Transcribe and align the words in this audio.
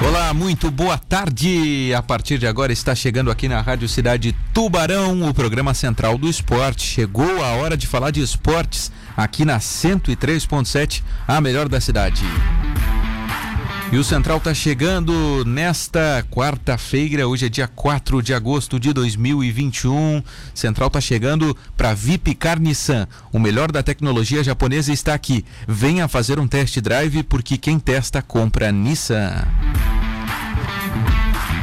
Olá, 0.00 0.32
muito 0.32 0.70
boa 0.70 0.96
tarde. 0.96 1.92
A 1.92 2.00
partir 2.00 2.38
de 2.38 2.46
agora 2.46 2.72
está 2.72 2.94
chegando 2.94 3.32
aqui 3.32 3.48
na 3.48 3.60
Rádio 3.60 3.88
Cidade 3.88 4.34
Tubarão, 4.54 5.28
o 5.28 5.34
programa 5.34 5.74
central 5.74 6.16
do 6.16 6.28
esporte. 6.28 6.84
Chegou 6.84 7.44
a 7.44 7.56
hora 7.56 7.76
de 7.76 7.86
falar 7.86 8.12
de 8.12 8.22
esportes 8.22 8.92
aqui 9.16 9.44
na 9.44 9.58
103.7, 9.58 11.02
a 11.26 11.40
melhor 11.40 11.68
da 11.68 11.80
cidade. 11.80 12.22
E 13.90 13.96
o 13.96 14.04
Central 14.04 14.36
está 14.36 14.52
chegando 14.52 15.42
nesta 15.46 16.22
quarta-feira, 16.30 17.26
hoje 17.26 17.46
é 17.46 17.48
dia 17.48 17.66
4 17.66 18.20
de 18.22 18.34
agosto 18.34 18.78
de 18.78 18.92
2021. 18.92 20.22
Central 20.54 20.88
está 20.88 21.00
chegando 21.00 21.56
para 21.74 21.94
VIP 21.94 22.34
Car 22.34 22.60
Nissan. 22.60 23.08
O 23.32 23.38
melhor 23.38 23.72
da 23.72 23.82
tecnologia 23.82 24.44
japonesa 24.44 24.92
está 24.92 25.14
aqui. 25.14 25.42
Venha 25.66 26.06
fazer 26.06 26.38
um 26.38 26.46
test 26.46 26.78
drive 26.80 27.22
porque 27.22 27.56
quem 27.56 27.78
testa 27.78 28.20
compra 28.20 28.70
Nissan. 28.70 29.46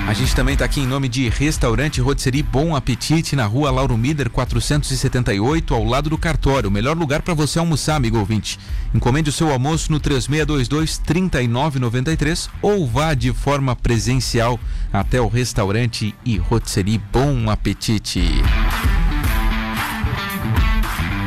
A 0.08 0.14
gente 0.14 0.36
também 0.36 0.54
está 0.54 0.66
aqui 0.66 0.82
em 0.82 0.86
nome 0.86 1.10
de 1.10 1.28
Restaurante 1.30 2.00
Rotisserie 2.00 2.44
Bom 2.44 2.76
Apetite, 2.76 3.36
na 3.36 3.48
rua 3.48 3.72
Lauro 3.72 3.98
Mider, 3.98 4.30
478, 4.30 5.74
ao 5.74 5.84
lado 5.84 6.12
do 6.12 6.18
cartório. 6.18 6.70
O 6.70 6.72
melhor 6.72 6.96
lugar 6.96 7.24
para 7.24 7.34
você 7.34 7.58
almoçar, 7.58 7.96
amigo 7.96 8.20
ouvinte. 8.20 8.60
Encomende 8.94 9.32
o 9.32 9.34
seu 9.34 9.52
almoço 9.52 9.92
no 9.92 10.00
3622-3993 10.00 12.50
ou 12.62 12.86
vá 12.86 13.16
de 13.16 13.34
forma 13.34 13.76
presencial 13.76 14.60
até 14.94 15.20
o 15.20 15.28
restaurante 15.28 16.14
e 16.24 16.38
Rotisserie 16.38 17.02
Bom 17.12 17.50
Apetite. 17.50 18.44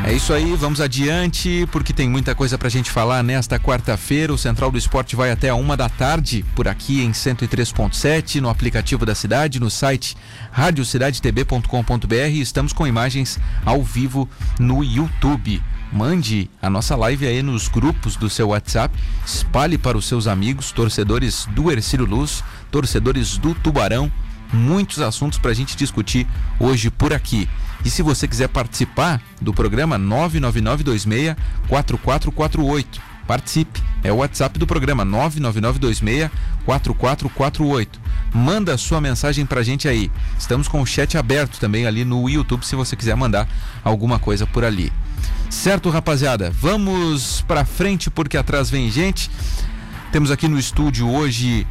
É 0.09 0.15
isso 0.15 0.33
aí, 0.33 0.57
vamos 0.57 0.81
adiante, 0.81 1.69
porque 1.71 1.93
tem 1.93 2.09
muita 2.09 2.35
coisa 2.35 2.57
pra 2.57 2.71
gente 2.71 2.91
falar 2.91 3.23
nesta 3.23 3.61
quarta-feira. 3.61 4.33
O 4.33 4.39
Central 4.39 4.71
do 4.71 4.79
Esporte 4.79 5.15
vai 5.15 5.31
até 5.31 5.51
a 5.51 5.55
uma 5.55 5.77
da 5.77 5.87
tarde, 5.87 6.47
por 6.57 6.67
aqui 6.67 7.03
em 7.03 7.11
103.7, 7.11 8.41
no 8.41 8.49
aplicativo 8.49 9.05
da 9.05 9.15
cidade, 9.15 9.61
no 9.61 9.69
site 9.69 10.17
radiocidadetb.com.br. 10.51 12.15
Estamos 12.33 12.73
com 12.73 12.87
imagens 12.87 13.39
ao 13.67 13.83
vivo 13.83 14.27
no 14.59 14.83
YouTube. 14.83 15.63
Mande 15.93 16.51
a 16.63 16.71
nossa 16.71 16.97
live 16.97 17.27
aí 17.27 17.43
nos 17.43 17.69
grupos 17.69 18.17
do 18.17 18.31
seu 18.31 18.49
WhatsApp, 18.49 18.99
espalhe 19.27 19.77
para 19.77 19.99
os 19.99 20.07
seus 20.07 20.27
amigos, 20.27 20.73
torcedores 20.73 21.47
do 21.51 21.71
Ercílio 21.71 22.07
Luz, 22.07 22.43
torcedores 22.71 23.37
do 23.37 23.55
Tubarão. 23.55 24.11
Muitos 24.51 25.03
assuntos 25.03 25.39
para 25.39 25.51
a 25.51 25.55
gente 25.55 25.77
discutir 25.77 26.27
hoje 26.59 26.89
por 26.89 27.13
aqui. 27.13 27.47
E 27.85 27.91
se 27.91 28.03
você 28.03 28.27
quiser 28.27 28.49
participar 28.49 29.21
do 29.41 29.53
programa 29.53 29.97
99926 29.97 31.37
4448, 31.69 33.01
participe. 33.27 33.83
É 34.03 34.13
o 34.13 34.17
WhatsApp 34.17 34.59
do 34.59 34.67
programa 34.67 35.05
99926 35.05 36.31
4448. 36.65 38.01
Manda 38.35 38.77
sua 38.77 39.01
mensagem 39.01 39.47
pra 39.47 39.63
gente 39.63 39.89
aí. 39.89 40.11
Estamos 40.39 40.69
com 40.69 40.81
o 40.81 40.87
chat 40.87 41.17
aberto 41.17 41.59
também 41.59 41.87
ali 41.87 42.05
no 42.05 42.29
YouTube 42.29 42.65
se 42.65 42.77
você 42.77 42.97
quiser 42.97 43.17
mandar 43.17 43.49
alguma 43.85 44.19
coisa 44.19 44.47
por 44.47 44.65
ali. 44.65 44.93
Certo, 45.51 45.89
rapaziada? 45.89 46.51
Vamos 46.51 47.43
pra 47.43 47.65
frente 47.65 48.11
porque 48.11 48.37
atrás 48.37 48.71
vem 48.71 48.91
gente. 48.91 49.31
Temos 50.13 50.31
aqui 50.31 50.49
no 50.49 50.59
estúdio 50.59 51.09
hoje 51.11 51.67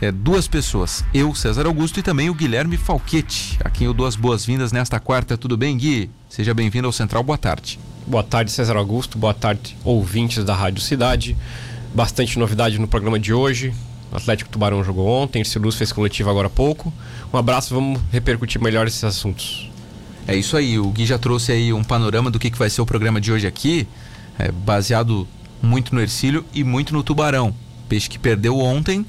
é, 0.00 0.10
duas 0.10 0.48
pessoas, 0.48 1.04
eu, 1.14 1.34
César 1.34 1.66
Augusto, 1.66 2.00
e 2.00 2.02
também 2.02 2.28
o 2.28 2.34
Guilherme 2.34 2.76
Falquete, 2.76 3.58
a 3.64 3.70
quem 3.70 3.86
eu 3.86 3.94
dou 3.94 4.06
as 4.06 4.16
boas-vindas 4.16 4.72
nesta 4.72 4.98
quarta. 4.98 5.36
Tudo 5.36 5.56
bem, 5.56 5.76
Gui? 5.76 6.10
Seja 6.28 6.52
bem-vindo 6.52 6.86
ao 6.86 6.92
Central, 6.92 7.22
boa 7.22 7.38
tarde. 7.38 7.78
Boa 8.06 8.22
tarde, 8.22 8.50
César 8.50 8.76
Augusto, 8.76 9.16
boa 9.16 9.32
tarde, 9.32 9.76
ouvintes 9.84 10.44
da 10.44 10.54
Rádio 10.54 10.82
Cidade. 10.82 11.36
Bastante 11.94 12.38
novidade 12.38 12.78
no 12.78 12.88
programa 12.88 13.18
de 13.18 13.32
hoje. 13.32 13.72
O 14.12 14.16
Atlético 14.16 14.50
Tubarão 14.50 14.84
jogou 14.84 15.08
ontem, 15.08 15.42
o 15.42 15.58
Luz 15.60 15.76
fez 15.76 15.90
coletivo 15.92 16.28
agora 16.28 16.48
há 16.48 16.50
pouco. 16.50 16.92
Um 17.32 17.38
abraço, 17.38 17.72
vamos 17.72 18.00
repercutir 18.12 18.60
melhor 18.60 18.86
esses 18.86 19.02
assuntos. 19.04 19.70
É 20.26 20.34
isso 20.36 20.56
aí, 20.56 20.78
o 20.78 20.88
Gui 20.88 21.06
já 21.06 21.18
trouxe 21.18 21.52
aí 21.52 21.72
um 21.72 21.84
panorama 21.84 22.30
do 22.30 22.38
que, 22.38 22.50
que 22.50 22.58
vai 22.58 22.68
ser 22.68 22.80
o 22.80 22.86
programa 22.86 23.20
de 23.20 23.32
hoje 23.32 23.46
aqui, 23.46 23.86
é, 24.38 24.50
baseado 24.50 25.26
muito 25.62 25.94
no 25.94 26.00
Ercílio 26.00 26.44
e 26.52 26.64
muito 26.64 26.92
no 26.92 27.02
Tubarão. 27.02 27.54
Peixe 27.88 28.08
que 28.08 28.18
perdeu 28.18 28.58
ontem 28.58 29.06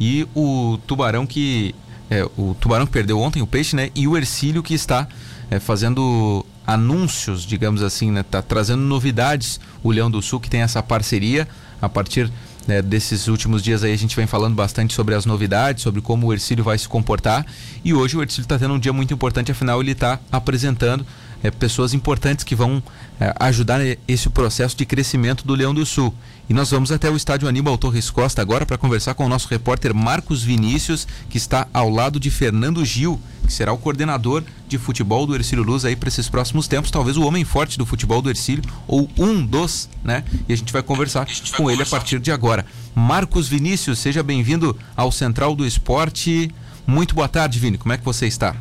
e 0.00 0.26
o 0.34 0.78
tubarão 0.86 1.26
que. 1.26 1.74
É, 2.08 2.24
o 2.36 2.54
tubarão 2.60 2.86
que 2.86 2.92
perdeu 2.92 3.18
ontem, 3.18 3.42
o 3.42 3.46
peixe, 3.46 3.74
né? 3.74 3.90
E 3.94 4.06
o 4.06 4.16
Ercílio 4.16 4.62
que 4.62 4.74
está 4.74 5.08
é, 5.50 5.58
fazendo 5.58 6.46
anúncios, 6.66 7.44
digamos 7.44 7.82
assim, 7.82 8.10
né? 8.10 8.22
Tá 8.22 8.40
trazendo 8.40 8.82
novidades. 8.82 9.60
O 9.82 9.90
Leão 9.90 10.10
do 10.10 10.22
Sul 10.22 10.38
que 10.40 10.48
tem 10.50 10.60
essa 10.60 10.82
parceria 10.82 11.48
a 11.80 11.88
partir 11.88 12.30
né, 12.66 12.82
desses 12.82 13.28
últimos 13.28 13.62
dias 13.62 13.84
aí 13.84 13.92
a 13.92 13.98
gente 13.98 14.16
vem 14.16 14.26
falando 14.26 14.54
bastante 14.54 14.92
sobre 14.92 15.14
as 15.14 15.24
novidades, 15.24 15.82
sobre 15.82 16.00
como 16.00 16.26
o 16.26 16.32
Ercílio 16.32 16.64
vai 16.64 16.76
se 16.76 16.88
comportar. 16.88 17.46
E 17.84 17.94
hoje 17.94 18.16
o 18.16 18.22
Ercílio 18.22 18.42
está 18.42 18.58
tendo 18.58 18.74
um 18.74 18.78
dia 18.78 18.92
muito 18.92 19.14
importante, 19.14 19.52
afinal 19.52 19.80
ele 19.80 19.92
está 19.92 20.18
apresentando 20.30 21.06
é, 21.42 21.50
pessoas 21.50 21.94
importantes 21.94 22.44
que 22.44 22.54
vão 22.54 22.82
é, 23.20 23.32
ajudar 23.38 23.80
esse 24.08 24.28
processo 24.30 24.76
de 24.76 24.84
crescimento 24.84 25.46
do 25.46 25.54
Leão 25.54 25.72
do 25.72 25.86
Sul. 25.86 26.12
E 26.48 26.54
nós 26.54 26.70
vamos 26.70 26.92
até 26.92 27.10
o 27.10 27.16
estádio 27.16 27.48
Aníbal 27.48 27.76
Torres 27.76 28.08
Costa 28.08 28.40
agora 28.40 28.64
para 28.64 28.78
conversar 28.78 29.14
com 29.14 29.26
o 29.26 29.28
nosso 29.28 29.48
repórter 29.48 29.92
Marcos 29.92 30.44
Vinícius, 30.44 31.06
que 31.28 31.36
está 31.36 31.66
ao 31.74 31.90
lado 31.90 32.20
de 32.20 32.30
Fernando 32.30 32.84
Gil, 32.84 33.20
que 33.44 33.52
será 33.52 33.72
o 33.72 33.78
coordenador 33.78 34.44
de 34.68 34.78
futebol 34.78 35.26
do 35.26 35.34
Ercílio 35.34 35.64
Luz 35.64 35.84
aí 35.84 35.96
para 35.96 36.08
esses 36.08 36.28
próximos 36.28 36.68
tempos, 36.68 36.90
talvez 36.90 37.16
o 37.16 37.24
homem 37.24 37.44
forte 37.44 37.76
do 37.76 37.84
futebol 37.84 38.22
do 38.22 38.30
Ercílio, 38.30 38.62
ou 38.86 39.10
um 39.18 39.44
dos, 39.44 39.88
né? 40.04 40.22
E 40.48 40.52
a 40.52 40.56
gente 40.56 40.72
vai 40.72 40.82
conversar 40.82 41.26
gente 41.26 41.42
vai 41.42 41.50
com 41.50 41.56
conversar. 41.64 41.82
ele 41.82 41.88
a 41.88 41.90
partir 41.90 42.20
de 42.20 42.30
agora. 42.30 42.64
Marcos 42.94 43.48
Vinícius, 43.48 43.98
seja 43.98 44.22
bem-vindo 44.22 44.76
ao 44.96 45.10
Central 45.10 45.56
do 45.56 45.66
Esporte. 45.66 46.50
Muito 46.86 47.14
boa 47.14 47.28
tarde, 47.28 47.58
Vini. 47.58 47.76
Como 47.76 47.92
é 47.92 47.98
que 47.98 48.04
você 48.04 48.26
está? 48.26 48.54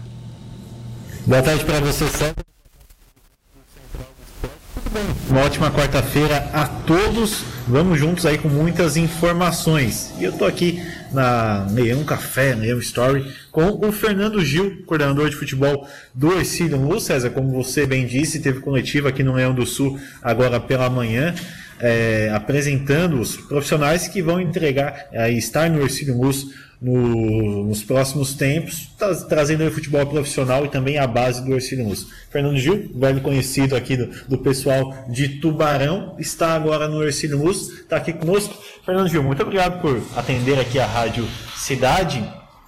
Boa 1.27 1.43
tarde 1.43 1.63
para 1.65 1.79
você, 1.81 2.07
Sérgio. 2.07 2.54
Uma 5.29 5.41
ótima 5.41 5.69
quarta-feira 5.71 6.49
a 6.53 6.65
todos. 6.67 7.43
Vamos 7.67 7.99
juntos 7.99 8.25
aí 8.25 8.37
com 8.37 8.47
muitas 8.47 8.95
informações. 8.95 10.13
E 10.19 10.23
eu 10.23 10.31
tô 10.31 10.45
aqui 10.45 10.81
na 11.15 11.65
Leão 11.71 12.03
Café, 12.03 12.53
Leão 12.53 12.77
Story, 12.79 13.25
com 13.51 13.87
o 13.87 13.91
Fernando 13.91 14.43
Gil, 14.43 14.83
coordenador 14.85 15.29
de 15.29 15.35
futebol 15.35 15.87
do 16.13 16.33
Ercílio 16.37 16.77
Luz. 16.77 17.03
César, 17.03 17.31
como 17.31 17.51
você 17.51 17.87
bem 17.87 18.05
disse, 18.05 18.39
teve 18.39 18.59
coletiva 18.59 19.09
aqui 19.09 19.23
no 19.23 19.33
Leão 19.33 19.55
do 19.55 19.65
Sul 19.65 19.99
agora 20.21 20.59
pela 20.59 20.89
manhã. 20.89 21.33
É, 21.77 22.31
apresentando 22.33 23.19
os 23.19 23.35
profissionais 23.35 24.07
que 24.07 24.21
vão 24.21 24.39
entregar, 24.39 25.07
é, 25.11 25.29
estar 25.31 25.69
no 25.69 25.81
Ercílio 25.81 26.17
Luz 26.17 26.45
no, 26.81 27.63
nos 27.63 27.83
próximos 27.83 28.33
tempos, 28.33 28.89
tra 28.97 29.15
trazendo 29.15 29.65
o 29.65 29.71
futebol 29.71 30.05
profissional 30.05 30.65
e 30.65 30.69
também 30.69 30.97
a 30.97 31.07
base 31.07 31.43
do 31.43 31.53
Ercílio 31.53 31.87
Luz. 31.87 32.07
Fernando 32.29 32.57
Gil, 32.57 32.91
velho 32.95 33.21
conhecido 33.21 33.75
aqui 33.75 33.97
do, 33.97 34.07
do, 34.27 34.37
pessoal 34.37 34.93
de 35.09 35.39
Tubarão, 35.39 36.15
está 36.19 36.53
agora 36.53 36.87
no 36.87 37.03
Ercílio 37.03 37.37
Luz, 37.37 37.69
está 37.69 37.97
aqui 37.97 38.13
conosco. 38.13 38.55
Fernando 38.85 39.09
Gil, 39.09 39.23
muito 39.23 39.41
obrigado 39.41 39.81
por 39.81 40.01
atender 40.15 40.59
aqui 40.59 40.79
a 40.79 40.85
Rádio 40.85 41.04
Cidade. 41.55 42.27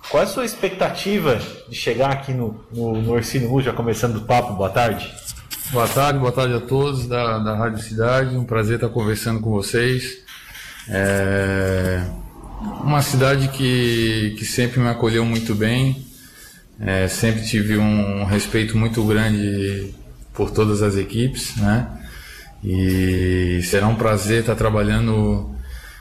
Qual 0.10 0.24
é 0.24 0.26
a 0.26 0.30
sua 0.30 0.46
expectativa 0.46 1.40
de 1.68 1.76
chegar 1.76 2.12
aqui 2.12 2.34
no, 2.34 2.64
no, 2.74 3.02
no 3.02 3.18
Ercílio 3.18 3.52
Luz, 3.52 3.66
já 3.66 3.74
começando 3.74 4.18
o 4.18 4.22
papo? 4.22 4.54
Boa 4.54 4.70
tarde. 4.70 5.12
Boa 5.72 5.88
tarde, 5.88 6.20
boa 6.20 6.32
tarde 6.32 6.54
a 6.54 6.62
todos 6.62 7.08
da, 7.08 7.40
da 7.40 7.56
Rádio 7.56 7.84
Cidade. 7.84 8.38
Um 8.38 8.46
prazer 8.46 8.76
estar 8.76 8.90
conversando 8.90 9.42
com 9.42 9.52
vocês. 9.52 10.20
É 10.88 12.06
uma 12.84 13.02
cidade 13.02 13.50
que, 13.50 14.36
que 14.38 14.46
sempre 14.46 14.80
me 14.80 14.88
acolheu 14.88 15.26
muito 15.26 15.54
bem, 15.54 16.06
é, 16.80 17.08
sempre 17.08 17.46
tive 17.46 17.78
um 17.78 18.24
respeito 18.26 18.78
muito 18.78 19.04
grande 19.04 19.94
por 20.34 20.52
todas 20.52 20.82
as 20.82 20.96
equipes, 20.96 21.56
né? 21.58 21.88
E 22.64 23.62
será 23.64 23.88
um 23.88 23.96
prazer 23.96 24.42
estar 24.42 24.56
trabalhando 24.56 25.56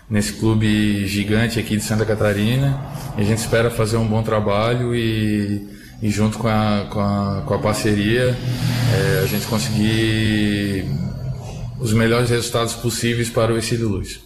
nesse 0.09 0.35
clube 0.35 1.07
gigante 1.07 1.59
aqui 1.59 1.77
de 1.77 1.83
Santa 1.83 2.05
Catarina. 2.05 2.79
E 3.17 3.23
a 3.23 3.25
gente 3.25 3.39
espera 3.39 3.71
fazer 3.71 3.97
um 3.97 4.07
bom 4.07 4.23
trabalho 4.23 4.95
e, 4.95 5.67
e 6.03 6.11
junto 6.11 6.39
com 6.39 6.49
a, 6.49 6.87
com 6.91 7.01
a, 7.01 7.43
com 7.47 7.55
a 7.55 7.59
parceria 7.59 8.37
é, 8.95 9.21
a 9.23 9.27
gente 9.27 9.47
conseguir 9.47 10.87
os 11.81 11.93
melhores 11.93 12.31
resultados 12.31 12.75
possíveis 12.75 13.29
para 13.29 13.53
o 13.53 13.57
Exílio 13.57 13.89
Luz. 13.89 14.21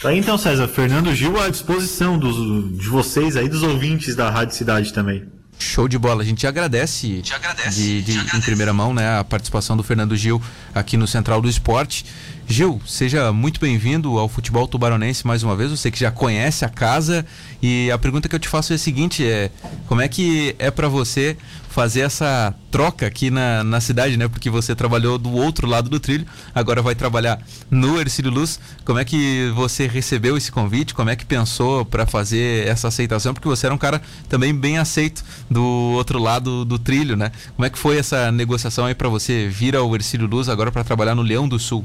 Tá 0.00 0.10
aí 0.10 0.18
então, 0.18 0.36
César, 0.36 0.68
Fernando 0.68 1.14
Gil 1.14 1.40
à 1.40 1.48
disposição 1.48 2.18
dos, 2.18 2.78
de 2.78 2.88
vocês 2.88 3.36
aí, 3.36 3.48
dos 3.48 3.62
ouvintes 3.62 4.14
da 4.14 4.30
Rádio 4.30 4.54
Cidade 4.54 4.92
também. 4.92 5.26
Show 5.58 5.88
de 5.88 5.98
bola. 5.98 6.22
A 6.22 6.24
gente 6.24 6.46
agradece, 6.46 7.22
te 7.22 7.32
agradece, 7.32 7.80
de, 7.80 8.02
de 8.02 8.12
agradece. 8.12 8.36
em 8.36 8.40
primeira 8.42 8.74
mão 8.74 8.92
né, 8.92 9.18
a 9.18 9.24
participação 9.24 9.74
do 9.74 9.82
Fernando 9.82 10.14
Gil 10.14 10.40
aqui 10.74 10.98
no 10.98 11.06
Central 11.06 11.40
do 11.40 11.48
Esporte. 11.48 12.04
Gil, 12.48 12.80
seja 12.86 13.32
muito 13.32 13.58
bem-vindo 13.58 14.16
ao 14.18 14.28
futebol 14.28 14.68
tubaronense 14.68 15.26
mais 15.26 15.42
uma 15.42 15.56
vez. 15.56 15.72
Você 15.72 15.90
que 15.90 15.98
já 15.98 16.12
conhece 16.12 16.64
a 16.64 16.68
casa 16.68 17.26
e 17.60 17.90
a 17.90 17.98
pergunta 17.98 18.28
que 18.28 18.36
eu 18.36 18.38
te 18.38 18.48
faço 18.48 18.72
é 18.72 18.76
a 18.76 18.78
seguinte: 18.78 19.26
é 19.26 19.50
como 19.88 20.00
é 20.00 20.06
que 20.06 20.54
é 20.56 20.70
para 20.70 20.88
você 20.88 21.36
fazer 21.68 22.02
essa 22.02 22.54
troca 22.70 23.04
aqui 23.04 23.30
na, 23.30 23.64
na 23.64 23.80
cidade, 23.80 24.16
né? 24.16 24.28
Porque 24.28 24.48
você 24.48 24.76
trabalhou 24.76 25.18
do 25.18 25.32
outro 25.32 25.66
lado 25.66 25.90
do 25.90 25.98
trilho, 25.98 26.24
agora 26.54 26.80
vai 26.80 26.94
trabalhar 26.94 27.38
no 27.68 28.00
Ercílio 28.00 28.30
Luz. 28.30 28.60
Como 28.84 29.00
é 29.00 29.04
que 29.04 29.50
você 29.56 29.88
recebeu 29.88 30.36
esse 30.36 30.52
convite? 30.52 30.94
Como 30.94 31.10
é 31.10 31.16
que 31.16 31.26
pensou 31.26 31.84
para 31.84 32.06
fazer 32.06 32.68
essa 32.68 32.86
aceitação? 32.86 33.34
Porque 33.34 33.48
você 33.48 33.66
era 33.66 33.74
um 33.74 33.78
cara 33.78 34.00
também 34.28 34.54
bem 34.54 34.78
aceito 34.78 35.24
do 35.50 35.64
outro 35.96 36.20
lado 36.20 36.64
do 36.64 36.78
trilho, 36.78 37.16
né? 37.16 37.32
Como 37.56 37.66
é 37.66 37.70
que 37.70 37.78
foi 37.78 37.98
essa 37.98 38.30
negociação 38.30 38.86
aí 38.86 38.94
para 38.94 39.08
você 39.08 39.48
vir 39.48 39.74
ao 39.74 39.92
Ercílio 39.96 40.28
Luz 40.28 40.48
agora 40.48 40.70
para 40.70 40.84
trabalhar 40.84 41.16
no 41.16 41.22
Leão 41.22 41.48
do 41.48 41.58
Sul? 41.58 41.84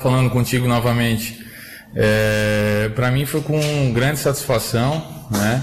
Falando 0.00 0.30
contigo 0.30 0.66
novamente. 0.66 1.44
É, 1.94 2.90
para 2.94 3.10
mim 3.10 3.26
foi 3.26 3.42
com 3.42 3.92
grande 3.92 4.18
satisfação, 4.18 5.26
né? 5.30 5.62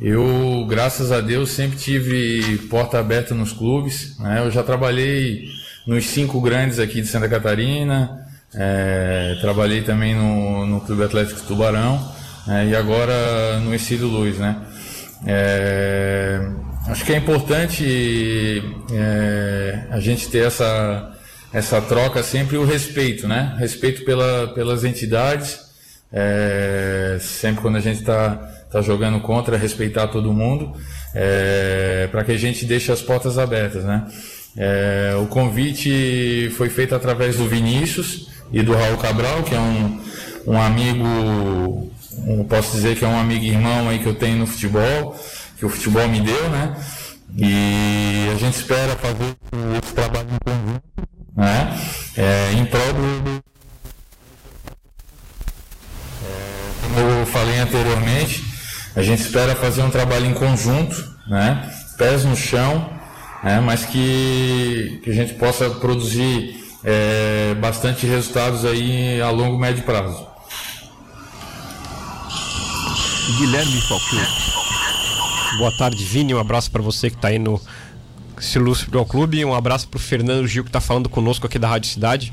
Eu, 0.00 0.64
graças 0.68 1.10
a 1.10 1.20
Deus, 1.20 1.50
sempre 1.50 1.76
tive 1.76 2.58
porta 2.68 3.00
aberta 3.00 3.34
nos 3.34 3.52
clubes. 3.52 4.16
Né? 4.18 4.38
Eu 4.38 4.52
já 4.52 4.62
trabalhei 4.62 5.48
nos 5.84 6.06
cinco 6.06 6.40
grandes 6.40 6.78
aqui 6.78 7.00
de 7.00 7.08
Santa 7.08 7.28
Catarina, 7.28 8.24
é, 8.54 9.36
trabalhei 9.40 9.82
também 9.82 10.14
no, 10.14 10.64
no 10.64 10.80
Clube 10.80 11.02
Atlético 11.02 11.40
Tubarão 11.40 12.00
é, 12.48 12.66
e 12.66 12.76
agora 12.76 13.58
no 13.60 13.74
Exílio 13.74 14.06
Luz, 14.06 14.38
né? 14.38 14.56
É, 15.26 16.40
acho 16.86 17.04
que 17.04 17.12
é 17.12 17.16
importante 17.16 18.62
é, 18.92 19.86
a 19.90 19.98
gente 19.98 20.28
ter 20.28 20.46
essa, 20.46 21.12
essa 21.52 21.80
troca 21.80 22.22
sempre 22.22 22.56
o 22.56 22.64
respeito, 22.64 23.28
né? 23.28 23.54
Respeito 23.58 24.04
pela, 24.04 24.48
pelas 24.48 24.84
entidades, 24.84 25.60
é, 26.12 27.18
sempre 27.20 27.62
quando 27.62 27.76
a 27.76 27.80
gente 27.80 28.00
está 28.00 28.34
tá 28.70 28.80
jogando 28.80 29.20
contra, 29.20 29.56
respeitar 29.56 30.08
todo 30.08 30.32
mundo, 30.32 30.72
é, 31.14 32.08
para 32.10 32.24
que 32.24 32.32
a 32.32 32.38
gente 32.38 32.64
deixe 32.64 32.90
as 32.90 33.02
portas 33.02 33.38
abertas, 33.38 33.84
né? 33.84 34.06
É, 34.56 35.14
o 35.22 35.26
convite 35.26 36.50
foi 36.56 36.68
feito 36.68 36.94
através 36.94 37.36
do 37.36 37.48
Vinícius 37.48 38.28
e 38.52 38.62
do 38.62 38.74
Raul 38.74 38.98
Cabral, 38.98 39.42
que 39.42 39.54
é 39.54 39.58
um, 39.58 40.00
um 40.46 40.60
amigo, 40.60 41.90
um, 42.26 42.44
posso 42.44 42.72
dizer 42.72 42.96
que 42.96 43.04
é 43.04 43.08
um 43.08 43.18
amigo 43.18 43.44
irmão 43.44 43.88
aí 43.88 43.98
que 43.98 44.06
eu 44.06 44.14
tenho 44.14 44.38
no 44.38 44.46
futebol, 44.46 45.18
que 45.58 45.64
o 45.64 45.68
futebol 45.68 46.06
me 46.08 46.20
deu, 46.20 46.50
né? 46.50 46.76
E 47.36 48.28
a 48.30 48.36
gente 48.36 48.56
espera 48.56 48.94
fazer 48.96 49.34
esse 49.82 49.94
trabalho 49.94 50.21
né? 51.36 51.80
É, 52.16 52.52
em 52.52 52.64
prol 52.66 52.92
do, 52.92 53.42
como 56.82 56.98
eu 56.98 57.26
falei 57.26 57.58
anteriormente, 57.58 58.44
a 58.94 59.02
gente 59.02 59.22
espera 59.22 59.56
fazer 59.56 59.82
um 59.82 59.90
trabalho 59.90 60.26
em 60.26 60.34
conjunto, 60.34 60.94
né? 61.26 61.70
pés 61.96 62.24
no 62.24 62.36
chão, 62.36 62.90
né? 63.42 63.60
mas 63.60 63.84
que, 63.84 65.00
que 65.02 65.10
a 65.10 65.14
gente 65.14 65.34
possa 65.34 65.70
produzir 65.70 66.62
é, 66.84 67.54
bastante 67.54 68.06
resultados 68.06 68.64
aí 68.64 69.20
a 69.20 69.30
longo 69.30 69.56
e 69.56 69.60
médio 69.60 69.82
prazo. 69.84 70.26
Guilherme 73.38 73.80
Falcão. 73.82 74.26
Boa 75.58 75.72
tarde, 75.78 76.04
Vini. 76.04 76.34
Um 76.34 76.40
abraço 76.40 76.70
para 76.70 76.82
você 76.82 77.08
que 77.08 77.16
está 77.16 77.28
aí 77.28 77.38
no 77.38 77.60
Silúcio 78.42 78.86
Futebol 78.86 79.06
Clube. 79.06 79.44
Um 79.44 79.54
abraço 79.54 79.88
para 79.88 79.98
o 79.98 80.00
Fernando 80.00 80.46
Gil 80.48 80.64
que 80.64 80.68
está 80.68 80.80
falando 80.80 81.08
conosco 81.08 81.46
aqui 81.46 81.58
da 81.58 81.68
Rádio 81.68 81.88
Cidade. 81.88 82.32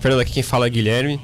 Fernando, 0.00 0.20
aqui 0.20 0.32
quem 0.32 0.42
fala 0.42 0.66
é 0.66 0.70
Guilherme. 0.70 1.20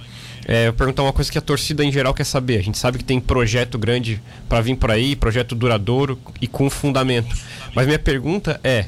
É, 0.46 0.68
eu 0.68 0.74
perguntar 0.74 1.02
uma 1.02 1.12
coisa 1.12 1.32
que 1.32 1.38
a 1.38 1.40
torcida 1.40 1.82
em 1.82 1.90
geral 1.90 2.12
quer 2.12 2.24
saber. 2.24 2.58
A 2.58 2.62
gente 2.62 2.76
sabe 2.76 2.98
que 2.98 3.04
tem 3.04 3.18
projeto 3.18 3.78
grande 3.78 4.22
para 4.46 4.60
vir 4.60 4.76
por 4.76 4.90
aí, 4.90 5.16
projeto 5.16 5.54
duradouro 5.54 6.18
e 6.40 6.46
com 6.46 6.68
fundamento. 6.68 7.34
Mas 7.74 7.86
minha 7.86 7.98
pergunta 7.98 8.60
é: 8.62 8.86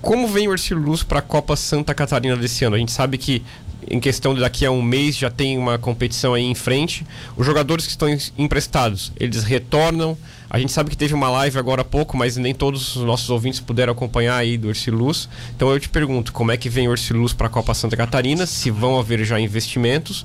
como 0.00 0.28
vem 0.28 0.46
o 0.46 0.52
Ercílio 0.52 0.82
Luz 0.82 1.02
para 1.02 1.18
a 1.18 1.22
Copa 1.22 1.56
Santa 1.56 1.92
Catarina 1.92 2.36
desse 2.36 2.64
ano? 2.64 2.76
A 2.76 2.78
gente 2.78 2.92
sabe 2.92 3.18
que 3.18 3.42
em 3.90 3.98
questão 3.98 4.32
de 4.32 4.40
daqui 4.40 4.64
a 4.64 4.70
um 4.70 4.80
mês 4.80 5.16
já 5.16 5.30
tem 5.30 5.58
uma 5.58 5.76
competição 5.76 6.32
aí 6.32 6.44
em 6.44 6.54
frente. 6.54 7.04
Os 7.36 7.44
jogadores 7.44 7.84
que 7.84 7.90
estão 7.90 8.08
emprestados, 8.38 9.12
eles 9.18 9.42
retornam. 9.42 10.16
A 10.48 10.58
gente 10.58 10.72
sabe 10.72 10.90
que 10.90 10.96
teve 10.96 11.12
uma 11.12 11.28
live 11.28 11.58
agora 11.58 11.82
há 11.82 11.84
pouco, 11.84 12.16
mas 12.16 12.36
nem 12.36 12.54
todos 12.54 12.96
os 12.96 13.04
nossos 13.04 13.28
ouvintes 13.30 13.60
puderam 13.60 13.92
acompanhar 13.92 14.36
aí 14.36 14.56
do 14.56 14.68
Erciluz. 14.68 15.28
Então 15.54 15.70
eu 15.70 15.78
te 15.78 15.88
pergunto, 15.88 16.32
como 16.32 16.52
é 16.52 16.56
que 16.56 16.68
vem 16.68 16.88
o 16.88 16.92
Erciluz 16.92 17.32
para 17.32 17.48
a 17.48 17.50
Copa 17.50 17.74
Santa 17.74 17.96
Catarina? 17.96 18.46
Se 18.46 18.70
vão 18.70 18.98
haver 18.98 19.24
já 19.24 19.38
investimentos 19.40 20.24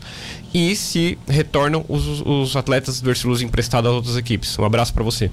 e 0.54 0.76
se 0.76 1.18
retornam 1.28 1.84
os, 1.90 2.22
os 2.22 2.56
atletas 2.56 3.02
do 3.02 3.10
Erciluz 3.10 3.42
emprestados 3.42 3.90
às 3.90 3.96
outras 3.96 4.16
equipes. 4.16 4.58
Um 4.60 4.66
abraço 4.66 4.94
para 4.94 5.04
você. 5.04 5.32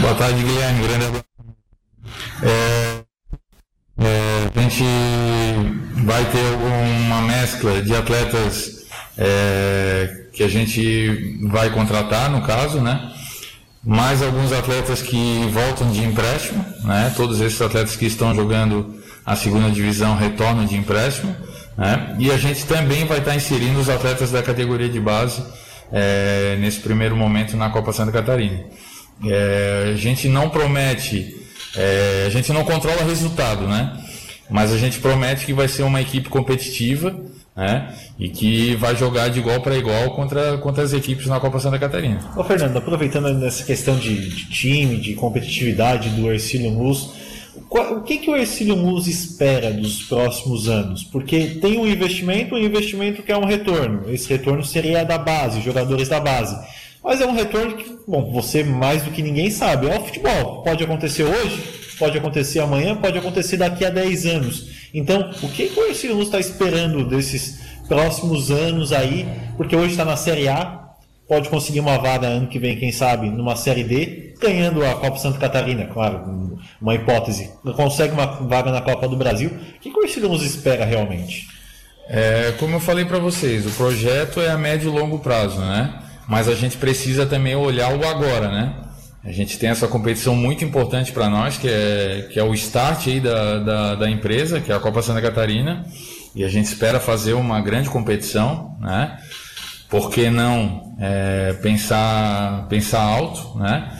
Boa 0.00 0.14
tarde, 0.14 0.42
Guilherme. 0.42 0.82
Grande 0.86 1.04
abraço. 1.04 1.24
É, 2.42 3.04
é, 4.00 4.50
a 4.54 4.60
gente 4.60 4.84
vai 6.04 6.24
ter 6.26 6.54
uma 6.54 7.22
mescla 7.22 7.82
de 7.82 7.94
atletas 7.94 8.86
é, 9.16 10.26
que 10.32 10.42
a 10.42 10.48
gente 10.48 11.38
vai 11.48 11.70
contratar, 11.70 12.30
no 12.30 12.42
caso, 12.42 12.80
né? 12.80 13.12
Mais 13.84 14.22
alguns 14.22 14.52
atletas 14.52 15.02
que 15.02 15.48
voltam 15.52 15.90
de 15.90 16.04
empréstimo, 16.04 16.64
né? 16.84 17.12
Todos 17.16 17.40
esses 17.40 17.60
atletas 17.60 17.96
que 17.96 18.06
estão 18.06 18.34
jogando 18.34 18.98
a 19.24 19.36
segunda 19.36 19.70
divisão 19.70 20.16
retornam 20.16 20.64
de 20.64 20.76
empréstimo, 20.76 21.34
né? 21.76 22.16
E 22.18 22.30
a 22.30 22.36
gente 22.36 22.64
também 22.66 23.04
vai 23.06 23.18
estar 23.18 23.34
inserindo 23.34 23.80
os 23.80 23.88
atletas 23.88 24.30
da 24.30 24.42
categoria 24.42 24.88
de 24.88 25.00
base 25.00 25.42
é, 25.92 26.56
nesse 26.60 26.80
primeiro 26.80 27.16
momento 27.16 27.56
na 27.56 27.70
Copa 27.70 27.92
Santa 27.92 28.12
Catarina. 28.12 28.60
É, 29.26 29.90
a 29.94 29.96
gente 29.96 30.28
não 30.28 30.48
promete, 30.48 31.34
é, 31.76 32.24
a 32.26 32.30
gente 32.30 32.52
não 32.52 32.64
controla 32.64 33.02
resultado, 33.02 33.66
né? 33.66 33.96
Mas 34.50 34.72
a 34.72 34.78
gente 34.78 35.00
promete 35.00 35.44
que 35.44 35.52
vai 35.52 35.68
ser 35.68 35.82
uma 35.82 36.00
equipe 36.00 36.28
competitiva 36.28 37.14
né? 37.58 37.92
E 38.16 38.28
que 38.28 38.76
vai 38.76 38.94
jogar 38.94 39.28
de 39.30 39.40
igual 39.40 39.60
para 39.60 39.76
igual 39.76 40.12
contra, 40.12 40.56
contra 40.58 40.84
as 40.84 40.92
equipes 40.92 41.26
na 41.26 41.40
Copa 41.40 41.58
Santa 41.58 41.76
Catarina. 41.76 42.20
Ô 42.36 42.44
Fernando, 42.44 42.76
aproveitando 42.76 43.34
nessa 43.34 43.64
questão 43.64 43.96
de, 43.96 44.30
de 44.30 44.48
time, 44.48 44.96
de 44.98 45.14
competitividade 45.14 46.08
do 46.10 46.30
Ercílio 46.30 46.70
Mus, 46.70 47.10
o 47.68 48.00
que, 48.02 48.18
que 48.18 48.30
o 48.30 48.36
Ercílio 48.36 48.76
Mus 48.76 49.08
espera 49.08 49.72
dos 49.72 50.04
próximos 50.04 50.68
anos? 50.68 51.02
Porque 51.02 51.58
tem 51.60 51.78
um 51.78 51.86
investimento, 51.86 52.54
um 52.54 52.58
investimento 52.58 53.24
que 53.24 53.32
é 53.32 53.36
um 53.36 53.44
retorno. 53.44 54.04
Esse 54.08 54.28
retorno 54.28 54.64
seria 54.64 55.04
da 55.04 55.18
base, 55.18 55.60
jogadores 55.60 56.08
da 56.08 56.20
base. 56.20 56.56
Mas 57.02 57.20
é 57.20 57.26
um 57.26 57.34
retorno 57.34 57.76
que, 57.76 57.98
bom, 58.06 58.30
você 58.30 58.62
mais 58.62 59.02
do 59.02 59.10
que 59.10 59.20
ninguém 59.20 59.50
sabe, 59.50 59.88
é 59.88 59.98
o 59.98 60.04
futebol. 60.04 60.62
Pode 60.62 60.84
acontecer 60.84 61.24
hoje, 61.24 61.60
pode 61.98 62.16
acontecer 62.16 62.60
amanhã, 62.60 62.96
pode 62.96 63.18
acontecer 63.18 63.56
daqui 63.56 63.84
a 63.84 63.90
10 63.90 64.26
anos. 64.26 64.88
Então, 64.94 65.30
o 65.42 65.48
que, 65.48 65.68
que 65.68 65.80
o 65.80 65.86
Ercílio 65.86 66.20
está 66.22 66.38
esperando 66.38 67.04
desses 67.04 67.60
próximos 67.88 68.50
anos 68.50 68.92
aí? 68.92 69.26
Porque 69.56 69.74
hoje 69.74 69.92
está 69.92 70.04
na 70.04 70.16
Série 70.16 70.48
A, 70.48 70.88
pode 71.28 71.48
conseguir 71.48 71.80
uma 71.80 71.98
vaga 71.98 72.26
ano 72.26 72.46
que 72.46 72.58
vem, 72.58 72.78
quem 72.78 72.90
sabe, 72.90 73.28
numa 73.28 73.54
Série 73.54 73.84
D, 73.84 74.34
ganhando 74.40 74.84
a 74.84 74.94
Copa 74.94 75.18
Santa 75.18 75.38
Catarina, 75.38 75.86
claro, 75.86 76.58
uma 76.80 76.94
hipótese. 76.94 77.50
Consegue 77.76 78.14
uma 78.14 78.26
vaga 78.26 78.72
na 78.72 78.80
Copa 78.80 79.06
do 79.06 79.16
Brasil. 79.16 79.50
O 79.50 79.80
que, 79.80 79.90
o 79.90 80.02
Ercílio 80.02 80.28
Luz 80.28 80.42
espera 80.42 80.84
realmente? 80.84 81.46
É, 82.08 82.54
como 82.58 82.76
eu 82.76 82.80
falei 82.80 83.04
para 83.04 83.18
vocês, 83.18 83.66
o 83.66 83.70
projeto 83.72 84.40
é 84.40 84.48
a 84.48 84.56
médio 84.56 84.90
e 84.90 84.98
longo 84.98 85.18
prazo, 85.18 85.60
né? 85.60 86.02
Mas 86.26 86.48
a 86.48 86.54
gente 86.54 86.78
precisa 86.78 87.26
também 87.26 87.54
olhar 87.54 87.94
o 87.94 88.06
agora, 88.06 88.50
né? 88.50 88.87
A 89.28 89.32
gente 89.32 89.58
tem 89.58 89.68
essa 89.68 89.86
competição 89.86 90.34
muito 90.34 90.64
importante 90.64 91.12
para 91.12 91.28
nós, 91.28 91.58
que 91.58 91.68
é, 91.68 92.28
que 92.32 92.40
é 92.40 92.42
o 92.42 92.54
start 92.54 93.08
aí 93.08 93.20
da, 93.20 93.58
da, 93.58 93.94
da, 93.96 94.10
empresa, 94.10 94.58
que 94.58 94.72
é 94.72 94.74
a 94.74 94.80
Copa 94.80 95.02
Santa 95.02 95.20
Catarina, 95.20 95.84
e 96.34 96.42
a 96.42 96.48
gente 96.48 96.64
espera 96.64 96.98
fazer 96.98 97.34
uma 97.34 97.60
grande 97.60 97.90
competição, 97.90 98.74
né? 98.80 99.18
Por 99.90 100.08
que 100.08 100.30
não 100.30 100.96
é, 100.98 101.52
pensar, 101.60 102.66
pensar 102.70 103.02
alto, 103.02 103.58
né? 103.58 103.92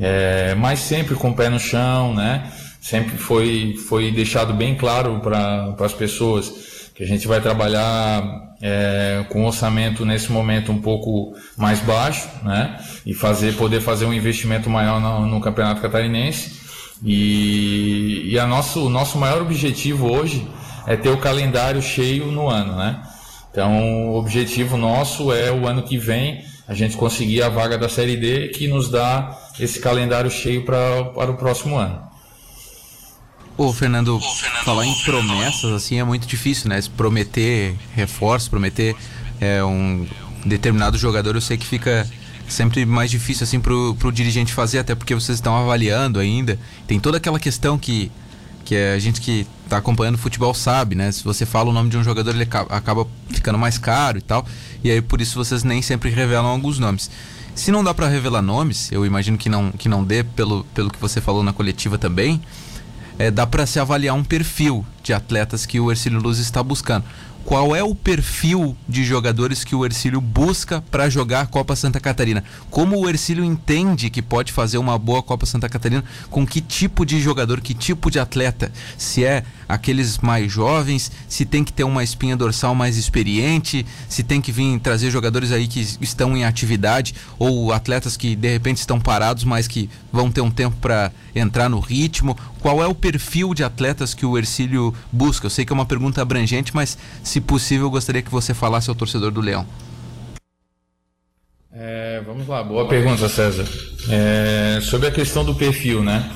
É, 0.00 0.56
mas 0.56 0.80
sempre 0.80 1.14
com 1.14 1.30
o 1.30 1.34
pé 1.34 1.48
no 1.48 1.60
chão, 1.60 2.12
né? 2.12 2.50
Sempre 2.80 3.16
foi, 3.16 3.76
foi 3.88 4.10
deixado 4.10 4.52
bem 4.52 4.74
claro 4.74 5.20
para 5.20 5.76
as 5.78 5.92
pessoas 5.92 6.71
que 6.94 7.02
a 7.02 7.06
gente 7.06 7.26
vai 7.26 7.40
trabalhar 7.40 8.54
é, 8.60 9.24
com 9.28 9.44
orçamento 9.44 10.04
nesse 10.04 10.30
momento 10.30 10.70
um 10.70 10.80
pouco 10.80 11.34
mais 11.56 11.80
baixo, 11.80 12.28
né? 12.44 12.78
E 13.04 13.14
fazer, 13.14 13.56
poder 13.56 13.80
fazer 13.80 14.04
um 14.04 14.12
investimento 14.12 14.70
maior 14.70 15.00
no, 15.00 15.26
no 15.26 15.40
Campeonato 15.40 15.80
Catarinense. 15.80 16.60
E, 17.04 18.30
e 18.30 18.38
a 18.38 18.46
nosso, 18.46 18.86
o 18.86 18.88
nosso 18.88 19.18
maior 19.18 19.42
objetivo 19.42 20.10
hoje 20.10 20.46
é 20.86 20.96
ter 20.96 21.08
o 21.08 21.18
calendário 21.18 21.82
cheio 21.82 22.26
no 22.26 22.48
ano, 22.48 22.76
né? 22.76 23.02
Então, 23.50 24.08
o 24.10 24.14
objetivo 24.16 24.76
nosso 24.76 25.32
é 25.32 25.50
o 25.50 25.66
ano 25.66 25.82
que 25.82 25.98
vem 25.98 26.44
a 26.66 26.74
gente 26.74 26.96
conseguir 26.96 27.42
a 27.42 27.48
vaga 27.48 27.76
da 27.76 27.88
Série 27.88 28.16
D 28.16 28.48
que 28.48 28.68
nos 28.68 28.88
dá 28.88 29.36
esse 29.58 29.80
calendário 29.80 30.30
cheio 30.30 30.64
pra, 30.64 31.04
para 31.04 31.30
o 31.30 31.36
próximo 31.36 31.76
ano. 31.76 32.11
Ô, 33.56 33.72
Fernando, 33.72 34.18
Fernando, 34.18 34.64
falar 34.64 34.86
em 34.86 34.94
promessas, 35.02 35.72
assim, 35.72 35.98
é 35.98 36.04
muito 36.04 36.26
difícil, 36.26 36.68
né? 36.68 36.80
Prometer 36.96 37.76
reforço, 37.94 38.48
prometer 38.48 38.96
é, 39.40 39.62
um 39.62 40.06
determinado 40.44 40.96
jogador, 40.96 41.34
eu 41.34 41.40
sei 41.40 41.56
que 41.56 41.66
fica 41.66 42.08
sempre 42.48 42.84
mais 42.84 43.10
difícil 43.10 43.44
assim 43.44 43.60
pro, 43.60 43.94
pro 43.98 44.12
dirigente 44.12 44.52
fazer, 44.52 44.78
até 44.78 44.94
porque 44.94 45.14
vocês 45.14 45.38
estão 45.38 45.56
avaliando 45.56 46.18
ainda. 46.18 46.58
Tem 46.86 47.00
toda 47.00 47.16
aquela 47.16 47.38
questão 47.38 47.78
que, 47.78 48.10
que 48.64 48.76
a 48.76 48.98
gente 48.98 49.20
que 49.20 49.46
está 49.64 49.78
acompanhando 49.78 50.18
futebol 50.18 50.54
sabe, 50.54 50.94
né? 50.94 51.10
Se 51.10 51.24
você 51.24 51.46
fala 51.46 51.70
o 51.70 51.72
nome 51.72 51.90
de 51.90 51.96
um 51.96 52.04
jogador, 52.04 52.30
ele 52.34 52.42
acaba 52.42 53.06
ficando 53.30 53.58
mais 53.58 53.78
caro 53.78 54.18
e 54.18 54.22
tal. 54.22 54.46
E 54.84 54.90
aí 54.90 55.00
por 55.00 55.20
isso 55.20 55.34
vocês 55.34 55.64
nem 55.64 55.82
sempre 55.82 56.10
revelam 56.10 56.46
alguns 56.46 56.78
nomes. 56.78 57.10
Se 57.54 57.70
não 57.70 57.84
dá 57.84 57.92
para 57.92 58.08
revelar 58.08 58.40
nomes, 58.40 58.90
eu 58.90 59.04
imagino 59.04 59.36
que 59.36 59.48
não, 59.48 59.70
que 59.72 59.88
não 59.88 60.02
dê 60.02 60.24
pelo, 60.24 60.64
pelo 60.74 60.90
que 60.90 60.98
você 60.98 61.20
falou 61.20 61.42
na 61.42 61.52
coletiva 61.52 61.98
também, 61.98 62.40
é, 63.18 63.30
dá 63.30 63.46
para 63.46 63.66
se 63.66 63.78
avaliar 63.78 64.14
um 64.14 64.24
perfil 64.24 64.84
de 65.02 65.12
atletas 65.12 65.66
que 65.66 65.80
o 65.80 65.90
Ercílio 65.90 66.20
Luz 66.20 66.38
está 66.38 66.62
buscando 66.62 67.04
qual 67.44 67.74
é 67.74 67.82
o 67.82 67.94
perfil 67.94 68.76
de 68.88 69.04
jogadores 69.04 69.64
que 69.64 69.74
o 69.74 69.84
Ercílio 69.84 70.20
busca 70.20 70.82
para 70.90 71.08
jogar 71.08 71.42
a 71.42 71.46
Copa 71.46 71.76
Santa 71.76 72.00
Catarina. 72.00 72.44
Como 72.70 72.98
o 72.98 73.08
Ercílio 73.08 73.44
entende 73.44 74.10
que 74.10 74.22
pode 74.22 74.52
fazer 74.52 74.78
uma 74.78 74.98
boa 74.98 75.22
Copa 75.22 75.46
Santa 75.46 75.68
Catarina, 75.68 76.04
com 76.30 76.46
que 76.46 76.60
tipo 76.60 77.04
de 77.04 77.20
jogador, 77.20 77.60
que 77.60 77.74
tipo 77.74 78.10
de 78.10 78.18
atleta. 78.18 78.70
Se 78.96 79.24
é 79.24 79.44
aqueles 79.68 80.18
mais 80.18 80.52
jovens, 80.52 81.10
se 81.28 81.44
tem 81.44 81.64
que 81.64 81.72
ter 81.72 81.84
uma 81.84 82.04
espinha 82.04 82.36
dorsal 82.36 82.74
mais 82.74 82.96
experiente, 82.96 83.86
se 84.08 84.22
tem 84.22 84.40
que 84.40 84.52
vir 84.52 84.78
trazer 84.80 85.10
jogadores 85.10 85.50
aí 85.52 85.66
que 85.66 85.80
estão 86.00 86.36
em 86.36 86.44
atividade 86.44 87.14
ou 87.38 87.72
atletas 87.72 88.16
que 88.16 88.36
de 88.36 88.52
repente 88.52 88.78
estão 88.78 89.00
parados, 89.00 89.44
mas 89.44 89.66
que 89.66 89.88
vão 90.12 90.30
ter 90.30 90.42
um 90.42 90.50
tempo 90.50 90.76
para 90.80 91.10
entrar 91.34 91.68
no 91.68 91.80
ritmo. 91.80 92.36
Qual 92.60 92.82
é 92.82 92.86
o 92.86 92.94
perfil 92.94 93.54
de 93.54 93.64
atletas 93.64 94.14
que 94.14 94.24
o 94.24 94.38
Ercílio 94.38 94.94
busca? 95.10 95.46
Eu 95.46 95.50
sei 95.50 95.64
que 95.64 95.72
é 95.72 95.74
uma 95.74 95.86
pergunta 95.86 96.22
abrangente, 96.22 96.74
mas 96.74 96.96
se 97.32 97.40
possível, 97.40 97.86
eu 97.86 97.90
gostaria 97.90 98.20
que 98.20 98.30
você 98.30 98.52
falasse 98.52 98.90
ao 98.90 98.94
torcedor 98.94 99.30
do 99.30 99.40
Leão. 99.40 99.66
É, 101.72 102.20
vamos 102.26 102.46
lá, 102.46 102.62
boa 102.62 102.86
pergunta, 102.86 103.26
César. 103.26 103.66
É, 104.10 104.78
sobre 104.82 105.08
a 105.08 105.10
questão 105.10 105.42
do 105.42 105.54
perfil, 105.54 106.02
né? 106.02 106.30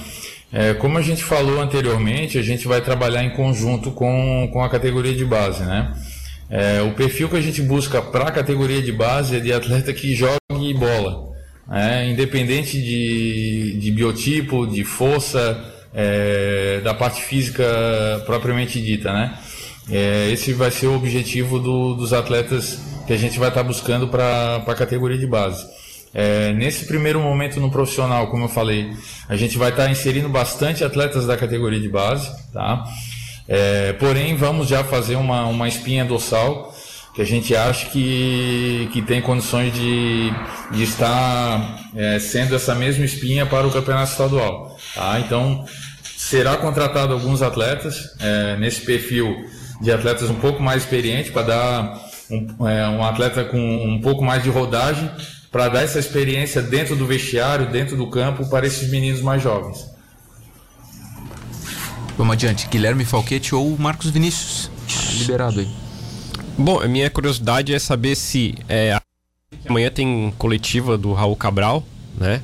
É, 0.50 0.72
como 0.72 0.96
a 0.96 1.02
gente 1.02 1.22
falou 1.22 1.60
anteriormente, 1.60 2.38
a 2.38 2.42
gente 2.42 2.66
vai 2.66 2.80
trabalhar 2.80 3.22
em 3.22 3.30
conjunto 3.30 3.90
com, 3.90 4.48
com 4.50 4.64
a 4.64 4.70
categoria 4.70 5.14
de 5.14 5.24
base, 5.24 5.62
né? 5.64 5.92
É, 6.48 6.80
o 6.80 6.92
perfil 6.92 7.28
que 7.28 7.36
a 7.36 7.42
gente 7.42 7.60
busca 7.60 8.00
para 8.00 8.28
a 8.28 8.32
categoria 8.32 8.80
de 8.80 8.92
base 8.92 9.36
é 9.36 9.40
de 9.40 9.52
atleta 9.52 9.92
que 9.92 10.14
jogue 10.14 10.72
bola, 10.78 11.32
né? 11.68 12.08
independente 12.08 12.80
de, 12.80 13.78
de 13.80 13.90
biotipo, 13.90 14.66
de 14.66 14.84
força, 14.84 15.62
é, 15.92 16.80
da 16.82 16.94
parte 16.94 17.20
física 17.20 17.64
propriamente 18.24 18.80
dita, 18.80 19.12
né? 19.12 19.36
É, 19.90 20.30
esse 20.30 20.52
vai 20.52 20.70
ser 20.70 20.86
o 20.86 20.96
objetivo 20.96 21.58
do, 21.58 21.94
dos 21.94 22.12
atletas 22.12 22.78
que 23.06 23.12
a 23.12 23.16
gente 23.16 23.38
vai 23.38 23.48
estar 23.48 23.62
buscando 23.62 24.08
para 24.08 24.56
a 24.66 24.74
categoria 24.74 25.16
de 25.16 25.26
base. 25.26 25.64
É, 26.12 26.52
nesse 26.52 26.86
primeiro 26.86 27.20
momento 27.20 27.60
no 27.60 27.70
profissional, 27.70 28.28
como 28.28 28.44
eu 28.44 28.48
falei, 28.48 28.90
a 29.28 29.36
gente 29.36 29.58
vai 29.58 29.70
estar 29.70 29.90
inserindo 29.90 30.28
bastante 30.28 30.82
atletas 30.82 31.26
da 31.26 31.36
categoria 31.36 31.78
de 31.78 31.88
base, 31.88 32.30
tá? 32.52 32.84
É, 33.48 33.92
porém, 33.92 34.34
vamos 34.34 34.66
já 34.66 34.82
fazer 34.82 35.14
uma, 35.14 35.46
uma 35.46 35.68
espinha 35.68 36.04
dorsal 36.04 36.74
que 37.14 37.22
a 37.22 37.24
gente 37.24 37.56
acha 37.56 37.86
que, 37.86 38.90
que 38.92 39.00
tem 39.00 39.22
condições 39.22 39.72
de, 39.72 40.30
de 40.72 40.82
estar 40.82 41.90
é, 41.94 42.18
sendo 42.18 42.54
essa 42.54 42.74
mesma 42.74 43.04
espinha 43.04 43.46
para 43.46 43.66
o 43.66 43.70
campeonato 43.70 44.10
estadual. 44.10 44.76
Tá? 44.94 45.18
Então, 45.20 45.64
será 46.02 46.56
contratado 46.56 47.14
alguns 47.14 47.40
atletas 47.40 48.14
é, 48.20 48.56
nesse 48.58 48.82
perfil 48.82 49.46
de 49.80 49.92
atletas 49.92 50.30
um 50.30 50.34
pouco 50.36 50.62
mais 50.62 50.82
experientes 50.82 51.30
para 51.30 51.42
dar 51.42 52.10
um, 52.30 52.68
é, 52.68 52.88
um, 52.88 53.04
atleta 53.04 53.44
com 53.44 53.58
um 53.58 54.00
pouco 54.00 54.24
mais 54.24 54.42
de 54.42 54.50
rodagem 54.50 55.10
para 55.50 55.68
dar 55.68 55.82
essa 55.82 55.98
experiência 55.98 56.62
dentro 56.62 56.96
do 56.96 57.06
vestiário, 57.06 57.70
dentro 57.70 57.96
do 57.96 58.08
campo 58.08 58.48
para 58.48 58.66
esses 58.66 58.90
meninos 58.90 59.20
mais 59.20 59.42
jovens. 59.42 59.90
Vamos 62.16 62.32
adiante, 62.32 62.66
Guilherme 62.68 63.04
Falquete 63.04 63.54
ou 63.54 63.76
Marcos 63.78 64.10
Vinícius, 64.10 64.70
liberado 65.18 65.60
aí. 65.60 65.68
Bom, 66.58 66.80
a 66.80 66.88
minha 66.88 67.10
curiosidade 67.10 67.74
é 67.74 67.78
saber 67.78 68.16
se 68.16 68.54
é, 68.68 68.98
amanhã 69.68 69.90
tem 69.90 70.32
coletiva 70.38 70.96
do 70.96 71.12
Raul 71.12 71.36
Cabral, 71.36 71.84
né? 72.16 72.40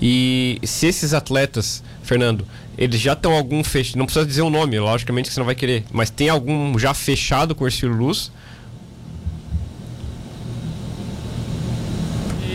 E 0.00 0.60
se 0.62 0.86
esses 0.86 1.12
atletas, 1.12 1.82
Fernando, 2.02 2.46
eles 2.76 3.00
já 3.00 3.14
estão 3.14 3.32
algum 3.32 3.64
fechado, 3.64 3.98
não 3.98 4.06
precisa 4.06 4.24
dizer 4.24 4.42
o 4.42 4.50
nome, 4.50 4.78
logicamente 4.78 5.28
que 5.28 5.34
você 5.34 5.40
não 5.40 5.46
vai 5.46 5.56
querer, 5.56 5.84
mas 5.90 6.10
tem 6.10 6.28
algum 6.28 6.78
já 6.78 6.94
fechado 6.94 7.54
com 7.54 7.64
o 7.64 7.66
Ercílio 7.66 7.96
Luz? 7.96 8.30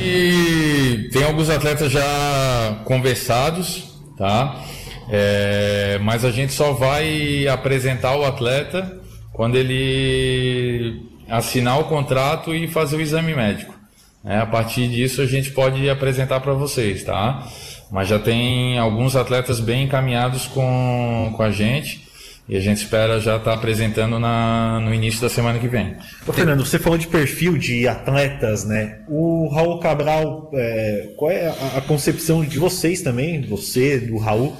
E 0.06 1.10
tem 1.12 1.24
alguns 1.24 1.50
atletas 1.50 1.92
já 1.92 2.82
conversados, 2.86 3.84
tá? 4.18 4.64
É, 5.10 6.00
mas 6.02 6.24
a 6.24 6.32
gente 6.32 6.54
só 6.54 6.74
vai 6.74 7.48
apresentar 7.48 8.16
o 8.16 8.24
atleta 8.24 9.02
quando 9.34 9.56
ele 9.56 11.02
assinar 11.28 11.80
o 11.80 11.86
contrato 11.86 12.54
e 12.54 12.68
fazer 12.68 12.96
o 12.96 13.02
exame 13.02 13.34
médico. 13.34 13.83
É, 14.26 14.38
a 14.38 14.46
partir 14.46 14.88
disso 14.88 15.22
a 15.22 15.26
gente 15.26 15.52
pode 15.52 15.90
apresentar 15.90 16.40
para 16.40 16.54
vocês, 16.54 17.04
tá? 17.04 17.46
Mas 17.92 18.08
já 18.08 18.18
tem 18.18 18.80
alguns 18.80 19.16
atletas 19.16 19.60
bem 19.60 19.84
encaminhados 19.84 20.48
com, 20.48 21.34
com 21.36 21.44
a 21.44 21.52
gente 21.52 22.04
e 22.48 22.58
a 22.58 22.60
gente 22.60 22.78
espera 22.78 23.20
já 23.20 23.38
estar 23.38 23.52
tá 23.52 23.58
apresentando 23.58 24.20
na, 24.20 24.80
no 24.80 24.94
início 24.94 25.22
da 25.22 25.30
semana 25.30 25.60
que 25.60 25.68
vem. 25.68 25.96
Ô, 26.28 26.34
Fernando, 26.34 26.66
você 26.66 26.80
falou 26.80 26.98
de 26.98 27.08
perfil 27.08 27.58
de 27.58 27.88
atletas, 27.88 28.66
né? 28.66 29.00
O 29.08 29.50
Raul 29.54 29.80
Cabral, 29.80 30.50
é, 30.54 31.10
qual 31.18 31.32
é 31.32 31.48
a, 31.48 31.78
a 31.78 31.82
concepção 31.82 32.44
de 32.44 32.60
vocês 32.60 33.02
também, 33.02 33.42
você, 33.42 33.98
do 33.98 34.18
Raul, 34.18 34.58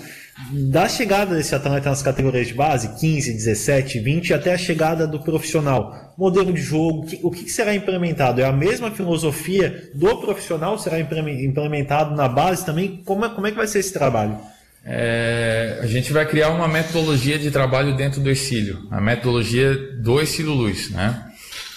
da 0.52 0.90
chegada 0.90 1.36
desse 1.36 1.54
atleta 1.54 1.90
nas 1.90 2.02
categorias 2.02 2.48
de 2.48 2.54
base, 2.54 3.00
15, 3.00 3.34
17, 3.34 4.00
20, 4.00 4.34
até 4.34 4.54
a 4.54 4.58
chegada 4.58 5.06
do 5.06 5.20
profissional. 5.20 6.14
Modelo 6.18 6.52
de 6.52 6.62
jogo, 6.62 7.06
o 7.22 7.30
que 7.30 7.50
será 7.50 7.74
implementado? 7.76 8.42
É 8.42 8.46
a 8.46 8.52
mesma 8.52 8.90
filosofia 8.92 9.92
do 9.94 10.18
profissional? 10.18 10.78
Será 10.80 11.00
implementado 11.00 12.16
na 12.16 12.28
base 12.28 12.66
também? 12.66 13.02
Como 13.06 13.26
é, 13.26 13.30
como 13.30 13.46
é 13.46 13.52
que 13.52 13.58
vai 13.58 13.68
ser 13.68 13.80
esse 13.80 13.94
trabalho? 13.94 14.38
É, 14.86 15.80
a 15.82 15.86
gente 15.86 16.12
vai 16.12 16.26
criar 16.26 16.50
uma 16.50 16.68
metodologia 16.68 17.40
de 17.40 17.50
trabalho 17.52 17.96
dentro 17.96 18.20
do 18.20 18.30
Exílio, 18.30 18.88
a 18.92 19.00
metodologia 19.00 19.74
do 20.02 20.20
Exílio 20.20 20.52
Luz. 20.52 20.90
Né? 20.90 21.24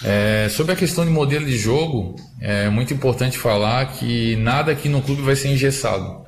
É, 0.03 0.47
sobre 0.49 0.73
a 0.73 0.75
questão 0.75 1.05
de 1.05 1.11
modelo 1.11 1.45
de 1.45 1.57
jogo, 1.57 2.15
é 2.41 2.69
muito 2.69 2.93
importante 2.93 3.37
falar 3.37 3.85
que 3.93 4.35
nada 4.37 4.71
aqui 4.71 4.89
no 4.89 5.01
clube 5.01 5.21
vai 5.21 5.35
ser 5.35 5.49
engessado. 5.49 6.25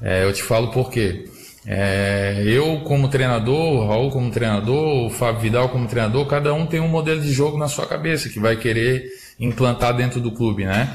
É, 0.00 0.24
eu 0.24 0.32
te 0.32 0.42
falo 0.42 0.70
por 0.70 0.90
quê. 0.90 1.24
É, 1.66 2.42
eu 2.46 2.80
como 2.80 3.08
treinador, 3.08 3.56
o 3.56 3.86
Raul 3.86 4.10
como 4.10 4.30
treinador, 4.30 5.06
o 5.06 5.10
Fábio 5.10 5.40
Vidal 5.40 5.68
como 5.70 5.88
treinador, 5.88 6.26
cada 6.26 6.52
um 6.52 6.66
tem 6.66 6.80
um 6.80 6.88
modelo 6.88 7.20
de 7.20 7.32
jogo 7.32 7.56
na 7.56 7.68
sua 7.68 7.86
cabeça 7.86 8.28
que 8.28 8.38
vai 8.38 8.56
querer 8.56 9.08
implantar 9.40 9.96
dentro 9.96 10.20
do 10.20 10.30
clube, 10.30 10.64
né? 10.64 10.94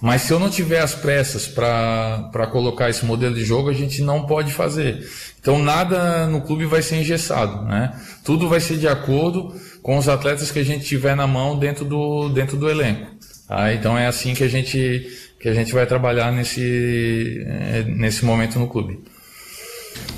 Mas 0.00 0.22
se 0.22 0.32
eu 0.32 0.38
não 0.38 0.48
tiver 0.48 0.80
as 0.80 0.94
pressas 0.94 1.46
para 1.46 2.46
colocar 2.50 2.88
esse 2.88 3.04
modelo 3.04 3.34
de 3.34 3.44
jogo, 3.44 3.68
a 3.68 3.74
gente 3.74 4.02
não 4.02 4.26
pode 4.26 4.52
fazer. 4.52 5.06
Então 5.38 5.58
nada 5.58 6.26
no 6.26 6.40
clube 6.40 6.64
vai 6.64 6.80
ser 6.80 6.96
engessado, 6.96 7.64
né? 7.66 7.92
Tudo 8.24 8.48
vai 8.48 8.60
ser 8.60 8.78
de 8.78 8.88
acordo 8.88 9.54
com 9.82 9.96
os 9.98 10.08
atletas 10.08 10.50
que 10.50 10.58
a 10.58 10.64
gente 10.64 10.84
tiver 10.84 11.14
na 11.14 11.26
mão 11.26 11.58
dentro 11.58 11.84
do, 11.84 12.28
dentro 12.30 12.56
do 12.56 12.70
elenco. 12.70 13.06
Tá? 13.46 13.74
Então 13.74 13.96
é 13.96 14.06
assim 14.06 14.34
que 14.34 14.44
a 14.44 14.48
gente, 14.48 15.06
que 15.38 15.48
a 15.48 15.54
gente 15.54 15.72
vai 15.72 15.86
trabalhar 15.86 16.32
nesse, 16.32 17.44
é, 17.46 17.84
nesse 17.86 18.24
momento 18.24 18.58
no 18.58 18.68
clube. 18.68 19.00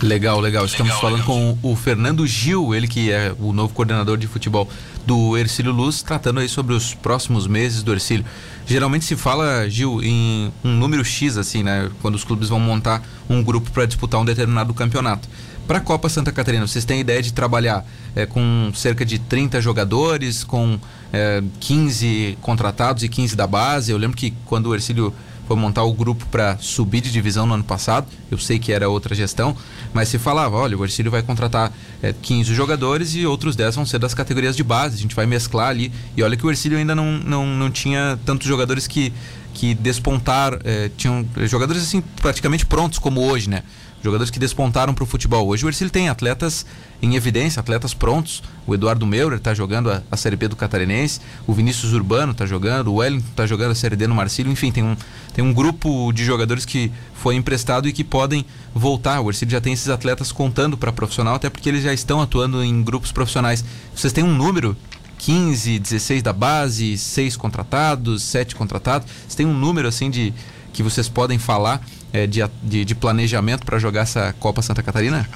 Legal, 0.02 0.40
legal. 0.40 0.64
Estamos 0.64 0.92
legal, 0.94 1.00
falando 1.00 1.20
legal. 1.20 1.58
com 1.62 1.70
o 1.70 1.76
Fernando 1.76 2.26
Gil, 2.26 2.74
ele 2.74 2.88
que 2.88 3.12
é 3.12 3.32
o 3.38 3.52
novo 3.52 3.72
coordenador 3.72 4.18
de 4.18 4.26
futebol 4.26 4.68
do 5.06 5.38
Ercílio 5.38 5.70
Luz, 5.72 6.02
tratando 6.02 6.40
aí 6.40 6.48
sobre 6.48 6.74
os 6.74 6.92
próximos 6.92 7.46
meses 7.46 7.84
do 7.84 7.92
Ercílio. 7.92 8.24
Geralmente 8.66 9.04
se 9.04 9.14
fala, 9.14 9.68
Gil, 9.70 10.02
em 10.02 10.52
um 10.64 10.70
número 10.70 11.04
X, 11.04 11.36
assim, 11.36 11.62
né? 11.62 11.88
Quando 12.00 12.16
os 12.16 12.24
clubes 12.24 12.48
vão 12.48 12.58
montar 12.58 13.00
um 13.30 13.42
grupo 13.44 13.70
para 13.70 13.86
disputar 13.86 14.20
um 14.20 14.24
determinado 14.24 14.74
campeonato. 14.74 15.28
Para 15.66 15.78
a 15.78 15.80
Copa 15.80 16.08
Santa 16.08 16.32
Catarina, 16.32 16.66
vocês 16.66 16.84
têm 16.84 17.00
ideia 17.00 17.22
de 17.22 17.32
trabalhar 17.32 17.86
é, 18.16 18.26
com 18.26 18.72
cerca 18.74 19.04
de 19.04 19.20
30 19.20 19.60
jogadores, 19.60 20.42
com 20.42 20.78
é, 21.12 21.42
15 21.60 22.38
contratados 22.42 23.04
e 23.04 23.08
15 23.08 23.36
da 23.36 23.46
base? 23.46 23.92
Eu 23.92 23.98
lembro 23.98 24.16
que 24.16 24.34
quando 24.44 24.66
o 24.66 24.74
Ercílio 24.74 25.14
foi 25.46 25.56
montar 25.56 25.82
o 25.82 25.92
grupo 25.92 26.26
para 26.26 26.56
subir 26.58 27.00
de 27.00 27.10
divisão 27.10 27.46
no 27.46 27.54
ano 27.54 27.64
passado. 27.64 28.06
Eu 28.30 28.38
sei 28.38 28.58
que 28.58 28.72
era 28.72 28.88
outra 28.88 29.14
gestão, 29.14 29.56
mas 29.92 30.08
se 30.08 30.18
falava: 30.18 30.56
olha, 30.56 30.76
o 30.76 30.84
Ercílio 30.84 31.10
vai 31.10 31.22
contratar 31.22 31.72
é, 32.02 32.12
15 32.12 32.54
jogadores 32.54 33.14
e 33.14 33.26
outros 33.26 33.56
10 33.56 33.76
vão 33.76 33.86
ser 33.86 33.98
das 33.98 34.14
categorias 34.14 34.56
de 34.56 34.62
base. 34.62 34.96
A 34.96 35.00
gente 35.00 35.14
vai 35.14 35.26
mesclar 35.26 35.68
ali. 35.68 35.92
E 36.16 36.22
olha 36.22 36.36
que 36.36 36.46
o 36.46 36.50
Ercílio 36.50 36.78
ainda 36.78 36.94
não, 36.94 37.12
não, 37.18 37.46
não 37.46 37.70
tinha 37.70 38.18
tantos 38.24 38.46
jogadores 38.46 38.86
que, 38.86 39.12
que 39.52 39.74
despontaram, 39.74 40.58
é, 40.64 40.90
tinham 40.96 41.26
jogadores 41.42 41.82
assim 41.82 42.02
praticamente 42.20 42.64
prontos 42.64 42.98
como 42.98 43.20
hoje, 43.20 43.48
né? 43.50 43.62
Jogadores 44.02 44.30
que 44.30 44.38
despontaram 44.38 44.92
para 44.92 45.04
o 45.04 45.06
futebol. 45.06 45.46
Hoje 45.46 45.64
o 45.64 45.68
Ercílio 45.68 45.90
tem 45.90 46.08
atletas 46.08 46.66
em 47.00 47.14
evidência, 47.14 47.60
atletas 47.60 47.94
prontos. 47.94 48.42
O 48.66 48.74
Eduardo 48.74 49.06
Meurer 49.06 49.38
está 49.38 49.54
jogando 49.54 49.90
a, 49.90 50.02
a, 50.10 50.16
Série 50.16 50.36
B 50.36 50.48
do 50.48 50.56
Catarinense, 50.56 51.20
o 51.46 51.52
Vinícius 51.52 51.92
Urbano 51.92 52.32
está 52.32 52.44
jogando, 52.44 52.88
o 52.88 52.96
Wellington 52.96 53.28
está 53.30 53.46
jogando 53.46 53.70
a 53.70 53.74
Série 53.74 53.96
D 53.96 54.06
no 54.06 54.14
Marcílio. 54.14 54.50
Enfim, 54.50 54.72
tem 54.72 54.82
um, 54.82 54.96
tem 55.32 55.44
um 55.44 55.52
grupo 55.52 56.12
de 56.12 56.24
jogadores 56.24 56.64
que 56.64 56.90
foi 57.14 57.36
emprestado 57.36 57.88
e 57.88 57.92
que 57.92 58.02
podem 58.02 58.44
voltar. 58.74 59.20
O 59.20 59.30
Ercílio 59.30 59.52
já 59.52 59.60
tem 59.60 59.72
esses 59.72 59.88
atletas 59.88 60.32
contando 60.32 60.76
para 60.76 60.92
profissional, 60.92 61.36
até 61.36 61.48
porque 61.48 61.68
eles 61.68 61.84
já 61.84 61.92
estão 61.92 62.20
atuando 62.20 62.62
em 62.62 62.82
grupos 62.82 63.12
profissionais. 63.12 63.64
Vocês 63.94 64.12
têm 64.12 64.24
um 64.24 64.34
número 64.34 64.76
15, 65.18 65.78
16 65.78 66.22
da 66.22 66.32
base, 66.32 66.98
6 66.98 67.36
contratados, 67.36 68.24
7 68.24 68.56
contratados. 68.56 69.06
Vocês 69.20 69.36
têm 69.36 69.46
um 69.46 69.54
número 69.54 69.86
assim 69.86 70.10
de 70.10 70.34
que 70.72 70.82
vocês 70.82 71.08
podem 71.08 71.38
falar 71.38 71.80
é, 72.12 72.26
de, 72.26 72.40
de, 72.62 72.84
de, 72.84 72.94
planejamento 72.94 73.64
para 73.64 73.78
jogar 73.78 74.02
essa 74.02 74.34
Copa 74.38 74.62
Santa 74.62 74.82
Catarina? 74.82 75.28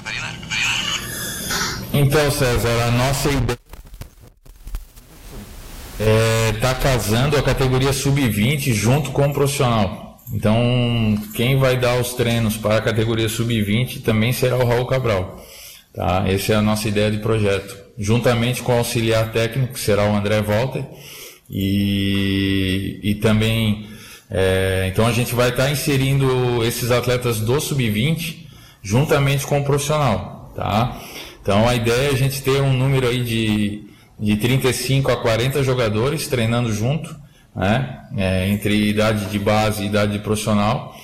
Então, 1.93 2.29
César, 2.31 2.83
a 2.87 2.91
nossa 2.91 3.29
ideia 3.29 3.57
é 5.99 6.51
tá 6.61 6.75
casando 6.75 7.37
a 7.37 7.41
categoria 7.41 7.91
sub-20 7.91 8.73
junto 8.73 9.11
com 9.11 9.27
o 9.27 9.33
profissional. 9.33 10.21
Então, 10.31 11.17
quem 11.33 11.57
vai 11.57 11.77
dar 11.77 11.99
os 11.99 12.13
treinos 12.13 12.57
para 12.57 12.77
a 12.77 12.81
categoria 12.81 13.29
sub-20 13.29 14.03
também 14.03 14.33
será 14.33 14.57
o 14.57 14.67
Raul 14.67 14.85
Cabral. 14.85 15.43
Tá? 15.93 16.25
Essa 16.27 16.53
é 16.53 16.55
a 16.55 16.61
nossa 16.61 16.87
ideia 16.87 17.09
de 17.09 17.19
projeto. 17.19 17.75
Juntamente 17.97 18.61
com 18.61 18.73
o 18.73 18.77
auxiliar 18.77 19.31
técnico, 19.31 19.73
que 19.73 19.79
será 19.79 20.03
o 20.03 20.15
André 20.15 20.41
Walter, 20.41 20.85
e, 21.49 22.99
e 23.01 23.15
também 23.15 23.87
é, 24.29 24.89
então 24.91 25.05
a 25.07 25.11
gente 25.11 25.33
vai 25.33 25.49
estar 25.49 25.63
tá 25.63 25.71
inserindo 25.71 26.63
esses 26.63 26.91
atletas 26.91 27.39
do 27.39 27.59
sub-20 27.59 28.45
juntamente 28.81 29.45
com 29.45 29.59
o 29.59 29.63
profissional, 29.63 30.51
tá? 30.55 30.99
Então 31.41 31.67
a 31.67 31.75
ideia 31.75 32.09
é 32.09 32.13
a 32.13 32.17
gente 32.17 32.41
ter 32.41 32.61
um 32.61 32.73
número 32.73 33.07
aí 33.07 33.23
de, 33.23 33.83
de 34.19 34.35
35 34.35 35.11
a 35.11 35.17
40 35.17 35.63
jogadores 35.63 36.27
treinando 36.27 36.71
junto, 36.73 37.15
né? 37.55 38.01
É, 38.17 38.49
entre 38.49 38.89
idade 38.89 39.25
de 39.25 39.39
base 39.39 39.83
e 39.83 39.87
idade 39.87 40.13
de 40.13 40.19
profissional. 40.19 40.95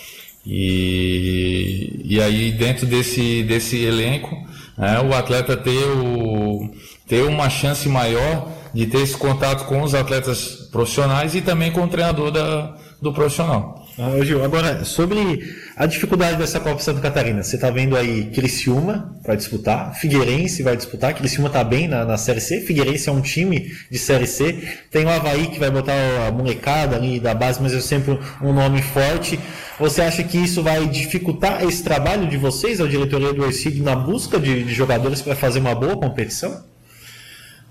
E, 0.46 2.02
e 2.04 2.22
aí 2.22 2.52
dentro 2.52 2.86
desse, 2.86 3.44
desse 3.44 3.82
elenco, 3.82 4.36
né, 4.78 5.00
o 5.00 5.14
atleta 5.14 5.56
ter, 5.56 5.86
o, 5.98 6.70
ter 7.08 7.24
uma 7.24 7.50
chance 7.50 7.88
maior 7.88 8.50
de 8.74 8.86
ter 8.88 9.00
esse 9.00 9.16
contato 9.16 9.66
com 9.66 9.82
os 9.82 9.96
atletas 9.96 10.68
profissionais 10.72 11.36
e 11.36 11.42
também 11.42 11.72
com 11.72 11.84
o 11.84 11.88
treinador 11.88 12.32
da, 12.32 12.76
do 13.04 13.14
profissional. 13.14 13.86
Ah, 14.00 14.24
Gil, 14.24 14.44
agora, 14.44 14.84
sobre 14.86 15.56
a 15.76 15.86
dificuldade 15.86 16.38
dessa 16.38 16.60
Copa 16.60 16.80
Santa 16.80 17.02
Catarina, 17.02 17.44
você 17.44 17.58
está 17.58 17.70
vendo 17.70 17.96
aí 17.96 18.26
Criciúma 18.26 19.14
vai 19.24 19.38
disputar, 19.38 19.94
Figueirense 19.94 20.64
vai 20.64 20.76
disputar, 20.76 21.14
Criciúma 21.14 21.48
está 21.48 21.64
bem 21.64 21.88
na, 21.88 22.04
na 22.06 22.18
Série 22.18 22.40
C, 22.40 22.62
Figueirense 22.62 23.10
é 23.10 23.12
um 23.12 23.22
time 23.22 23.72
de 23.92 24.00
Série 24.00 24.26
C, 24.26 24.58
tem 24.90 25.06
o 25.06 25.10
Havaí 25.10 25.48
que 25.48 25.60
vai 25.60 25.70
botar 25.70 25.94
a 26.28 26.32
molecada 26.32 26.96
ali 26.96 27.20
da 27.20 27.36
base, 27.36 27.62
mas 27.62 27.74
é 27.74 27.82
sempre 27.82 28.18
um 28.42 28.54
nome 28.54 28.82
forte. 28.82 29.40
Você 29.78 30.02
acha 30.02 30.24
que 30.24 30.38
isso 30.38 30.64
vai 30.64 30.88
dificultar 30.88 31.64
esse 31.64 31.84
trabalho 31.84 32.28
de 32.28 32.38
vocês, 32.38 32.80
a 32.80 32.88
diretoria 32.88 33.34
do 33.34 33.46
Ercílio, 33.46 33.84
na 33.84 33.96
busca 33.96 34.40
de, 34.40 34.64
de 34.64 34.74
jogadores 34.74 35.22
para 35.22 35.36
fazer 35.36 35.60
uma 35.60 35.76
boa 35.76 35.98
competição? 35.98 36.73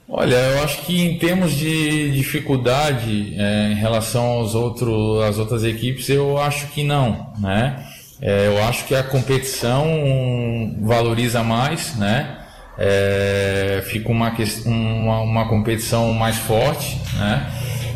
Olha, 0.08 0.34
eu 0.34 0.64
acho 0.64 0.82
que 0.82 1.00
em 1.00 1.18
termos 1.18 1.52
de 1.52 2.10
dificuldade 2.10 3.34
é, 3.38 3.72
em 3.72 3.74
relação 3.74 4.24
aos 4.24 4.54
outros, 4.54 5.22
às 5.22 5.38
outras 5.38 5.64
equipes, 5.64 6.08
eu 6.08 6.38
acho 6.38 6.66
que 6.68 6.82
não, 6.84 7.32
né? 7.38 7.86
É, 8.20 8.46
eu 8.46 8.62
acho 8.64 8.84
que 8.84 8.94
a 8.94 9.02
competição 9.02 9.84
valoriza 10.80 11.42
mais, 11.42 11.96
né? 11.96 12.38
É, 12.78 13.82
fica 13.86 14.10
uma, 14.10 14.32
uma, 14.66 15.20
uma 15.20 15.48
competição 15.48 16.12
mais 16.12 16.36
forte, 16.36 17.00
né? 17.14 17.50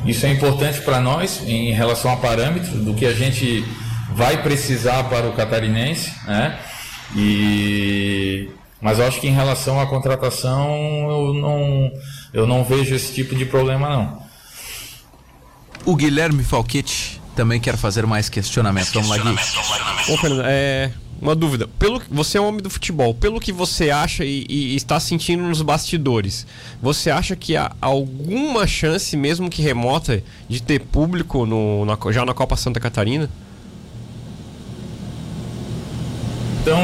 Isso 0.07 0.25
é 0.27 0.31
importante 0.31 0.81
para 0.83 1.01
nós 1.01 1.43
em 1.47 1.73
relação 1.73 2.13
a 2.13 2.17
parâmetros 2.17 2.85
do 2.85 2.95
que 2.95 3.05
a 3.05 3.13
gente 3.13 3.65
vai 4.15 4.43
precisar 4.43 5.05
para 5.05 5.29
o 5.29 5.33
catarinense, 5.33 6.13
né? 6.27 6.59
E 7.15 8.49
mas 8.81 8.99
eu 8.99 9.07
acho 9.07 9.21
que 9.21 9.29
em 9.29 9.33
relação 9.33 9.81
à 9.81 9.87
contratação, 9.87 10.71
eu 11.11 11.35
não, 11.35 11.93
eu 12.33 12.47
não 12.47 12.65
vejo 12.65 12.95
esse 12.95 13.13
tipo 13.13 13.35
de 13.35 13.45
problema, 13.47 13.89
não. 13.89 14.23
O 15.85 15.95
Guilherme 15.95 16.43
Falquete 16.43 17.21
também 17.35 17.61
quer 17.61 17.77
fazer 17.77 18.07
mais 18.07 18.29
questionamentos. 18.29 18.93
Vamos 18.93 19.09
lá, 19.09 19.19
Gui. 19.19 19.37
Ô, 20.13 20.17
Fernando, 20.17 20.43
é, 20.47 20.91
uma 21.21 21.35
dúvida. 21.35 21.69
Pelo, 21.79 22.03
você 22.11 22.39
é 22.39 22.41
um 22.41 22.47
homem 22.47 22.61
do 22.61 22.69
futebol. 22.69 23.15
Pelo 23.15 23.41
que 23.41 23.53
você 23.53 23.91
acha 23.91 24.25
e, 24.25 24.45
e 24.49 24.77
está 24.77 24.99
sentindo 25.01 25.43
nos 25.43 25.63
bastidores, 25.63 26.47
você 26.83 27.11
acha 27.11 27.37
que 27.37 27.57
há 27.57 27.71
alguma 27.81 28.67
chance, 28.67 29.17
mesmo 29.17 29.49
que 29.49 29.63
remota, 29.63 30.23
de 30.49 30.63
ter 30.63 30.81
público 30.81 31.47
no, 31.47 31.85
na, 31.85 31.97
já 32.11 32.25
na 32.25 32.35
Copa 32.35 32.57
Santa 32.57 32.81
Catarina? 32.81 33.31
Então, 36.63 36.81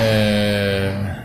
é, 0.00 1.20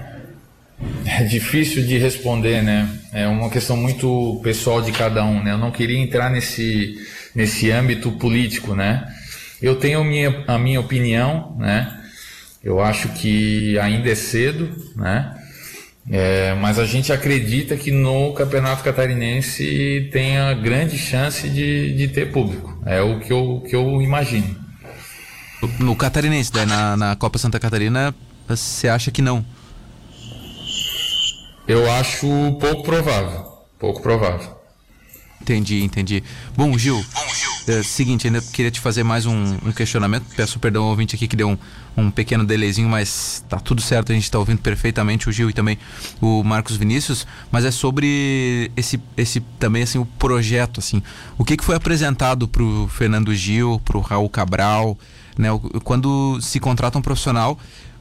é 1.06 1.24
difícil 1.24 1.86
de 1.86 1.98
responder, 1.98 2.62
né? 2.62 2.90
É 3.14 3.28
uma 3.28 3.50
questão 3.50 3.78
muito 3.78 4.40
pessoal 4.44 4.82
de 4.82 4.92
cada 4.92 5.24
um, 5.24 5.42
né? 5.44 5.52
Eu 5.52 5.58
não 5.58 5.72
queria 5.72 5.98
entrar 6.00 6.30
nesse, 6.30 6.98
nesse 7.34 7.72
âmbito 7.72 8.12
político, 8.14 8.76
né? 8.76 9.06
Eu 9.62 9.78
tenho 9.78 10.04
minha, 10.04 10.44
a 10.48 10.58
minha 10.58 10.80
opinião, 10.80 11.56
né? 11.58 12.02
Eu 12.64 12.82
acho 12.82 13.10
que 13.10 13.78
ainda 13.80 14.10
é 14.10 14.16
cedo, 14.16 14.70
né? 14.96 15.34
É, 16.12 16.54
mas 16.56 16.78
a 16.78 16.86
gente 16.86 17.12
acredita 17.12 17.76
que 17.76 17.90
no 17.90 18.32
Campeonato 18.34 18.84
Catarinense 18.84 20.10
tenha 20.12 20.54
grande 20.54 20.98
chance 20.98 21.50
de, 21.50 21.96
de 21.96 22.08
ter 22.10 22.32
público. 22.32 22.80
É 22.86 23.02
o 23.02 23.20
que 23.20 23.34
eu, 23.34 23.64
que 23.68 23.76
eu 23.76 24.02
imagino. 24.02 24.56
No 25.80 25.96
Catarinense, 25.96 26.54
né? 26.54 26.66
na, 26.66 26.96
na 26.96 27.16
Copa 27.16 27.40
Santa 27.40 27.60
Catarina, 27.60 28.14
você 28.48 28.88
acha 28.88 29.12
que 29.12 29.22
não? 29.22 29.46
Eu 31.68 31.90
acho 31.92 32.28
pouco 32.60 32.84
provável. 32.84 33.46
Pouco 33.80 34.02
provável. 34.02 34.56
Entendi, 35.42 35.84
entendi. 35.84 36.24
Bom, 36.56 36.76
Gil, 36.78 37.04
é, 37.68 37.84
seguinte, 37.84 38.28
ainda 38.28 38.42
queria 38.42 38.72
te 38.72 38.80
fazer 38.80 39.04
mais 39.04 39.26
um, 39.26 39.58
um, 39.66 39.72
questionamento. 39.72 40.26
Peço 40.36 40.60
perdão 40.60 40.84
ao 40.84 40.90
ouvinte 40.90 41.16
aqui 41.16 41.28
que 41.28 41.36
deu 41.36 41.50
um, 41.50 41.58
um 41.98 42.12
pequeno 42.12 42.44
delayzinho, 42.44 42.88
mas 42.88 43.44
tá 43.50 43.60
tudo 43.60 43.82
certo, 43.82 44.12
a 44.12 44.16
gente 44.16 44.24
está 44.24 44.40
ouvindo 44.40 44.60
perfeitamente 44.60 45.28
o 45.28 45.32
Gil 45.32 45.50
e 45.50 45.54
também 45.54 45.78
o 46.22 46.44
Marcos 46.44 46.78
Vinícius, 46.78 47.28
mas 47.52 47.66
é 47.66 47.72
sobre 47.72 48.72
esse, 48.76 49.00
esse 49.18 49.40
também 49.60 49.84
assim 49.84 49.98
o 49.98 50.06
projeto 50.06 50.80
assim. 50.80 51.02
O 51.38 51.44
que, 51.44 51.58
que 51.58 51.66
foi 51.66 51.76
apresentado 51.76 52.48
para 52.48 52.64
o 52.64 52.88
Fernando 52.88 53.34
Gil, 53.36 53.82
para 53.84 53.98
o 53.98 54.02
Raul 54.02 54.30
Cabral, 54.30 54.98
né? 55.38 55.50
Quando 55.84 56.40
se 56.42 56.60
contrata 56.60 56.98
um 56.98 57.02
profissional, 57.02 57.60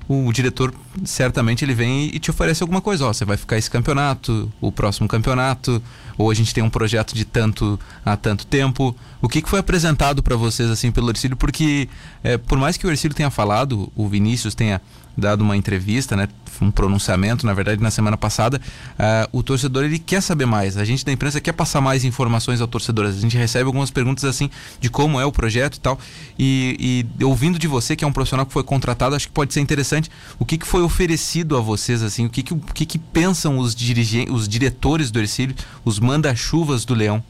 o 0.08 0.32
diretor 0.32 0.74
certamente 1.04 1.64
ele 1.64 1.74
vem 1.74 2.10
e 2.12 2.18
te 2.18 2.30
oferece 2.30 2.62
alguma 2.62 2.80
coisa. 2.80 3.06
Ó, 3.06 3.12
você 3.12 3.24
vai 3.24 3.36
ficar 3.36 3.56
esse 3.56 3.70
campeonato, 3.70 4.52
o 4.60 4.70
próximo 4.70 5.08
campeonato, 5.08 5.82
ou 6.18 6.30
a 6.30 6.34
gente 6.34 6.52
tem 6.52 6.62
um 6.62 6.70
projeto 6.70 7.14
de 7.14 7.24
tanto 7.24 7.78
há 8.04 8.16
tanto 8.16 8.46
tempo. 8.46 8.94
O 9.20 9.28
que, 9.28 9.40
que 9.40 9.48
foi 9.48 9.60
apresentado 9.60 10.22
para 10.22 10.36
vocês 10.36 10.70
assim 10.70 10.92
pelo 10.92 11.10
Ercílio? 11.10 11.36
Porque 11.36 11.88
é, 12.22 12.36
por 12.36 12.58
mais 12.58 12.76
que 12.76 12.86
o 12.86 12.90
Ercílio 12.90 13.16
tenha 13.16 13.30
falado, 13.30 13.90
o 13.96 14.08
Vinícius 14.08 14.54
tenha 14.54 14.80
dado 15.16 15.42
uma 15.42 15.56
entrevista, 15.56 16.16
né, 16.16 16.28
um 16.60 16.70
pronunciamento, 16.70 17.46
na 17.46 17.52
verdade, 17.52 17.82
na 17.82 17.90
semana 17.90 18.16
passada, 18.16 18.60
uh, 18.98 19.38
o 19.38 19.42
torcedor 19.42 19.84
ele 19.84 19.98
quer 19.98 20.20
saber 20.20 20.46
mais. 20.46 20.76
A 20.76 20.84
gente 20.84 21.04
da 21.04 21.12
imprensa 21.12 21.40
quer 21.40 21.52
passar 21.52 21.80
mais 21.80 22.04
informações 22.04 22.60
ao 22.60 22.68
torcedor. 22.68 23.06
A 23.06 23.12
gente 23.12 23.36
recebe 23.36 23.66
algumas 23.66 23.90
perguntas 23.90 24.24
assim 24.24 24.50
de 24.80 24.88
como 24.88 25.20
é 25.20 25.24
o 25.24 25.32
projeto 25.32 25.76
e 25.76 25.80
tal. 25.80 25.98
E, 26.38 27.04
e 27.18 27.24
ouvindo 27.24 27.58
de 27.58 27.66
você, 27.66 27.96
que 27.96 28.04
é 28.04 28.06
um 28.06 28.12
profissional 28.12 28.46
que 28.46 28.52
foi 28.52 28.62
contratado, 28.62 29.14
acho 29.14 29.26
que 29.28 29.32
pode 29.32 29.52
ser 29.52 29.60
interessante. 29.60 30.10
O 30.38 30.44
que, 30.44 30.58
que 30.58 30.66
foi 30.66 30.82
oferecido 30.82 31.56
a 31.56 31.60
vocês 31.60 32.02
assim? 32.02 32.26
O 32.26 32.30
que, 32.30 32.42
que, 32.42 32.54
o 32.54 32.58
que, 32.58 32.86
que 32.86 32.98
pensam 32.98 33.58
os 33.58 33.74
dirigentes, 33.74 34.32
os 34.34 34.48
diretores 34.48 35.10
do 35.10 35.18
Ercílio, 35.18 35.54
os 35.84 35.98
manda-chuvas 35.98 36.84
do 36.84 36.94
Leão? 36.94 37.22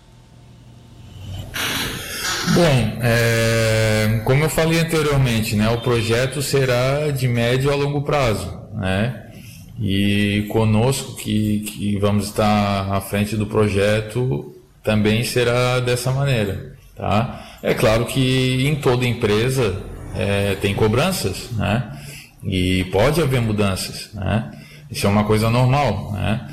Bom, 2.53 2.99
é, 3.03 4.21
como 4.25 4.45
eu 4.45 4.51
falei 4.51 4.79
anteriormente, 4.79 5.57
né, 5.57 5.69
o 5.71 5.81
projeto 5.81 6.43
será 6.43 7.11
de 7.11 7.27
médio 7.27 7.73
a 7.73 7.75
longo 7.75 8.03
prazo, 8.03 8.61
né? 8.75 9.23
E 9.81 10.47
conosco 10.51 11.17
que, 11.17 11.61
que 11.61 11.99
vamos 11.99 12.27
estar 12.27 12.93
à 12.93 13.01
frente 13.01 13.37
do 13.37 13.47
projeto 13.47 14.55
também 14.85 15.25
será 15.25 15.81
dessa 15.81 16.13
maneira, 16.13 16.77
tá? 16.95 17.59
É 17.63 17.75
claro 17.75 18.05
que 18.05 18.67
em 18.69 18.77
toda 18.77 19.07
empresa 19.07 19.83
é, 20.15 20.55
tem 20.61 20.75
cobranças, 20.75 21.51
né? 21.53 21.91
E 22.45 22.85
pode 22.93 23.21
haver 23.21 23.41
mudanças, 23.41 24.11
né? 24.13 24.51
Isso 24.91 25.07
é 25.07 25.11
uma 25.11 25.25
coisa 25.25 25.51
normal, 25.51 26.13
né? 26.13 26.47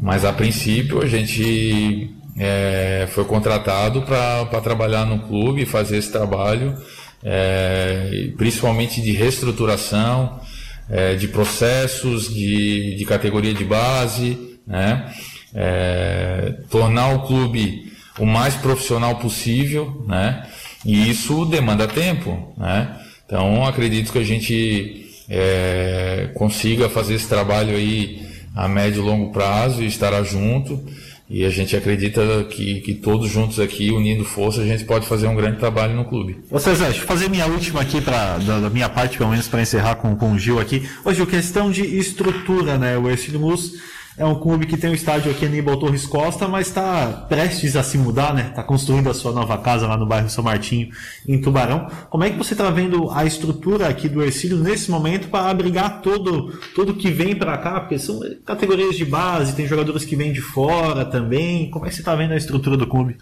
Mas 0.00 0.24
a 0.24 0.32
princípio 0.32 1.02
a 1.02 1.06
gente 1.06 2.14
é, 2.38 3.08
foi 3.10 3.24
contratado 3.24 4.02
para 4.02 4.60
trabalhar 4.60 5.04
no 5.04 5.20
clube, 5.20 5.66
fazer 5.66 5.98
esse 5.98 6.12
trabalho 6.12 6.76
é, 7.22 8.30
principalmente 8.36 9.00
de 9.00 9.12
reestruturação, 9.12 10.40
é, 10.88 11.14
de 11.14 11.28
processos, 11.28 12.32
de, 12.32 12.96
de 12.96 13.04
categoria 13.04 13.52
de 13.52 13.64
base, 13.64 14.58
né? 14.66 15.12
É, 15.54 16.54
tornar 16.70 17.14
o 17.14 17.26
clube 17.26 17.92
o 18.18 18.26
mais 18.26 18.54
profissional 18.54 19.16
possível, 19.16 20.04
né? 20.06 20.46
E 20.84 21.10
isso 21.10 21.44
demanda 21.44 21.86
tempo, 21.86 22.54
né? 22.56 22.96
Então 23.26 23.66
acredito 23.66 24.12
que 24.12 24.18
a 24.18 24.24
gente 24.24 25.06
é, 25.28 26.30
consiga 26.34 26.88
fazer 26.88 27.14
esse 27.14 27.28
trabalho 27.28 27.76
aí 27.76 28.26
a 28.54 28.66
médio 28.66 29.02
e 29.02 29.06
longo 29.06 29.32
prazo 29.32 29.82
e 29.82 29.86
estará 29.86 30.22
junto. 30.22 30.84
E 31.30 31.44
a 31.44 31.50
gente 31.50 31.76
acredita 31.76 32.44
que, 32.44 32.80
que 32.80 32.94
todos 32.94 33.30
juntos 33.30 33.60
aqui, 33.60 33.90
unindo 33.90 34.24
força, 34.24 34.62
a 34.62 34.64
gente 34.64 34.84
pode 34.84 35.06
fazer 35.06 35.26
um 35.26 35.34
grande 35.34 35.58
trabalho 35.58 35.94
no 35.94 36.06
clube. 36.06 36.38
Você 36.50 36.74
Zé, 36.74 36.86
deixa 36.86 37.02
eu 37.02 37.06
fazer 37.06 37.28
minha 37.28 37.46
última 37.46 37.82
aqui, 37.82 38.00
pra, 38.00 38.38
da, 38.38 38.60
da 38.60 38.70
minha 38.70 38.88
parte, 38.88 39.18
pelo 39.18 39.30
menos, 39.30 39.46
para 39.46 39.60
encerrar 39.60 39.96
com, 39.96 40.16
com 40.16 40.32
o 40.32 40.38
Gil 40.38 40.58
aqui. 40.58 40.88
Hoje, 41.04 41.24
questão 41.26 41.70
de 41.70 41.82
estrutura, 41.82 42.78
né? 42.78 42.96
O 42.96 43.10
Ercílio 43.10 43.40
Mus 43.40 43.74
é 44.18 44.24
um 44.24 44.34
clube 44.34 44.66
que 44.66 44.76
tem 44.76 44.90
um 44.90 44.94
estádio 44.94 45.30
aqui 45.30 45.46
Aníbal 45.46 45.78
Torres 45.78 46.04
Costa, 46.04 46.48
mas 46.48 46.66
está 46.66 47.06
prestes 47.28 47.76
a 47.76 47.84
se 47.84 47.96
mudar, 47.96 48.34
né? 48.34 48.48
Está 48.50 48.64
construindo 48.64 49.08
a 49.08 49.14
sua 49.14 49.32
nova 49.32 49.56
casa 49.58 49.86
lá 49.86 49.96
no 49.96 50.04
bairro 50.04 50.28
São 50.28 50.42
Martinho, 50.42 50.88
em 51.26 51.40
Tubarão. 51.40 51.88
Como 52.10 52.24
é 52.24 52.30
que 52.30 52.36
você 52.36 52.54
está 52.54 52.68
vendo 52.68 53.10
a 53.12 53.24
estrutura 53.24 53.88
aqui 53.88 54.08
do 54.08 54.22
Ercílio 54.22 54.58
nesse 54.58 54.90
momento 54.90 55.28
para 55.28 55.48
abrigar 55.48 56.02
todo 56.02 56.48
tudo 56.74 56.94
que 56.94 57.10
vem 57.10 57.36
para 57.36 57.56
cá? 57.58 57.80
Porque 57.80 57.98
são 57.98 58.18
categorias 58.44 58.96
de 58.96 59.04
base, 59.04 59.54
tem 59.54 59.68
jogadores 59.68 60.04
que 60.04 60.16
vêm 60.16 60.32
de 60.32 60.40
fora 60.40 61.04
também. 61.04 61.70
Como 61.70 61.86
é 61.86 61.88
que 61.88 61.94
você 61.94 62.00
está 62.00 62.16
vendo 62.16 62.32
a 62.32 62.36
estrutura 62.36 62.76
do 62.76 62.88
clube? 62.88 63.16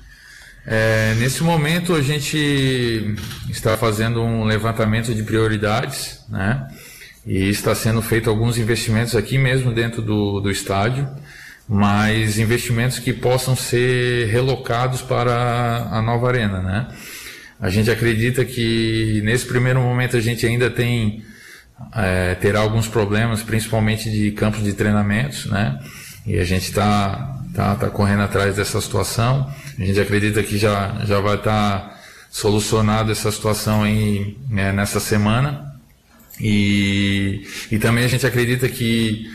É, 0.67 1.15
nesse 1.19 1.45
momento 1.45 1.95
a 1.95 2.03
gente 2.03 3.15
está 3.51 3.77
fazendo 3.77 4.21
um 4.21 4.45
levantamento 4.45 5.15
de 5.15 5.23
prioridades, 5.23 6.25
né? 6.29 6.67
E 7.27 7.49
está 7.49 7.75
sendo 7.75 8.01
feito 8.01 8.31
alguns 8.31 8.57
investimentos 8.57 9.17
aqui 9.17 9.37
mesmo 9.37 9.73
dentro 9.73 10.01
do, 10.01 10.41
do 10.41 10.51
estádio, 10.51 11.09
mas 11.69 12.39
investimentos 12.39 13.01
que 13.01 13.13
possam 13.13 13.57
ser 13.57 14.29
relocados 14.29 15.03
para 15.03 15.89
a 15.91 16.01
nova 16.01 16.29
arena, 16.29 16.63
né? 16.63 16.89
A 17.61 17.69
gente 17.69 17.91
acredita 17.91 18.45
que 18.45 19.21
nesse 19.25 19.47
primeiro 19.47 19.81
momento 19.81 20.17
a 20.17 20.21
gente 20.21 20.47
ainda 20.47 20.71
tem 20.71 21.25
é, 21.95 22.35
terá 22.37 22.61
alguns 22.61 22.87
problemas, 22.87 23.43
principalmente 23.43 24.11
de 24.11 24.31
campos 24.31 24.63
de 24.63 24.73
treinamentos, 24.73 25.47
né? 25.47 25.79
E 26.27 26.39
a 26.39 26.45
gente 26.45 26.65
está 26.65 27.37
tá, 27.55 27.75
tá 27.75 27.91
correndo 27.91 28.23
atrás 28.23 28.57
dessa 28.57 28.81
situação. 28.81 29.51
A 29.79 29.85
gente 29.85 29.99
acredita 29.99 30.43
que 30.43 30.59
já, 30.59 31.01
já 31.05 31.21
vai 31.21 31.37
estar 31.37 31.81
tá 31.81 31.99
solucionado 32.31 33.11
essa 33.11 33.33
situação 33.33 33.83
aí 33.83 34.37
né, 34.49 34.73
nessa 34.73 35.01
semana. 35.01 35.66
E, 36.41 37.47
e 37.71 37.79
também 37.79 38.05
a 38.05 38.09
gente 38.09 38.27
acredita 38.27 38.69
que 38.69 39.27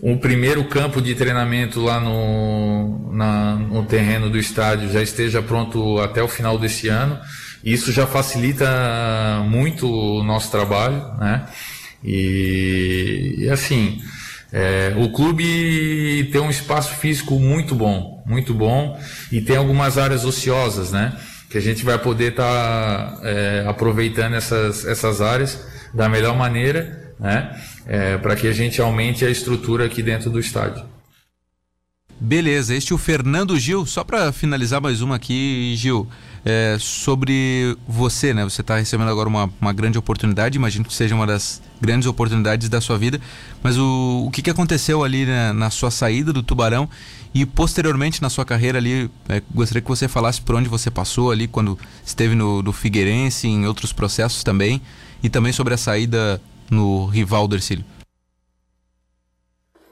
o 0.00 0.16
primeiro 0.16 0.64
campo 0.64 1.00
de 1.00 1.14
treinamento 1.14 1.80
lá 1.80 2.00
no, 2.00 3.12
na, 3.12 3.56
no 3.56 3.84
terreno 3.84 4.30
do 4.30 4.38
estádio 4.38 4.90
já 4.90 5.02
esteja 5.02 5.42
pronto 5.42 5.98
até 5.98 6.22
o 6.22 6.28
final 6.28 6.58
desse 6.58 6.88
ano. 6.88 7.18
Isso 7.62 7.92
já 7.92 8.06
facilita 8.06 8.66
muito 9.46 9.86
o 9.86 10.22
nosso 10.22 10.50
trabalho, 10.50 11.02
né? 11.18 11.46
E, 12.02 13.34
e 13.38 13.50
assim, 13.50 14.00
é, 14.50 14.94
o 14.96 15.10
clube 15.10 16.30
tem 16.32 16.40
um 16.40 16.48
espaço 16.48 16.94
físico 16.94 17.38
muito 17.38 17.74
bom, 17.74 18.24
muito 18.26 18.54
bom, 18.54 18.98
e 19.30 19.42
tem 19.42 19.56
algumas 19.56 19.98
áreas 19.98 20.24
ociosas, 20.24 20.90
né? 20.90 21.14
Que 21.50 21.58
a 21.58 21.60
gente 21.60 21.84
vai 21.84 21.98
poder 21.98 22.30
estar 22.30 22.42
tá, 22.44 23.20
é, 23.22 23.64
aproveitando 23.68 24.34
essas, 24.34 24.86
essas 24.86 25.20
áreas 25.20 25.69
da 25.92 26.08
melhor 26.08 26.36
maneira, 26.36 27.14
né? 27.18 27.54
É, 27.86 28.16
para 28.18 28.36
que 28.36 28.46
a 28.46 28.52
gente 28.52 28.80
aumente 28.80 29.24
a 29.24 29.30
estrutura 29.30 29.86
aqui 29.86 30.02
dentro 30.02 30.30
do 30.30 30.38
estádio. 30.38 30.84
Beleza, 32.22 32.74
este 32.74 32.92
é 32.92 32.94
o 32.94 32.98
Fernando 32.98 33.58
Gil. 33.58 33.86
Só 33.86 34.04
para 34.04 34.30
finalizar 34.30 34.78
mais 34.78 35.00
uma 35.00 35.16
aqui, 35.16 35.74
Gil, 35.74 36.06
é, 36.44 36.76
sobre 36.78 37.76
você, 37.88 38.34
né? 38.34 38.44
Você 38.44 38.60
está 38.60 38.76
recebendo 38.76 39.08
agora 39.08 39.26
uma, 39.26 39.50
uma 39.58 39.72
grande 39.72 39.96
oportunidade, 39.96 40.56
imagino 40.56 40.84
que 40.84 40.92
seja 40.92 41.14
uma 41.14 41.26
das 41.26 41.62
grandes 41.80 42.06
oportunidades 42.06 42.68
da 42.68 42.78
sua 42.78 42.98
vida. 42.98 43.18
Mas 43.62 43.78
o, 43.78 44.24
o 44.26 44.30
que, 44.30 44.42
que 44.42 44.50
aconteceu 44.50 45.02
ali 45.02 45.24
na, 45.24 45.54
na 45.54 45.70
sua 45.70 45.90
saída 45.90 46.30
do 46.30 46.42
Tubarão 46.42 46.90
e 47.32 47.46
posteriormente 47.46 48.20
na 48.20 48.28
sua 48.28 48.44
carreira 48.44 48.76
ali? 48.76 49.10
É, 49.26 49.42
gostaria 49.54 49.80
que 49.80 49.88
você 49.88 50.06
falasse 50.06 50.42
por 50.42 50.54
onde 50.54 50.68
você 50.68 50.90
passou 50.90 51.30
ali 51.30 51.48
quando 51.48 51.78
esteve 52.04 52.34
no, 52.34 52.62
no 52.62 52.72
Figueirense, 52.72 53.48
em 53.48 53.66
outros 53.66 53.94
processos 53.94 54.44
também 54.44 54.82
e 55.22 55.28
também 55.28 55.52
sobre 55.52 55.74
a 55.74 55.76
saída 55.76 56.40
no 56.70 57.06
rival 57.06 57.46
do 57.48 57.56
Ercílio. 57.56 57.84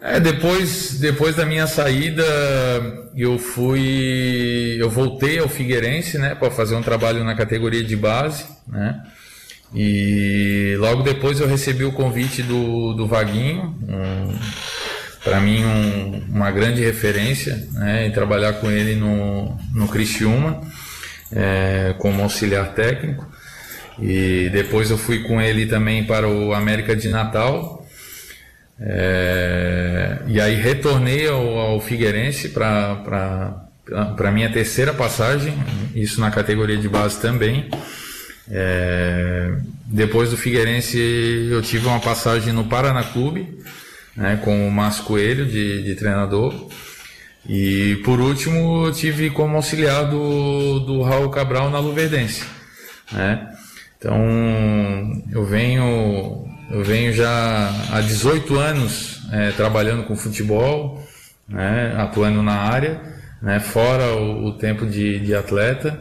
É, 0.00 0.20
depois, 0.20 0.98
depois 1.00 1.34
da 1.34 1.44
minha 1.44 1.66
saída, 1.66 2.24
eu 3.16 3.36
fui, 3.36 4.76
eu 4.78 4.88
voltei 4.88 5.40
ao 5.40 5.48
Figueirense, 5.48 6.16
né, 6.18 6.36
para 6.36 6.52
fazer 6.52 6.76
um 6.76 6.82
trabalho 6.82 7.24
na 7.24 7.34
categoria 7.34 7.82
de 7.82 7.96
base, 7.96 8.44
né, 8.68 9.02
e 9.74 10.76
logo 10.78 11.02
depois 11.02 11.40
eu 11.40 11.48
recebi 11.48 11.84
o 11.84 11.92
convite 11.92 12.42
do, 12.42 12.94
do 12.94 13.08
Vaguinho, 13.08 13.76
um, 13.88 14.38
para 15.24 15.40
mim 15.40 15.64
um, 15.64 16.24
uma 16.28 16.52
grande 16.52 16.80
referência, 16.80 17.68
né, 17.72 18.06
em 18.06 18.12
trabalhar 18.12 18.54
com 18.54 18.70
ele 18.70 18.94
no, 18.94 19.58
no 19.74 19.88
Criciúma, 19.88 20.60
é, 21.32 21.94
como 21.98 22.22
auxiliar 22.22 22.72
técnico. 22.72 23.26
E 24.00 24.48
depois 24.50 24.90
eu 24.90 24.98
fui 24.98 25.20
com 25.24 25.40
ele 25.40 25.66
também 25.66 26.04
para 26.04 26.28
o 26.28 26.52
América 26.52 26.94
de 26.94 27.08
Natal. 27.08 27.86
É, 28.80 30.18
e 30.28 30.40
aí 30.40 30.54
retornei 30.54 31.26
ao, 31.26 31.58
ao 31.58 31.80
Figueirense 31.80 32.50
para 32.50 33.68
a 34.18 34.30
minha 34.30 34.50
terceira 34.52 34.94
passagem, 34.94 35.52
isso 35.94 36.20
na 36.20 36.30
categoria 36.30 36.76
de 36.76 36.88
base 36.88 37.20
também. 37.20 37.68
É, 38.50 39.52
depois 39.84 40.30
do 40.30 40.36
Figueirense 40.36 41.48
eu 41.50 41.60
tive 41.60 41.86
uma 41.86 42.00
passagem 42.00 42.52
no 42.52 42.64
Paraná 42.64 43.02
Clube, 43.02 43.58
né, 44.16 44.40
com 44.42 44.66
o 44.66 44.70
Márcio 44.70 45.04
Coelho 45.04 45.44
de, 45.46 45.82
de 45.82 45.94
treinador. 45.96 46.68
E 47.48 47.96
por 48.04 48.20
último 48.20 48.86
eu 48.86 48.92
tive 48.92 49.30
como 49.30 49.56
auxiliar 49.56 50.04
do, 50.04 50.80
do 50.80 51.02
Raul 51.02 51.30
Cabral 51.30 51.70
na 51.70 51.78
Luverdense. 51.78 52.44
Né? 53.10 53.57
Então, 53.98 55.22
eu 55.32 55.44
venho, 55.44 56.46
eu 56.70 56.84
venho 56.84 57.12
já 57.12 57.68
há 57.90 58.00
18 58.00 58.56
anos 58.56 59.20
é, 59.32 59.50
trabalhando 59.50 60.04
com 60.04 60.14
futebol, 60.14 61.04
né, 61.48 61.94
atuando 61.98 62.40
na 62.40 62.54
área, 62.54 63.00
né, 63.42 63.58
fora 63.58 64.14
o, 64.14 64.46
o 64.46 64.52
tempo 64.52 64.86
de, 64.86 65.18
de, 65.18 65.34
atleta 65.34 65.98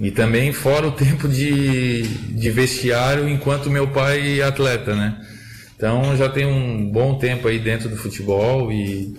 e 0.00 0.10
também 0.10 0.52
fora 0.52 0.88
o 0.88 0.92
tempo 0.92 1.28
de, 1.28 2.02
de 2.02 2.50
vestiário 2.50 3.28
enquanto 3.28 3.70
meu 3.70 3.86
pai 3.88 4.40
é 4.40 4.44
atleta, 4.44 4.94
né? 4.94 5.20
Então 5.76 6.16
já 6.16 6.28
tenho 6.28 6.48
um 6.48 6.90
bom 6.90 7.18
tempo 7.18 7.46
aí 7.46 7.60
dentro 7.60 7.88
do 7.88 7.96
futebol 7.96 8.72
e 8.72 9.16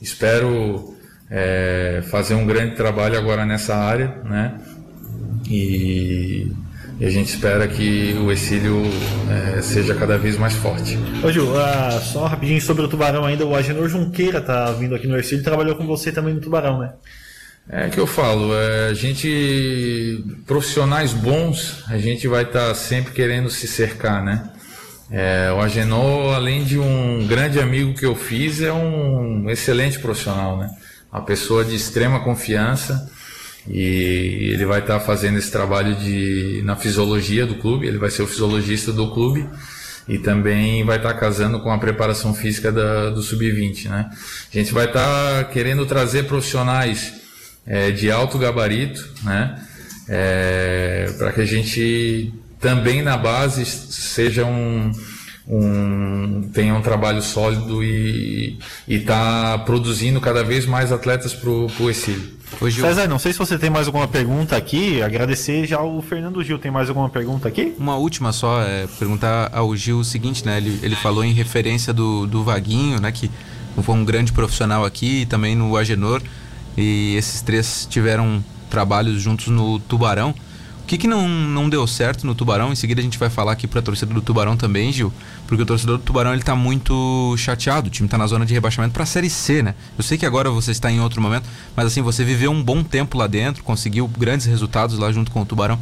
espero 0.00 0.94
é, 1.30 2.02
fazer 2.10 2.34
um 2.34 2.46
grande 2.46 2.74
trabalho 2.74 3.16
agora 3.18 3.46
nessa 3.46 3.76
área, 3.76 4.20
né? 4.24 4.60
E 5.48 6.52
e 6.98 7.04
a 7.04 7.10
gente 7.10 7.28
espera 7.28 7.68
que 7.68 8.14
o 8.14 8.32
exílio 8.32 8.82
é, 9.30 9.60
seja 9.60 9.94
cada 9.94 10.16
vez 10.16 10.38
mais 10.38 10.54
forte. 10.54 10.98
Ô 11.22 11.30
Gil, 11.30 11.44
uh, 11.44 12.00
só 12.00 12.26
rapidinho 12.26 12.60
sobre 12.60 12.84
o 12.84 12.88
Tubarão 12.88 13.24
ainda, 13.24 13.44
o 13.44 13.54
Agenor 13.54 13.88
Junqueira 13.88 14.40
tá 14.40 14.72
vindo 14.72 14.94
aqui 14.94 15.06
no 15.06 15.16
Ercílio 15.16 15.42
e 15.42 15.44
trabalhou 15.44 15.76
com 15.76 15.86
você 15.86 16.10
também 16.10 16.32
no 16.32 16.40
Tubarão, 16.40 16.78
né? 16.78 16.92
É 17.68 17.88
que 17.88 17.98
eu 17.98 18.06
falo, 18.06 18.54
é, 18.54 18.90
a 18.90 18.94
gente, 18.94 20.24
profissionais 20.46 21.12
bons, 21.12 21.82
a 21.88 21.98
gente 21.98 22.28
vai 22.28 22.44
estar 22.44 22.68
tá 22.68 22.74
sempre 22.74 23.12
querendo 23.12 23.50
se 23.50 23.66
cercar, 23.66 24.24
né? 24.24 24.50
É, 25.10 25.52
o 25.52 25.60
Agenor, 25.60 26.34
além 26.34 26.64
de 26.64 26.78
um 26.78 27.26
grande 27.26 27.60
amigo 27.60 27.94
que 27.94 28.06
eu 28.06 28.14
fiz, 28.14 28.60
é 28.62 28.72
um 28.72 29.50
excelente 29.50 29.98
profissional, 29.98 30.58
né? 30.58 30.70
Uma 31.12 31.22
pessoa 31.22 31.64
de 31.64 31.74
extrema 31.74 32.20
confiança, 32.20 33.10
e 33.68 34.50
ele 34.52 34.64
vai 34.64 34.80
estar 34.80 34.98
tá 34.98 35.00
fazendo 35.00 35.38
esse 35.38 35.50
trabalho 35.50 35.94
de 35.96 36.62
na 36.64 36.76
fisiologia 36.76 37.46
do 37.46 37.56
clube, 37.56 37.86
ele 37.86 37.98
vai 37.98 38.10
ser 38.10 38.22
o 38.22 38.26
fisiologista 38.26 38.92
do 38.92 39.10
clube 39.10 39.48
e 40.08 40.18
também 40.18 40.84
vai 40.84 40.98
estar 40.98 41.14
tá 41.14 41.18
casando 41.18 41.60
com 41.60 41.70
a 41.70 41.78
preparação 41.78 42.32
física 42.32 42.70
da, 42.70 43.10
do 43.10 43.22
sub-20, 43.22 43.88
né? 43.88 44.08
A 44.52 44.56
gente 44.56 44.72
vai 44.72 44.86
estar 44.86 45.44
tá 45.44 45.44
querendo 45.44 45.84
trazer 45.84 46.24
profissionais 46.24 47.14
é, 47.66 47.90
de 47.90 48.10
alto 48.10 48.38
gabarito, 48.38 49.04
né? 49.24 49.60
É, 50.08 51.12
para 51.18 51.32
que 51.32 51.40
a 51.40 51.44
gente 51.44 52.32
também 52.60 53.02
na 53.02 53.16
base 53.16 53.64
seja 53.64 54.44
um, 54.44 54.92
um 55.48 56.48
tenha 56.54 56.74
um 56.74 56.80
trabalho 56.80 57.20
sólido 57.20 57.82
e 57.82 58.58
está 58.86 59.58
produzindo 59.58 60.20
cada 60.20 60.44
vez 60.44 60.66
mais 60.66 60.92
atletas 60.92 61.34
para 61.34 61.50
o 61.50 61.90
exílio. 61.90 62.35
Hoje 62.60 62.80
César, 62.80 63.06
não 63.06 63.18
sei 63.18 63.32
se 63.32 63.38
você 63.38 63.58
tem 63.58 63.68
mais 63.68 63.86
alguma 63.86 64.08
pergunta 64.08 64.56
aqui. 64.56 65.02
Agradecer 65.02 65.66
já 65.66 65.80
o 65.82 66.00
Fernando 66.00 66.42
Gil. 66.42 66.58
Tem 66.58 66.70
mais 66.70 66.88
alguma 66.88 67.08
pergunta 67.08 67.46
aqui? 67.46 67.74
Uma 67.78 67.96
última 67.96 68.32
só, 68.32 68.62
é 68.62 68.86
perguntar 68.98 69.50
ao 69.52 69.76
Gil 69.76 69.98
o 69.98 70.04
seguinte, 70.04 70.44
né? 70.44 70.56
Ele, 70.56 70.80
ele 70.82 70.96
falou 70.96 71.22
em 71.22 71.32
referência 71.32 71.92
do, 71.92 72.26
do 72.26 72.42
Vaguinho, 72.42 73.00
né? 73.00 73.12
Que 73.12 73.30
foi 73.82 73.94
um 73.94 74.04
grande 74.04 74.32
profissional 74.32 74.84
aqui 74.84 75.22
e 75.22 75.26
também 75.26 75.54
no 75.54 75.76
Agenor. 75.76 76.22
E 76.76 77.14
esses 77.16 77.42
três 77.42 77.86
tiveram 77.88 78.42
trabalhos 78.70 79.20
juntos 79.20 79.48
no 79.48 79.78
Tubarão. 79.78 80.34
O 80.82 80.86
que, 80.86 80.96
que 80.96 81.08
não, 81.08 81.28
não 81.28 81.68
deu 81.68 81.86
certo 81.86 82.26
no 82.26 82.34
Tubarão? 82.34 82.72
Em 82.72 82.76
seguida 82.76 83.00
a 83.00 83.04
gente 83.04 83.18
vai 83.18 83.28
falar 83.28 83.52
aqui 83.52 83.66
para 83.66 83.80
a 83.80 83.82
torcida 83.82 84.14
do 84.14 84.22
Tubarão 84.22 84.56
também, 84.56 84.92
Gil, 84.92 85.12
porque 85.46 85.62
o 85.62 85.66
torcedor 85.66 85.98
do 85.98 86.04
Tubarão 86.04 86.32
ele 86.32 86.42
tá 86.42 86.54
muito 86.54 87.34
chateado. 87.36 87.88
O 87.88 87.90
time 87.90 88.06
está 88.06 88.18
na 88.18 88.26
zona 88.26 88.44
de 88.44 88.52
rebaixamento 88.52 88.92
para 88.92 89.04
a 89.04 89.06
Série 89.06 89.30
C, 89.30 89.62
né? 89.62 89.74
Eu 89.96 90.04
sei 90.04 90.18
que 90.18 90.26
agora 90.26 90.50
você 90.50 90.70
está 90.70 90.90
em 90.90 91.00
outro 91.00 91.20
momento, 91.20 91.48
mas 91.74 91.86
assim, 91.86 92.02
você 92.02 92.24
viveu 92.24 92.50
um 92.50 92.62
bom 92.62 92.82
tempo 92.82 93.16
lá 93.16 93.26
dentro, 93.26 93.62
conseguiu 93.62 94.08
grandes 94.08 94.46
resultados 94.46 94.98
lá 94.98 95.10
junto 95.12 95.30
com 95.30 95.40
o 95.40 95.46
Tubarão. 95.46 95.78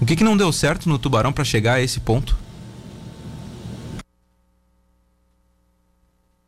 O 0.00 0.06
que, 0.06 0.16
que 0.16 0.24
não 0.24 0.36
deu 0.36 0.52
certo 0.52 0.88
no 0.88 0.98
Tubarão 0.98 1.32
para 1.32 1.44
chegar 1.44 1.74
a 1.74 1.82
esse 1.82 2.00
ponto? 2.00 2.36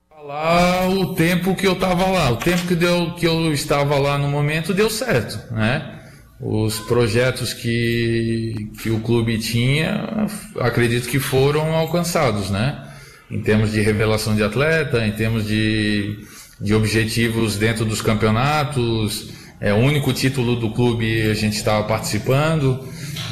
Falar 0.09 0.89
o 0.89 1.15
tempo 1.15 1.55
que 1.55 1.67
eu 1.67 1.75
estava 1.75 2.07
lá, 2.07 2.31
o 2.31 2.37
tempo 2.37 2.67
que, 2.67 2.75
deu, 2.75 3.13
que 3.15 3.27
eu 3.27 3.53
estava 3.53 3.99
lá 3.99 4.17
no 4.17 4.29
momento 4.29 4.73
deu 4.73 4.89
certo, 4.89 5.53
né? 5.53 6.02
Os 6.43 6.81
projetos 6.81 7.55
que, 7.55 8.69
que 8.83 8.91
o 8.91 8.99
clube 8.99 9.39
tinha, 9.39 10.27
acredito 10.59 11.09
que 11.09 11.21
foram 11.21 11.73
alcançados, 11.73 12.51
né? 12.51 12.89
Em 13.31 13.41
termos 13.41 13.71
de 13.71 13.81
revelação 13.81 14.35
de 14.35 14.43
atleta, 14.43 15.07
em 15.07 15.13
termos 15.13 15.47
de, 15.47 16.19
de 16.61 16.75
objetivos 16.75 17.57
dentro 17.57 17.85
dos 17.85 18.03
campeonatos, 18.03 19.31
é 19.61 19.73
o 19.73 19.77
único 19.77 20.13
título 20.13 20.57
do 20.57 20.71
clube 20.71 21.31
a 21.31 21.35
gente 21.35 21.55
estava 21.55 21.85
participando. 21.87 22.89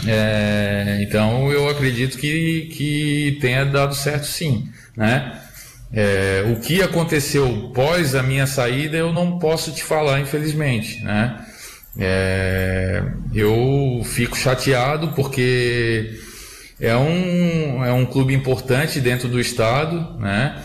É, 0.07 1.01
então 1.03 1.51
eu 1.51 1.69
acredito 1.69 2.17
que, 2.17 2.71
que 2.73 3.39
tenha 3.41 3.65
dado 3.65 3.93
certo 3.93 4.25
sim, 4.25 4.69
né? 4.97 5.37
É, 5.93 6.45
o 6.47 6.61
que 6.61 6.81
aconteceu 6.81 7.73
pós 7.75 8.15
a 8.15 8.23
minha 8.23 8.47
saída 8.47 8.97
eu 8.97 9.13
não 9.13 9.41
posso 9.41 9.73
te 9.73 9.83
falar, 9.83 10.21
infelizmente, 10.21 11.03
né? 11.03 11.45
É, 11.99 13.03
eu 13.35 14.03
fico 14.05 14.37
chateado 14.37 15.09
porque 15.09 16.19
é 16.81 16.97
um, 16.97 17.85
é 17.85 17.93
um 17.93 18.07
clube 18.07 18.33
importante 18.33 19.01
dentro 19.01 19.29
do 19.29 19.41
estado, 19.41 20.19
né? 20.19 20.63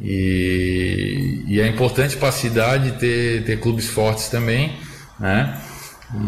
E, 0.00 1.44
e 1.46 1.60
é 1.60 1.66
importante 1.66 2.16
para 2.16 2.28
a 2.28 2.32
cidade 2.32 2.92
ter, 2.92 3.44
ter 3.44 3.60
clubes 3.60 3.86
fortes 3.86 4.28
também, 4.28 4.72
né? 5.18 5.60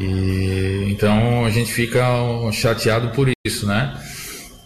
E, 0.00 0.84
então 0.88 1.44
a 1.44 1.50
gente 1.50 1.72
fica 1.72 2.04
chateado 2.52 3.08
por 3.10 3.30
isso, 3.46 3.66
né? 3.66 3.96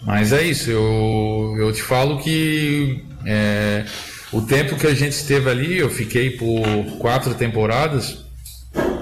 Mas 0.02 0.32
é 0.32 0.42
isso, 0.42 0.70
eu, 0.70 1.56
eu 1.58 1.72
te 1.72 1.82
falo 1.82 2.18
que 2.18 3.04
é, 3.24 3.84
o 4.32 4.40
tempo 4.42 4.76
que 4.76 4.86
a 4.86 4.94
gente 4.94 5.12
esteve 5.12 5.48
ali, 5.48 5.78
eu 5.78 5.90
fiquei 5.90 6.30
por 6.30 6.64
quatro 6.98 7.34
temporadas, 7.34 8.25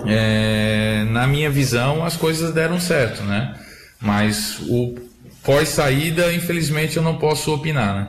é, 0.07 1.05
na 1.11 1.27
minha 1.27 1.51
visão, 1.51 2.05
as 2.05 2.17
coisas 2.17 2.53
deram 2.53 2.81
certo, 2.81 3.23
né? 3.23 3.55
Mas 4.01 4.59
o 4.69 4.95
pós-saída, 5.43 6.33
infelizmente, 6.33 6.97
eu 6.97 7.03
não 7.03 7.17
posso 7.17 7.53
opinar, 7.53 7.95
né? 7.95 8.09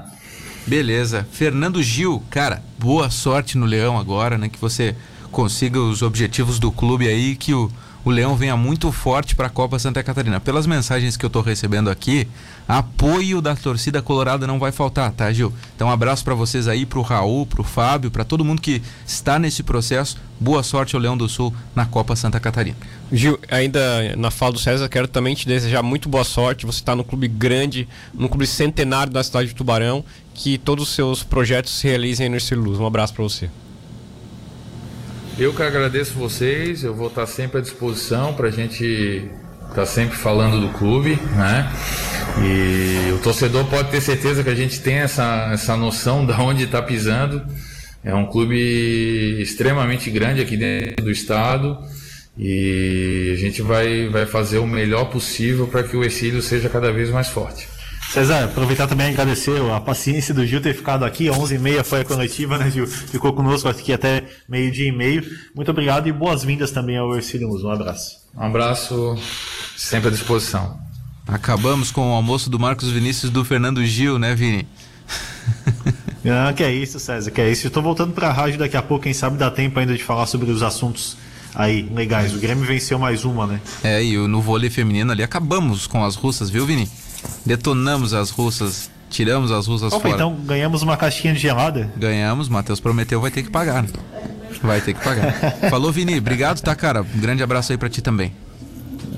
Beleza. 0.66 1.28
Fernando 1.32 1.82
Gil, 1.82 2.24
cara, 2.30 2.64
boa 2.80 3.10
sorte 3.10 3.58
no 3.58 3.66
Leão 3.66 3.98
agora, 4.00 4.38
né? 4.38 4.50
Que 4.50 4.60
você 4.60 4.96
consiga 5.32 5.80
os 5.80 6.02
objetivos 6.02 6.60
do 6.60 6.72
clube 6.72 7.08
aí, 7.08 7.36
que 7.36 7.54
o, 7.54 7.72
o 8.06 8.12
Leão 8.12 8.36
venha 8.36 8.56
muito 8.56 8.92
forte 8.92 9.36
para 9.36 9.48
a 9.48 9.50
Copa 9.50 9.80
Santa 9.80 10.04
Catarina. 10.04 10.40
Pelas 10.40 10.68
mensagens 10.68 11.18
que 11.18 11.26
eu 11.26 11.28
estou 11.28 11.42
recebendo 11.42 11.90
aqui, 11.90 12.28
apoio 12.68 13.42
da 13.42 13.56
torcida 13.56 14.00
colorada 14.00 14.46
não 14.46 14.60
vai 14.60 14.72
faltar, 14.72 15.12
tá, 15.12 15.34
Gil? 15.34 15.52
Então, 15.76 15.88
um 15.88 15.92
abraço 15.92 16.24
para 16.24 16.36
vocês 16.36 16.68
aí, 16.68 16.86
para 16.86 17.00
o 17.00 17.02
Raul, 17.02 17.48
para 17.48 17.62
o 17.62 17.64
Fábio, 17.64 18.12
para 18.12 18.24
todo 18.24 18.46
mundo 18.46 18.62
que 18.62 18.80
está 19.08 19.40
nesse 19.40 19.64
processo. 19.64 20.18
Boa 20.40 20.62
sorte 20.62 20.96
ao 20.96 21.02
Leão 21.02 21.18
do 21.18 21.28
Sul 21.28 21.52
na 21.74 21.88
Copa 21.88 22.16
Santa 22.16 22.40
Catarina. 22.40 22.78
Gil, 23.12 23.40
ainda 23.50 24.16
na 24.16 24.30
fala 24.30 24.54
do 24.54 24.60
César, 24.60 24.88
quero 24.88 25.08
também 25.08 25.34
te 25.34 25.48
desejar 25.48 25.82
muito 25.82 26.08
boa 26.08 26.24
sorte. 26.24 26.68
Você 26.68 26.80
está 26.80 26.96
no 26.96 27.04
clube 27.04 27.28
grande, 27.28 27.88
no 28.14 28.30
clube 28.30 28.46
centenário 28.46 29.12
da 29.12 29.24
cidade 29.24 29.48
de 29.48 29.56
Tubarão, 29.56 30.06
que 30.32 30.60
todos 30.60 30.90
os 30.90 30.94
seus 30.94 31.24
projetos 31.24 31.76
se 31.76 31.88
realizem 31.88 32.30
no 32.30 32.38
Estilo 32.38 32.66
Luz. 32.66 32.80
Um 32.80 32.86
abraço 32.86 33.16
para 33.16 33.24
você. 33.24 33.50
Eu 35.38 35.54
que 35.54 35.62
agradeço 35.62 36.14
vocês, 36.14 36.82
eu 36.82 36.94
vou 36.94 37.08
estar 37.08 37.26
sempre 37.26 37.58
à 37.58 37.62
disposição 37.62 38.34
para 38.34 38.48
a 38.48 38.52
gente 38.52 39.30
estar 39.64 39.76
tá 39.76 39.86
sempre 39.86 40.16
falando 40.16 40.62
do 40.62 40.70
clube, 40.70 41.20
né? 41.36 41.70
E 42.42 43.12
o 43.12 43.18
torcedor 43.18 43.66
pode 43.66 43.92
ter 43.92 44.00
certeza 44.00 44.46
que 44.46 44.50
a 44.50 44.56
gente 44.56 44.80
tem 44.80 44.96
essa, 44.96 45.50
essa 45.52 45.76
noção 45.76 46.26
de 46.26 46.32
onde 46.32 46.64
está 46.64 46.82
pisando. 46.82 47.46
É 48.02 48.16
um 48.16 48.26
clube 48.26 49.42
extremamente 49.42 50.10
grande 50.10 50.40
aqui 50.40 50.56
dentro 50.56 51.04
do 51.04 51.12
estado 51.12 51.80
e 52.38 53.34
a 53.34 53.38
gente 53.38 53.62
vai, 53.62 54.08
vai 54.08 54.26
fazer 54.26 54.60
o 54.60 54.68
melhor 54.68 55.10
possível 55.10 55.68
para 55.68 55.84
que 55.84 55.98
o 55.98 56.04
Exílio 56.06 56.42
seja 56.42 56.70
cada 56.70 56.94
vez 56.94 57.10
mais 57.10 57.28
forte. 57.28 57.75
César, 58.12 58.46
aproveitar 58.46 58.88
também 58.88 59.08
e 59.08 59.10
agradecer 59.10 59.60
a 59.72 59.80
paciência 59.80 60.34
do 60.34 60.46
Gil 60.46 60.62
ter 60.62 60.74
ficado 60.74 61.04
aqui. 61.04 61.26
11h30 61.26 61.84
foi 61.84 62.02
a 62.02 62.06
coletiva, 62.06 62.58
né, 62.58 62.72
Gil? 62.72 62.88
Ficou 62.88 63.34
conosco 63.34 63.68
aqui 63.68 63.92
até 63.92 64.24
meio-dia 64.48 64.88
e 64.88 64.92
meio. 64.92 65.24
Muito 65.54 65.70
obrigado 65.70 66.08
e 66.08 66.14
boas-vindas 66.14 66.72
também 66.72 66.98
ao 66.98 67.14
Ercílio 67.16 67.50
Muso. 67.50 67.68
Um 67.68 67.72
abraço. 67.72 68.18
Um 68.36 68.44
abraço, 68.44 69.18
sempre 69.76 70.08
à 70.08 70.12
disposição. 70.12 70.80
Acabamos 71.28 71.92
com 71.92 72.12
o 72.12 72.14
almoço 72.14 72.50
do 72.50 72.60
Marcos 72.60 72.90
Vinícius 72.90 73.32
do 73.32 73.44
Fernando 73.44 73.84
Gil, 73.86 74.18
né, 74.18 74.34
Vini? 74.36 74.68
Ah, 76.28 76.52
que 76.54 76.64
é 76.64 76.74
isso, 76.74 77.00
César, 77.00 77.30
que 77.30 77.40
é 77.40 77.52
isso. 77.52 77.68
Estou 77.68 77.84
voltando 77.84 78.12
para 78.12 78.30
a 78.30 78.34
rádio 78.34 78.58
daqui 78.58 78.76
a 78.76 78.82
pouco, 78.82 79.04
quem 79.04 79.14
sabe 79.14 79.38
dá 79.38 79.52
tempo 79.52 79.80
ainda 79.80 79.96
de 79.96 80.04
falar 80.04 80.26
sobre 80.26 80.50
os 80.50 80.64
assuntos 80.64 81.16
aí 81.54 81.88
legais. 81.94 82.34
O 82.34 82.40
Grêmio 82.40 82.66
venceu 82.66 82.98
mais 82.98 83.24
uma, 83.24 83.46
né? 83.46 83.62
É, 83.84 84.04
e 84.04 84.18
no 84.18 84.42
vôlei 84.42 84.72
feminino 84.72 85.12
ali 85.12 85.22
acabamos 85.22 85.86
com 85.86 86.04
as 86.04 86.16
russas, 86.16 86.50
viu, 86.50 86.66
Vini? 86.66 86.90
Detonamos 87.46 88.14
as 88.14 88.30
russas, 88.30 88.90
tiramos 89.10 89.52
as 89.52 89.68
russas 89.68 89.94
Opa, 89.94 90.02
fora. 90.02 90.16
Então 90.16 90.34
ganhamos 90.46 90.82
uma 90.82 90.98
caixinha 90.98 91.34
de 91.34 91.40
gelada? 91.40 91.92
Ganhamos, 91.96 92.50
Matheus 92.50 92.80
prometeu, 92.80 93.22
vai 93.22 93.32
ter 93.32 93.44
que 93.44 93.50
pagar. 93.50 93.86
Vai 94.62 94.82
ter 94.82 94.94
que 94.94 95.04
pagar. 95.04 95.34
Falou, 95.70 95.92
Vini. 95.92 96.18
Obrigado, 96.18 96.62
tá, 96.62 96.76
cara? 96.76 97.02
Um 97.02 97.20
grande 97.20 97.44
abraço 97.44 97.72
aí 97.72 97.78
para 97.78 97.90
ti 97.90 98.02
também. 98.02 98.34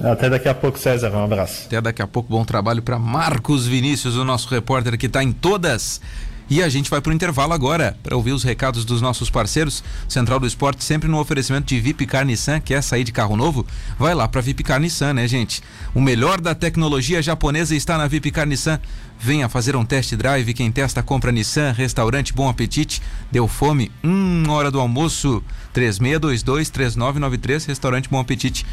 Até 0.03 0.29
daqui 0.29 0.47
a 0.47 0.53
pouco, 0.53 0.77
César. 0.77 1.09
Um 1.11 1.23
abraço. 1.23 1.63
Até 1.65 1.81
daqui 1.81 2.01
a 2.01 2.07
pouco. 2.07 2.29
Bom 2.29 2.43
trabalho 2.43 2.81
para 2.81 2.99
Marcos 2.99 3.65
Vinícius, 3.65 4.15
o 4.15 4.23
nosso 4.23 4.49
repórter 4.49 4.97
que 4.97 5.07
está 5.07 5.23
em 5.23 5.31
todas 5.31 6.01
e 6.49 6.63
a 6.63 6.69
gente 6.69 6.89
vai 6.89 7.01
para 7.01 7.11
o 7.11 7.13
intervalo 7.13 7.53
agora 7.53 7.97
para 8.01 8.15
ouvir 8.15 8.31
os 8.31 8.43
recados 8.43 8.85
dos 8.85 9.01
nossos 9.01 9.29
parceiros. 9.29 9.83
Central 10.07 10.39
do 10.39 10.47
Esporte 10.47 10.83
sempre 10.83 11.09
no 11.09 11.19
oferecimento 11.19 11.65
de 11.65 11.79
VIP 11.79 12.05
Car 12.05 12.25
Nissan. 12.25 12.59
Quer 12.59 12.81
sair 12.81 13.03
de 13.03 13.11
carro 13.11 13.35
novo? 13.35 13.65
Vai 13.99 14.15
lá 14.15 14.27
para 14.27 14.41
VIP 14.41 14.63
Car 14.63 14.79
Nissan, 14.79 15.13
né, 15.13 15.27
gente? 15.27 15.61
O 15.93 16.01
melhor 16.01 16.39
da 16.39 16.55
tecnologia 16.55 17.21
japonesa 17.21 17.75
está 17.75 17.97
na 17.97 18.07
VIP 18.07 18.31
Car 18.31 18.47
Nissan. 18.47 18.79
Venha 19.19 19.49
fazer 19.49 19.75
um 19.75 19.83
test 19.83 20.13
drive. 20.15 20.53
Quem 20.53 20.71
testa, 20.71 21.03
compra 21.03 21.31
Nissan. 21.31 21.71
Restaurante 21.71 22.33
Bom 22.33 22.47
Apetite. 22.47 23.01
Deu 23.31 23.47
fome? 23.47 23.91
Hum, 24.03 24.45
hora 24.49 24.71
do 24.71 24.79
almoço. 24.79 25.43
3622-3993. 25.75 27.67
Restaurante 27.67 28.07
Bom 28.09 28.19
Apetite. 28.19 28.65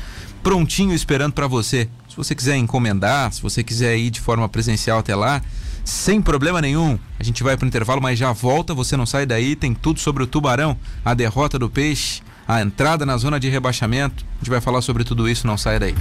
Prontinho 0.42 0.94
esperando 0.94 1.32
para 1.32 1.46
você. 1.46 1.88
Se 2.08 2.16
você 2.16 2.34
quiser 2.34 2.56
encomendar, 2.56 3.32
se 3.32 3.42
você 3.42 3.64
quiser 3.64 3.96
ir 3.96 4.10
de 4.10 4.20
forma 4.20 4.48
presencial 4.48 4.98
até 4.98 5.16
lá, 5.16 5.42
sem 5.84 6.20
problema 6.22 6.60
nenhum. 6.60 6.98
A 7.18 7.22
gente 7.22 7.42
vai 7.42 7.56
para 7.56 7.64
o 7.64 7.68
intervalo, 7.68 8.00
mas 8.00 8.18
já 8.18 8.32
volta, 8.32 8.74
você 8.74 8.96
não 8.96 9.06
sai 9.06 9.26
daí, 9.26 9.54
tem 9.54 9.74
tudo 9.74 10.00
sobre 10.00 10.22
o 10.22 10.26
Tubarão, 10.26 10.76
a 11.04 11.14
derrota 11.14 11.58
do 11.58 11.68
Peixe, 11.68 12.22
a 12.48 12.60
entrada 12.62 13.04
na 13.04 13.16
zona 13.16 13.38
de 13.38 13.48
rebaixamento. 13.48 14.24
A 14.36 14.38
gente 14.38 14.50
vai 14.50 14.60
falar 14.60 14.82
sobre 14.82 15.04
tudo 15.04 15.28
isso, 15.28 15.46
não 15.46 15.58
sai 15.58 15.78
daí. 15.78 15.94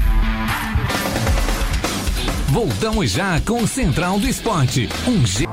Voltamos 2.48 3.12
já 3.12 3.40
com 3.42 3.64
o 3.64 3.68
Central 3.68 4.20
do 4.20 4.28
Esporte. 4.28 4.88
Um 5.08 5.26
G... 5.26 5.48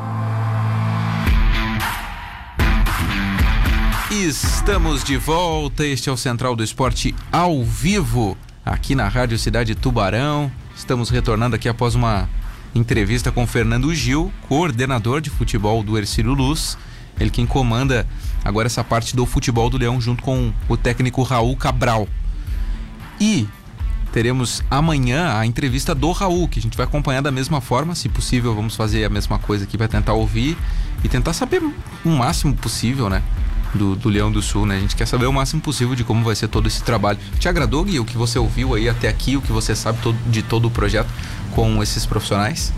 Estamos 4.11 5.05
de 5.05 5.17
volta. 5.17 5.87
Este 5.87 6.09
é 6.09 6.13
o 6.13 6.17
Central 6.17 6.55
do 6.55 6.65
Esporte 6.65 7.15
ao 7.33 7.65
vivo, 7.65 8.37
aqui 8.65 8.95
na 8.95 9.09
Rádio 9.09 9.39
Cidade 9.39 9.75
Tubarão. 9.75 10.51
Estamos 10.77 11.11
retornando 11.11 11.57
aqui 11.57 11.69
após 11.69 11.95
uma 11.95 12.29
entrevista 12.75 13.33
com 13.33 13.47
Fernando 13.47 13.93
Gil, 13.95 14.33
coordenador 14.49 15.21
de 15.21 15.31
futebol 15.31 15.83
do 15.83 15.99
Ercílio 15.99 16.33
Luz. 16.33 16.79
Ele 17.19 17.31
quem 17.31 17.47
comanda 17.47 18.07
agora 18.45 18.67
essa 18.67 18.83
parte 18.83 19.15
do 19.15 19.27
futebol 19.27 19.69
do 19.69 19.77
Leão 19.77 20.01
junto 20.01 20.23
com 20.23 20.53
o 20.69 20.77
técnico 20.77 21.23
Raul 21.23 21.57
Cabral. 21.57 22.09
E 23.21 23.47
teremos 24.13 24.63
amanhã 24.71 25.37
a 25.37 25.45
entrevista 25.45 25.95
do 25.95 26.11
Raul, 26.13 26.49
que 26.49 26.59
a 26.59 26.63
gente 26.63 26.77
vai 26.77 26.87
acompanhar 26.87 27.21
da 27.21 27.31
mesma 27.31 27.61
forma, 27.61 27.95
se 27.95 28.09
possível, 28.09 28.55
vamos 28.55 28.75
fazer 28.75 29.05
a 29.05 29.11
mesma 29.11 29.39
coisa 29.39 29.65
aqui, 29.65 29.77
vai 29.77 29.89
tentar 29.89 30.15
ouvir 30.15 30.57
e 31.05 31.09
tentar 31.09 31.33
saber 31.33 31.63
o 32.05 32.09
máximo 32.09 32.55
possível, 32.55 33.11
né? 33.11 33.23
do, 33.75 33.95
do 33.95 34.09
Leão 34.09 34.31
do 34.31 34.43
Sul, 34.43 34.67
né? 34.67 34.77
A 34.77 34.81
gente 34.81 34.97
quer 34.97 35.07
saber 35.07 35.27
o 35.27 35.33
máximo 35.33 35.61
possível 35.61 35.95
de 35.95 36.05
como 36.05 36.25
vai 36.25 36.35
ser 36.35 36.49
todo 36.49 36.67
esse 36.67 36.83
trabalho. 36.83 37.19
Te 37.39 37.49
agradou, 37.49 37.85
Gui, 37.85 38.01
o 38.01 38.05
que 38.05 38.17
você 38.17 38.39
ouviu 38.39 38.75
aí 38.75 38.89
até 38.89 39.09
aqui, 39.09 39.37
o 39.37 39.43
que 39.43 39.53
você 39.53 39.75
sabe 39.75 39.99
todo, 40.03 40.17
de 40.27 40.43
todo 40.43 40.67
o 40.67 40.71
projeto 40.71 41.09
com 41.55 41.83
esses 41.83 42.07
profissionais? 42.07 42.73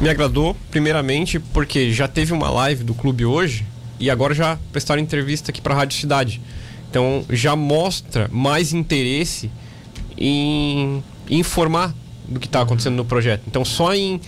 Me 0.00 0.08
agradou, 0.08 0.56
primeiramente, 0.70 1.38
porque 1.38 1.92
já 1.92 2.08
teve 2.08 2.32
uma 2.32 2.50
live 2.50 2.84
do 2.84 2.94
clube 2.94 3.24
hoje 3.24 3.64
e 3.98 4.10
agora 4.10 4.34
já 4.34 4.58
prestaram 4.72 5.00
entrevista 5.00 5.50
aqui 5.50 5.60
para 5.60 5.74
a 5.74 5.76
Rádio 5.76 5.98
Cidade. 5.98 6.40
Então 6.90 7.24
já 7.30 7.54
mostra 7.54 8.28
mais 8.32 8.72
interesse 8.72 9.50
em 10.18 11.02
informar 11.30 11.94
do 12.28 12.38
que 12.40 12.46
está 12.46 12.62
acontecendo 12.62 12.96
no 12.96 13.04
projeto. 13.04 13.44
Então 13.46 13.64
só 13.64 13.94
em 13.94 14.20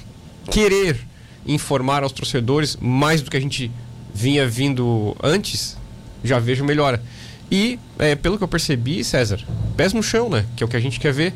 querer 0.51 0.99
informar 1.47 2.03
aos 2.03 2.12
torcedores 2.12 2.77
mais 2.81 3.20
do 3.20 3.31
que 3.31 3.37
a 3.37 3.40
gente 3.40 3.70
vinha 4.14 4.47
vindo 4.47 5.16
antes, 5.23 5.77
já 6.23 6.38
vejo 6.38 6.64
melhora. 6.64 7.03
E, 7.51 7.79
é, 7.99 8.14
pelo 8.14 8.38
que 8.38 8.44
eu 8.44 8.49
percebi, 8.49 9.05
César, 9.05 9.40
pés 9.77 9.92
no 9.92 10.03
chão, 10.03 10.29
né? 10.29 10.47
Que 10.57 10.62
é 10.62 10.66
o 10.66 10.68
que 10.68 10.77
a 10.77 10.81
gente 10.81 10.99
quer 10.99 11.12
ver. 11.12 11.35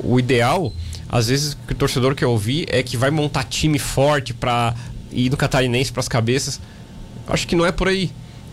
O 0.00 0.18
ideal, 0.18 0.72
às 1.14 1.28
vezes, 1.28 1.54
que 1.54 1.72
o 1.72 1.76
torcedor 1.76 2.16
quer 2.16 2.26
ouvir 2.26 2.66
é 2.68 2.82
que 2.82 2.96
vai 2.96 3.08
montar 3.08 3.44
time 3.44 3.78
forte 3.78 4.34
para 4.34 4.74
ir 5.12 5.30
no 5.30 5.36
catarinense 5.36 5.92
para 5.92 6.00
as 6.00 6.08
cabeças. 6.08 6.60
Acho 7.28 7.46
que 7.46 7.54
não 7.54 7.64
é 7.64 7.70
por 7.70 7.86
aí. 7.86 8.10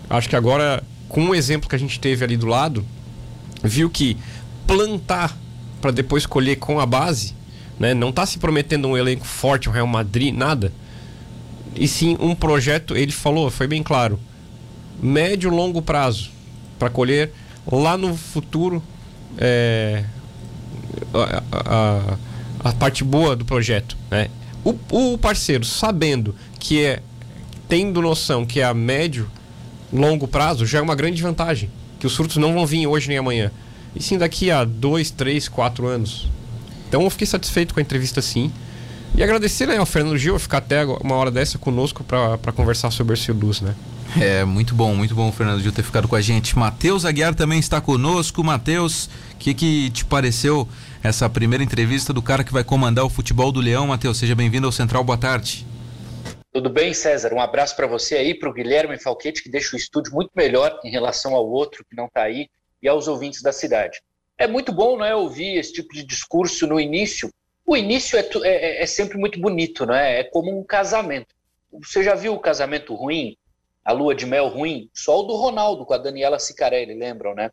Acho 0.07 0.29
que 0.29 0.35
agora, 0.35 0.83
com 1.09 1.25
o 1.29 1.33
exemplo 1.33 1.67
que 1.67 1.75
a 1.75 1.79
gente 1.79 1.99
teve 1.99 2.23
ali 2.23 2.37
do 2.37 2.45
lado, 2.45 2.85
viu 3.63 3.89
que 3.89 4.15
plantar 4.67 5.35
para 5.81 5.89
depois 5.89 6.27
colher 6.27 6.57
com 6.57 6.79
a 6.79 6.85
base, 6.85 7.33
né? 7.79 7.95
Não 7.95 8.09
está 8.09 8.27
se 8.27 8.37
prometendo 8.37 8.87
um 8.87 8.95
elenco 8.95 9.25
forte, 9.25 9.67
o 9.67 9.71
Real 9.71 9.87
Madrid, 9.87 10.31
nada. 10.31 10.71
E 11.75 11.87
sim 11.87 12.15
um 12.19 12.35
projeto, 12.35 12.95
ele 12.95 13.11
falou, 13.11 13.49
foi 13.49 13.65
bem 13.65 13.81
claro, 13.81 14.19
médio 15.01 15.49
longo 15.49 15.81
prazo, 15.81 16.29
para 16.77 16.91
colher 16.91 17.33
lá 17.65 17.97
no 17.97 18.15
futuro 18.15 18.83
é, 19.35 20.03
a, 21.11 21.43
a, 21.51 22.13
a, 22.13 22.17
parte 22.69 23.03
boa 23.03 23.35
do 23.35 23.45
projeto. 23.45 23.97
Né? 24.09 24.29
O, 24.63 24.75
o 24.91 25.17
parceiro, 25.17 25.65
sabendo 25.65 26.35
que 26.59 26.83
é, 26.83 27.01
tendo 27.67 28.01
noção 28.01 28.45
que 28.45 28.59
é 28.59 28.63
a 28.63 28.73
médio, 28.73 29.29
longo 29.91 30.27
prazo, 30.27 30.65
já 30.65 30.79
é 30.79 30.81
uma 30.81 30.95
grande 30.95 31.21
vantagem. 31.21 31.69
Que 31.99 32.07
os 32.07 32.15
frutos 32.15 32.37
não 32.37 32.53
vão 32.53 32.65
vir 32.65 32.85
hoje 32.87 33.07
nem 33.07 33.17
amanhã. 33.17 33.51
E 33.95 34.01
sim 34.01 34.17
daqui 34.17 34.51
a 34.51 34.63
dois, 34.63 35.09
três, 35.11 35.47
quatro 35.47 35.87
anos. 35.87 36.27
Então 36.87 37.03
eu 37.03 37.09
fiquei 37.09 37.27
satisfeito 37.27 37.73
com 37.73 37.79
a 37.79 37.83
entrevista 37.83 38.21
sim. 38.21 38.51
E 39.15 39.21
agradecer 39.21 39.67
né, 39.67 39.77
ao 39.77 39.85
Fernando 39.85 40.17
Gil 40.17 40.39
ficar 40.39 40.59
até 40.59 40.85
uma 40.85 41.15
hora 41.15 41.29
dessa 41.29 41.57
conosco 41.57 42.03
para 42.03 42.51
conversar 42.53 42.91
sobre 42.91 43.13
esse 43.13 43.31
luz, 43.31 43.59
né? 43.59 43.75
É, 44.19 44.43
muito 44.43 44.75
bom, 44.75 44.93
muito 44.93 45.15
bom 45.15 45.29
o 45.29 45.31
Fernando 45.31 45.61
Gil 45.61 45.71
ter 45.71 45.83
ficado 45.83 46.07
com 46.07 46.15
a 46.15 46.21
gente. 46.21 46.57
Matheus 46.57 47.05
Aguiar 47.05 47.33
também 47.33 47.59
está 47.59 47.79
conosco. 47.79 48.43
Matheus, 48.43 49.09
o 49.33 49.37
que, 49.37 49.53
que 49.53 49.89
te 49.91 50.03
pareceu 50.05 50.67
essa 51.03 51.29
primeira 51.29 51.63
entrevista 51.63 52.13
do 52.13 52.21
cara 52.21 52.43
que 52.43 52.53
vai 52.53 52.63
comandar 52.63 53.03
o 53.03 53.09
futebol 53.09 53.51
do 53.51 53.59
Leão? 53.59 53.87
Matheus, 53.87 54.17
seja 54.17 54.35
bem-vindo 54.35 54.67
ao 54.67 54.71
Central, 54.71 55.03
boa 55.03 55.17
tarde. 55.17 55.65
Tudo 56.53 56.69
bem, 56.69 56.93
César? 56.93 57.33
Um 57.33 57.41
abraço 57.41 57.75
para 57.75 57.87
você 57.87 58.15
aí, 58.15 58.33
para 58.33 58.49
o 58.49 58.53
Guilherme 58.53 58.99
Falquete, 58.99 59.41
que 59.41 59.49
deixa 59.49 59.75
o 59.75 59.79
estúdio 59.79 60.13
muito 60.13 60.31
melhor 60.35 60.79
em 60.83 60.91
relação 60.91 61.33
ao 61.33 61.49
outro 61.49 61.85
que 61.89 61.95
não 61.95 62.05
está 62.05 62.23
aí, 62.23 62.49
e 62.81 62.87
aos 62.87 63.07
ouvintes 63.07 63.41
da 63.41 63.51
cidade. 63.51 64.01
É 64.37 64.47
muito 64.47 64.71
bom 64.71 64.97
não 64.97 65.05
é, 65.05 65.15
ouvir 65.15 65.57
esse 65.57 65.73
tipo 65.73 65.93
de 65.93 66.03
discurso 66.03 66.67
no 66.67 66.79
início. 66.79 67.29
O 67.65 67.77
início 67.77 68.17
é, 68.17 68.27
é, 68.43 68.83
é 68.83 68.85
sempre 68.85 69.17
muito 69.17 69.39
bonito, 69.39 69.85
não 69.85 69.95
é? 69.95 70.19
É 70.19 70.23
como 70.23 70.57
um 70.57 70.63
casamento. 70.63 71.33
Você 71.71 72.03
já 72.03 72.15
viu 72.15 72.33
o 72.33 72.39
casamento 72.39 72.93
ruim? 72.93 73.37
a 73.83 73.91
lua 73.91 74.13
de 74.13 74.25
mel 74.25 74.47
ruim, 74.47 74.89
só 74.93 75.19
o 75.19 75.23
do 75.23 75.35
Ronaldo 75.35 75.85
com 75.85 75.93
a 75.93 75.97
Daniela 75.97 76.39
Sicarelli, 76.39 76.93
lembram, 76.93 77.33
né? 77.33 77.49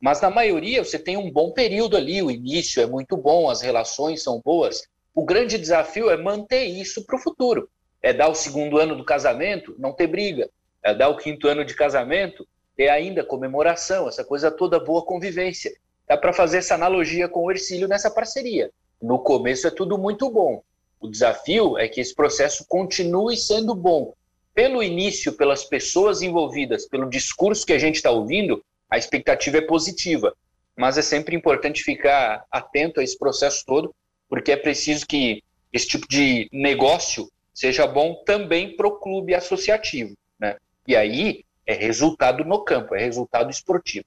Mas 0.00 0.20
na 0.20 0.30
maioria 0.30 0.84
você 0.84 0.98
tem 0.98 1.16
um 1.16 1.30
bom 1.30 1.52
período 1.52 1.96
ali, 1.96 2.22
o 2.22 2.30
início 2.30 2.82
é 2.82 2.86
muito 2.86 3.16
bom, 3.16 3.50
as 3.50 3.60
relações 3.60 4.22
são 4.22 4.40
boas. 4.44 4.86
O 5.14 5.24
grande 5.24 5.58
desafio 5.58 6.10
é 6.10 6.16
manter 6.16 6.64
isso 6.64 7.04
para 7.04 7.16
o 7.16 7.22
futuro. 7.22 7.68
É 8.02 8.12
dar 8.12 8.28
o 8.28 8.34
segundo 8.34 8.78
ano 8.78 8.96
do 8.96 9.04
casamento, 9.04 9.74
não 9.78 9.92
ter 9.92 10.06
briga. 10.06 10.48
É 10.82 10.94
dar 10.94 11.08
o 11.08 11.16
quinto 11.16 11.46
ano 11.46 11.64
de 11.64 11.74
casamento, 11.74 12.46
ter 12.76 12.88
ainda 12.88 13.24
comemoração, 13.24 14.08
essa 14.08 14.24
coisa 14.24 14.50
toda 14.50 14.80
boa 14.80 15.04
convivência. 15.04 15.72
Dá 16.08 16.16
para 16.16 16.32
fazer 16.32 16.58
essa 16.58 16.74
analogia 16.74 17.28
com 17.28 17.44
o 17.44 17.50
Ercílio 17.50 17.86
nessa 17.86 18.10
parceria. 18.10 18.70
No 19.00 19.18
começo 19.18 19.66
é 19.66 19.70
tudo 19.70 19.98
muito 19.98 20.30
bom. 20.30 20.62
O 21.00 21.08
desafio 21.08 21.76
é 21.78 21.88
que 21.88 22.00
esse 22.00 22.14
processo 22.14 22.64
continue 22.68 23.36
sendo 23.36 23.74
bom, 23.74 24.14
pelo 24.54 24.82
início, 24.82 25.32
pelas 25.32 25.64
pessoas 25.64 26.22
envolvidas, 26.22 26.86
pelo 26.86 27.08
discurso 27.08 27.66
que 27.66 27.72
a 27.72 27.78
gente 27.78 27.96
está 27.96 28.10
ouvindo, 28.10 28.62
a 28.92 28.98
expectativa 28.98 29.56
é 29.56 29.62
positiva. 29.62 30.34
Mas 30.76 30.98
é 30.98 31.02
sempre 31.02 31.34
importante 31.34 31.82
ficar 31.82 32.44
atento 32.52 33.00
a 33.00 33.02
esse 33.02 33.18
processo 33.18 33.64
todo, 33.66 33.94
porque 34.28 34.52
é 34.52 34.56
preciso 34.56 35.06
que 35.06 35.42
esse 35.72 35.88
tipo 35.88 36.06
de 36.06 36.46
negócio 36.52 37.26
seja 37.54 37.86
bom 37.86 38.22
também 38.26 38.76
para 38.76 38.86
o 38.86 38.98
clube 38.98 39.34
associativo. 39.34 40.14
Né? 40.38 40.56
E 40.86 40.94
aí 40.94 41.42
é 41.66 41.72
resultado 41.72 42.44
no 42.44 42.62
campo, 42.62 42.94
é 42.94 43.02
resultado 43.02 43.50
esportivo. 43.50 44.04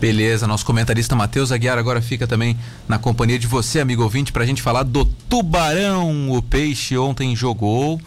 Beleza, 0.00 0.46
nosso 0.46 0.64
comentarista 0.64 1.14
Matheus 1.14 1.52
Aguiar 1.52 1.78
agora 1.78 2.00
fica 2.00 2.26
também 2.26 2.56
na 2.88 2.98
companhia 2.98 3.38
de 3.38 3.46
você, 3.46 3.78
amigo 3.78 4.02
ouvinte, 4.02 4.32
para 4.32 4.42
a 4.42 4.46
gente 4.46 4.62
falar 4.62 4.84
do 4.84 5.04
Tubarão. 5.04 6.30
O 6.30 6.42
Peixe 6.42 6.96
ontem 6.96 7.36
jogou 7.36 8.00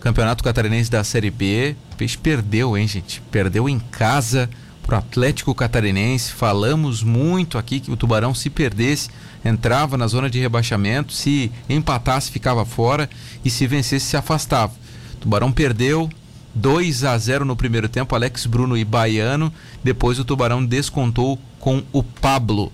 Campeonato 0.00 0.42
Catarinense 0.42 0.90
da 0.90 1.04
Série 1.04 1.30
B. 1.30 1.76
O 1.92 1.96
Peixe 1.96 2.18
perdeu, 2.18 2.76
hein, 2.76 2.88
gente? 2.88 3.20
Perdeu 3.30 3.68
em 3.68 3.78
casa 3.78 4.50
pro 4.88 4.96
Atlético 4.96 5.54
Catarinense. 5.54 6.32
Falamos 6.32 7.02
muito 7.02 7.58
aqui 7.58 7.78
que 7.78 7.90
o 7.90 7.96
Tubarão, 7.96 8.34
se 8.34 8.48
perdesse, 8.48 9.10
entrava 9.44 9.98
na 9.98 10.06
zona 10.06 10.30
de 10.30 10.40
rebaixamento. 10.40 11.12
Se 11.12 11.52
empatasse, 11.68 12.30
ficava 12.30 12.64
fora. 12.64 13.08
E 13.44 13.50
se 13.50 13.66
vencesse, 13.66 14.06
se 14.06 14.16
afastava. 14.16 14.72
O 15.12 15.16
Tubarão 15.18 15.52
perdeu. 15.52 16.08
2 16.54 17.04
a 17.04 17.16
0 17.18 17.44
no 17.44 17.54
primeiro 17.54 17.86
tempo, 17.88 18.14
Alex 18.14 18.46
Bruno 18.46 18.78
e 18.78 18.84
Baiano. 18.84 19.52
Depois 19.84 20.18
o 20.18 20.24
Tubarão 20.24 20.64
descontou 20.64 21.38
com 21.60 21.84
o 21.92 22.02
Pablo. 22.02 22.72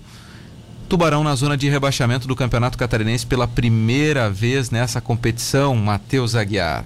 Tubarão 0.87 1.21
na 1.21 1.35
zona 1.35 1.57
de 1.57 1.67
rebaixamento 1.67 2.29
do 2.29 2.35
Campeonato 2.35 2.77
Catarinense 2.77 3.25
pela 3.25 3.47
primeira 3.47 4.29
vez 4.29 4.71
nessa 4.71 5.01
competição, 5.01 5.75
Matheus 5.75 6.33
Aguiar. 6.33 6.85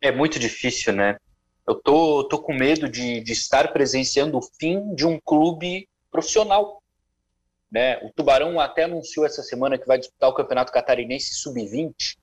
É 0.00 0.12
muito 0.12 0.38
difícil, 0.38 0.92
né? 0.92 1.16
Eu 1.66 1.74
tô, 1.74 2.24
tô 2.24 2.38
com 2.38 2.54
medo 2.54 2.88
de, 2.88 3.20
de 3.20 3.32
estar 3.32 3.72
presenciando 3.72 4.38
o 4.38 4.42
fim 4.42 4.94
de 4.94 5.06
um 5.06 5.18
clube 5.18 5.88
profissional. 6.10 6.82
Né? 7.70 7.98
O 8.04 8.12
Tubarão 8.12 8.60
até 8.60 8.84
anunciou 8.84 9.26
essa 9.26 9.42
semana 9.42 9.76
que 9.76 9.86
vai 9.86 9.98
disputar 9.98 10.30
o 10.30 10.34
Campeonato 10.34 10.72
Catarinense 10.72 11.34
Sub-20. 11.34 12.16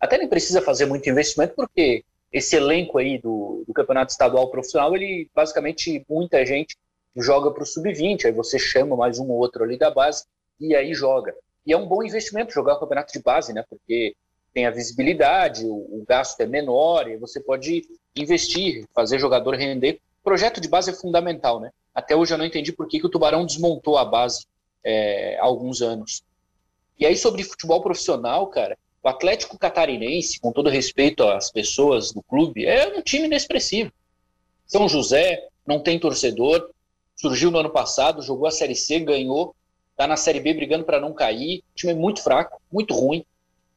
Até 0.00 0.16
nem 0.16 0.28
precisa 0.28 0.62
fazer 0.62 0.86
muito 0.86 1.08
investimento, 1.10 1.54
porque 1.54 2.04
esse 2.32 2.56
elenco 2.56 2.98
aí 2.98 3.18
do, 3.18 3.64
do 3.66 3.74
Campeonato 3.74 4.12
Estadual 4.12 4.50
Profissional, 4.50 4.94
ele 4.94 5.30
basicamente 5.34 6.04
muita 6.08 6.44
gente 6.44 6.76
joga 7.14 7.50
para 7.50 7.62
o 7.62 7.66
Sub-20, 7.66 8.26
aí 8.26 8.32
você 8.32 8.58
chama 8.58 8.96
mais 8.96 9.18
um 9.18 9.30
ou 9.30 9.38
outro 9.38 9.64
ali 9.64 9.78
da 9.78 9.90
base 9.90 10.24
e 10.58 10.74
aí 10.74 10.94
joga. 10.94 11.34
E 11.66 11.72
é 11.72 11.76
um 11.76 11.86
bom 11.86 12.02
investimento 12.02 12.52
jogar 12.52 12.74
o 12.74 12.80
campeonato 12.80 13.12
de 13.12 13.20
base, 13.20 13.52
né? 13.52 13.64
Porque 13.68 14.14
tem 14.56 14.64
a 14.64 14.70
visibilidade, 14.70 15.66
o, 15.66 15.74
o 15.74 16.04
gasto 16.08 16.40
é 16.40 16.46
menor, 16.46 17.10
e 17.10 17.18
você 17.18 17.38
pode 17.38 17.86
investir, 18.16 18.86
fazer 18.94 19.18
jogador 19.18 19.54
render. 19.54 20.00
Projeto 20.24 20.62
de 20.62 20.66
base 20.66 20.90
é 20.90 20.94
fundamental, 20.94 21.60
né? 21.60 21.70
Até 21.94 22.16
hoje 22.16 22.32
eu 22.32 22.38
não 22.38 22.44
entendi 22.46 22.72
por 22.72 22.88
que, 22.88 22.98
que 22.98 23.04
o 23.04 23.10
Tubarão 23.10 23.44
desmontou 23.44 23.98
a 23.98 24.04
base 24.06 24.46
é, 24.82 25.36
há 25.38 25.44
alguns 25.44 25.82
anos. 25.82 26.22
E 26.98 27.04
aí, 27.04 27.18
sobre 27.18 27.44
futebol 27.44 27.82
profissional, 27.82 28.46
cara, 28.46 28.78
o 29.02 29.08
Atlético 29.10 29.58
Catarinense, 29.58 30.40
com 30.40 30.50
todo 30.50 30.70
respeito 30.70 31.22
às 31.24 31.52
pessoas 31.52 32.10
do 32.10 32.22
clube, 32.22 32.64
é 32.64 32.96
um 32.96 33.02
time 33.02 33.26
inexpressivo. 33.26 33.92
São 34.66 34.88
José 34.88 35.48
não 35.66 35.80
tem 35.80 35.98
torcedor, 35.98 36.70
surgiu 37.14 37.50
no 37.50 37.58
ano 37.58 37.70
passado, 37.70 38.22
jogou 38.22 38.46
a 38.46 38.50
Série 38.50 38.74
C, 38.74 39.00
ganhou, 39.00 39.54
está 39.90 40.06
na 40.06 40.16
Série 40.16 40.40
B 40.40 40.54
brigando 40.54 40.86
para 40.86 40.98
não 40.98 41.12
cair. 41.12 41.58
O 41.58 41.74
time 41.74 41.92
é 41.92 41.94
muito 41.94 42.22
fraco, 42.22 42.58
muito 42.72 42.94
ruim. 42.94 43.22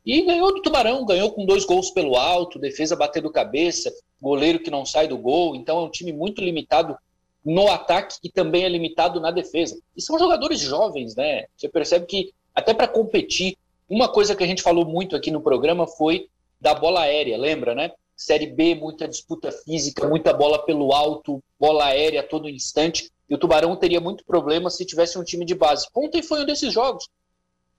E 0.05 0.21
ganhou 0.21 0.53
do 0.53 0.61
Tubarão, 0.61 1.05
ganhou 1.05 1.31
com 1.31 1.45
dois 1.45 1.65
gols 1.65 1.91
pelo 1.91 2.15
alto, 2.15 2.57
defesa 2.57 2.95
batendo 2.95 3.29
cabeça, 3.31 3.93
goleiro 4.21 4.59
que 4.59 4.71
não 4.71 4.85
sai 4.85 5.07
do 5.07 5.17
gol. 5.17 5.55
Então 5.55 5.79
é 5.79 5.81
um 5.81 5.89
time 5.89 6.11
muito 6.11 6.41
limitado 6.41 6.97
no 7.43 7.69
ataque 7.69 8.17
e 8.23 8.29
também 8.29 8.63
é 8.63 8.69
limitado 8.69 9.19
na 9.19 9.31
defesa. 9.31 9.79
E 9.95 10.01
são 10.01 10.17
jogadores 10.19 10.59
jovens, 10.59 11.15
né? 11.15 11.45
Você 11.55 11.69
percebe 11.69 12.05
que 12.05 12.33
até 12.53 12.73
para 12.73 12.87
competir, 12.87 13.57
uma 13.89 14.07
coisa 14.07 14.35
que 14.35 14.43
a 14.43 14.47
gente 14.47 14.61
falou 14.61 14.85
muito 14.85 15.15
aqui 15.15 15.31
no 15.31 15.41
programa 15.41 15.87
foi 15.87 16.27
da 16.59 16.73
bola 16.73 17.01
aérea, 17.01 17.37
lembra, 17.37 17.73
né? 17.73 17.91
Série 18.15 18.47
B, 18.47 18.75
muita 18.75 19.07
disputa 19.07 19.51
física, 19.51 20.07
muita 20.07 20.33
bola 20.33 20.59
pelo 20.65 20.91
alto, 20.91 21.41
bola 21.57 21.85
aérea 21.85 22.19
a 22.19 22.23
todo 22.23 22.49
instante. 22.49 23.09
E 23.29 23.33
o 23.33 23.37
Tubarão 23.37 23.75
teria 23.75 24.01
muito 24.01 24.25
problema 24.25 24.69
se 24.69 24.85
tivesse 24.85 25.17
um 25.17 25.23
time 25.23 25.45
de 25.45 25.55
base. 25.55 25.87
Ontem 25.95 26.21
foi 26.21 26.41
um 26.41 26.45
desses 26.45 26.73
jogos. 26.73 27.07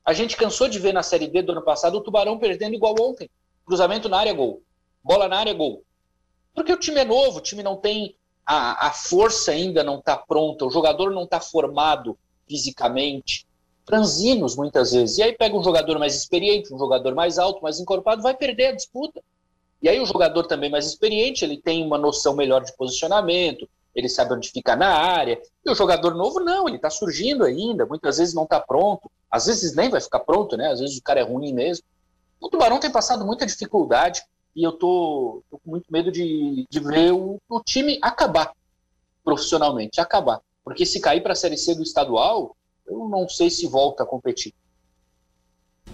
A 0.04 0.12
gente 0.12 0.36
cansou 0.36 0.68
de 0.68 0.78
ver 0.78 0.92
na 0.92 1.02
Série 1.02 1.28
B 1.28 1.42
do 1.42 1.52
ano 1.52 1.62
passado 1.62 1.96
o 1.96 2.00
Tubarão 2.00 2.38
perdendo 2.38 2.74
igual 2.74 2.94
ontem. 3.00 3.30
Cruzamento 3.64 4.08
na 4.08 4.18
área, 4.18 4.32
gol. 4.32 4.62
Bola 5.02 5.28
na 5.28 5.38
área, 5.38 5.54
gol. 5.54 5.82
Porque 6.54 6.72
o 6.72 6.78
time 6.78 7.00
é 7.00 7.04
novo, 7.04 7.38
o 7.38 7.42
time 7.42 7.62
não 7.62 7.76
tem 7.76 8.16
a, 8.50 8.88
a 8.88 8.90
força 8.90 9.52
ainda 9.52 9.84
não 9.84 10.00
está 10.00 10.16
pronta, 10.16 10.64
o 10.64 10.70
jogador 10.70 11.12
não 11.12 11.22
está 11.22 11.40
formado 11.40 12.18
fisicamente. 12.48 13.46
Franzinos, 13.86 14.56
muitas 14.56 14.90
vezes. 14.90 15.18
E 15.18 15.22
aí 15.22 15.32
pega 15.32 15.56
um 15.56 15.62
jogador 15.62 15.98
mais 16.00 16.16
experiente, 16.16 16.74
um 16.74 16.78
jogador 16.78 17.14
mais 17.14 17.38
alto, 17.38 17.62
mais 17.62 17.78
encorpado, 17.78 18.22
vai 18.22 18.34
perder 18.34 18.66
a 18.66 18.72
disputa. 18.72 19.22
E 19.80 19.88
aí 19.88 20.00
o 20.00 20.06
jogador 20.06 20.46
também 20.48 20.68
mais 20.68 20.86
experiente, 20.86 21.44
ele 21.44 21.56
tem 21.56 21.84
uma 21.84 21.96
noção 21.96 22.34
melhor 22.34 22.64
de 22.64 22.76
posicionamento, 22.76 23.68
ele 23.94 24.08
sabe 24.08 24.34
onde 24.34 24.50
fica 24.50 24.76
na 24.76 24.88
área. 24.88 25.40
E 25.64 25.70
o 25.70 25.74
jogador 25.74 26.14
novo 26.14 26.40
não, 26.40 26.68
ele 26.68 26.76
está 26.76 26.90
surgindo 26.90 27.44
ainda, 27.44 27.86
muitas 27.86 28.18
vezes 28.18 28.34
não 28.34 28.44
está 28.44 28.60
pronto, 28.60 29.10
às 29.30 29.46
vezes 29.46 29.74
nem 29.74 29.88
vai 29.88 30.00
ficar 30.00 30.20
pronto, 30.20 30.56
né? 30.56 30.70
Às 30.70 30.80
vezes 30.80 30.98
o 30.98 31.02
cara 31.02 31.20
é 31.20 31.24
ruim 31.24 31.52
mesmo. 31.52 31.84
O 32.40 32.48
Tubarão 32.48 32.80
tem 32.80 32.90
passado 32.90 33.24
muita 33.24 33.44
dificuldade 33.46 34.22
e 34.56 34.64
eu 34.64 34.72
tô, 34.72 35.42
tô 35.50 35.58
com 35.58 35.70
muito 35.70 35.86
medo 35.90 36.10
de, 36.10 36.66
de 36.68 36.80
ver 36.80 37.12
o, 37.12 37.38
o 37.48 37.60
time 37.60 37.98
acabar 38.02 38.52
profissionalmente, 39.24 40.00
acabar. 40.00 40.40
Porque 40.64 40.86
se 40.86 41.00
cair 41.00 41.22
para 41.22 41.32
a 41.32 41.36
Série 41.36 41.56
C 41.56 41.74
do 41.74 41.82
estadual, 41.82 42.56
eu 42.86 43.08
não 43.08 43.28
sei 43.28 43.50
se 43.50 43.66
volta 43.66 44.02
a 44.02 44.06
competir. 44.06 44.52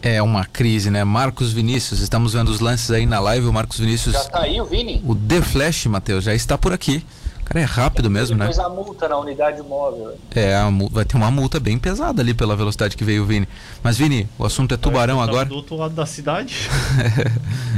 É 0.02 0.22
uma 0.22 0.44
crise, 0.44 0.90
né? 0.90 1.04
Marcos 1.04 1.52
Vinícius, 1.52 2.00
estamos 2.00 2.34
vendo 2.34 2.48
os 2.48 2.60
lances 2.60 2.90
aí 2.90 3.06
na 3.06 3.18
live. 3.18 3.46
O 3.46 3.52
Marcos 3.52 3.78
Vinícius. 3.78 4.14
Já 4.14 4.24
tá 4.24 4.42
aí 4.42 4.60
o 4.60 4.64
Vini? 4.64 5.02
O 5.06 5.14
The 5.14 5.40
Flash, 5.42 5.86
Matheus, 5.86 6.24
já 6.24 6.34
está 6.34 6.56
por 6.58 6.72
aqui. 6.72 7.04
O 7.46 7.48
cara 7.48 7.60
é 7.60 7.64
rápido 7.64 8.10
mesmo, 8.10 8.36
Depois 8.36 8.58
né? 8.58 8.64
a 8.64 8.68
multa 8.68 9.08
na 9.08 9.16
unidade 9.18 9.62
móvel. 9.62 10.18
É, 10.34 10.56
vai 10.90 11.04
ter 11.04 11.16
uma 11.16 11.30
multa 11.30 11.60
bem 11.60 11.78
pesada 11.78 12.20
ali 12.20 12.34
pela 12.34 12.56
velocidade 12.56 12.96
que 12.96 13.04
veio 13.04 13.22
o 13.22 13.26
Vini. 13.26 13.48
Mas, 13.84 13.96
Vini, 13.96 14.28
o 14.36 14.44
assunto 14.44 14.74
é 14.74 14.76
tubarão 14.76 15.22
agora. 15.22 15.44
Do 15.48 15.54
outro 15.54 15.76
lado 15.76 15.94
da 15.94 16.04
cidade. 16.04 16.68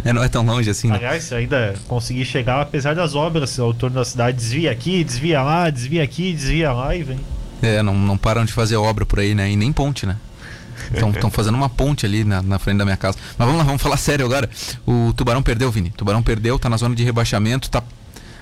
É, 0.05 0.13
não 0.13 0.23
é 0.23 0.29
tão 0.29 0.47
longe 0.47 0.71
assim, 0.71 0.89
né? 0.89 0.95
Aliás, 0.95 1.25
se 1.25 1.35
ainda 1.35 1.75
consegui 1.89 2.25
chegar, 2.25 2.61
apesar 2.61 2.95
das 2.95 3.17
obras 3.17 3.59
ao 3.59 3.75
torno 3.75 3.97
da 3.97 4.05
cidade, 4.05 4.37
desvia 4.37 4.71
aqui, 4.71 5.03
desvia 5.03 5.43
lá, 5.43 5.69
desvia 5.69 6.05
aqui, 6.05 6.33
desvia 6.33 6.73
lá 6.73 6.95
e 6.95 7.03
vem. 7.03 7.21
É, 7.61 7.83
não, 7.83 7.95
não 7.95 8.17
param 8.17 8.45
de 8.45 8.53
fazer 8.53 8.77
obra 8.77 9.05
por 9.05 9.19
aí, 9.19 9.35
né? 9.35 9.51
E 9.51 9.57
nem 9.57 9.73
ponte, 9.73 10.07
né? 10.07 10.17
Estão 10.95 11.31
fazendo 11.31 11.57
uma 11.57 11.69
ponte 11.69 12.07
ali 12.07 12.23
na, 12.23 12.41
na 12.41 12.59
frente 12.61 12.79
da 12.79 12.85
minha 12.85 12.97
casa. 12.97 13.19
Mas 13.37 13.45
vamos 13.47 13.59
lá, 13.59 13.65
vamos 13.65 13.83
falar 13.83 13.97
sério 13.99 14.25
agora. 14.25 14.49
O 14.87 15.13
Tubarão 15.15 15.43
perdeu, 15.43 15.71
Vini. 15.71 15.89
O 15.89 15.93
Tubarão 15.93 16.23
perdeu, 16.23 16.59
tá 16.59 16.69
na 16.69 16.77
zona 16.77 16.95
de 16.95 17.03
rebaixamento, 17.03 17.69
tá. 17.69 17.83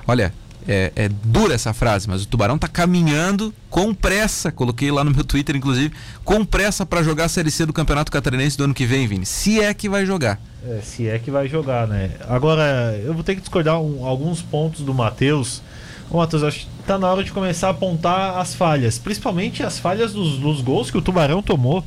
Olha, 0.07 0.33
é, 0.69 0.93
é 0.97 1.09
dura 1.09 1.55
essa 1.55 1.73
frase, 1.73 2.09
mas 2.09 2.23
o 2.23 2.27
Tubarão 2.27 2.59
tá 2.59 2.69
caminhando 2.69 3.53
com 3.71 3.95
pressa. 3.95 4.51
Coloquei 4.51 4.91
lá 4.91 5.05
no 5.05 5.11
meu 5.11 5.25
Twitter, 5.25 5.55
inclusive, 5.57 5.93
com 6.25 6.45
pressa 6.45 6.85
para 6.85 7.03
jogar 7.03 7.25
a 7.25 7.29
Série 7.29 7.51
C 7.51 7.65
do 7.67 7.73
Campeonato 7.73 8.11
Catarinense 8.11 8.57
do 8.57 8.65
ano 8.65 8.75
que 8.75 8.85
vem, 8.87 9.07
Vini. 9.07 9.27
Se 9.27 9.61
é 9.61 9.73
que 9.75 9.89
vai 9.89 10.05
jogar. 10.07 10.41
É, 10.69 10.81
se 10.83 11.09
é 11.09 11.19
que 11.19 11.31
vai 11.31 11.47
jogar, 11.49 11.87
né? 11.87 12.11
Agora, 12.29 12.99
eu 13.05 13.15
vou 13.15 13.23
ter 13.23 13.35
que 13.37 13.41
discordar 13.41 13.81
um- 13.81 14.05
alguns 14.05 14.43
pontos 14.43 14.81
do 14.83 14.93
Matheus. 14.93 15.63
Ô, 16.11 16.19
Matheus, 16.19 16.43
acho 16.43 16.61
que 16.61 16.67
tá 16.87 16.99
na 16.99 17.09
hora 17.09 17.23
de 17.25 17.33
começar 17.33 17.69
a 17.69 17.71
apontar 17.71 18.39
as 18.39 18.55
falhas, 18.55 18.99
principalmente 18.99 19.63
as 19.63 19.79
falhas 19.79 20.13
dos, 20.13 20.39
dos 20.39 20.61
gols 20.61 20.91
que 20.91 20.99
o 20.99 21.03
Tubarão 21.03 21.43
tomou. 21.43 21.85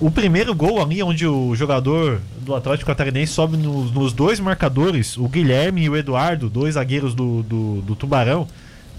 O 0.00 0.10
primeiro 0.10 0.54
gol 0.54 0.82
ali, 0.82 1.02
onde 1.02 1.26
o 1.26 1.54
jogador 1.54 2.20
do 2.40 2.54
Atlético 2.54 2.88
Catarinense 2.88 3.32
sobe 3.32 3.56
nos, 3.56 3.92
nos 3.92 4.12
dois 4.12 4.40
marcadores, 4.40 5.16
o 5.16 5.28
Guilherme 5.28 5.82
e 5.84 5.88
o 5.88 5.96
Eduardo, 5.96 6.50
dois 6.50 6.74
zagueiros 6.74 7.14
do, 7.14 7.42
do, 7.44 7.82
do 7.82 7.94
Tubarão. 7.94 8.46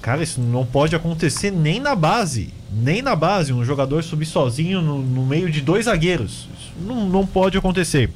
Cara, 0.02 0.24
isso 0.24 0.40
não 0.40 0.66
pode 0.66 0.96
acontecer 0.96 1.52
nem 1.52 1.80
na 1.80 1.96
base. 1.96 2.54
Nem 2.72 3.02
na 3.02 3.16
base, 3.16 3.52
um 3.52 3.66
jogador 3.66 4.04
subir 4.04 4.26
sozinho 4.26 4.82
no, 4.82 5.02
no 5.02 5.26
meio 5.26 5.50
de 5.50 5.62
dois 5.62 5.86
zagueiros. 5.86 6.48
Isso 6.58 6.72
não, 6.82 7.08
não 7.10 7.26
pode 7.26 7.58
acontecer. 7.58 8.10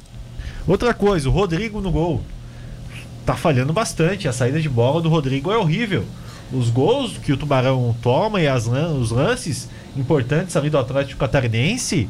Outra 0.66 0.94
coisa, 0.94 1.28
o 1.28 1.32
Rodrigo 1.32 1.80
no 1.80 1.90
gol. 1.90 2.22
Tá 3.26 3.34
falhando 3.34 3.72
bastante. 3.72 4.26
A 4.26 4.32
saída 4.32 4.60
de 4.60 4.68
bola 4.68 5.02
do 5.02 5.08
Rodrigo 5.08 5.50
é 5.50 5.58
horrível. 5.58 6.04
Os 6.52 6.70
gols 6.70 7.18
que 7.18 7.32
o 7.32 7.36
Tubarão 7.36 7.94
toma 8.02 8.40
e 8.40 8.48
as 8.48 8.66
os 8.66 9.10
lances 9.10 9.68
importantes 9.96 10.56
ali 10.56 10.70
do 10.70 10.78
Atlético 10.78 11.20
Catarinense, 11.20 12.08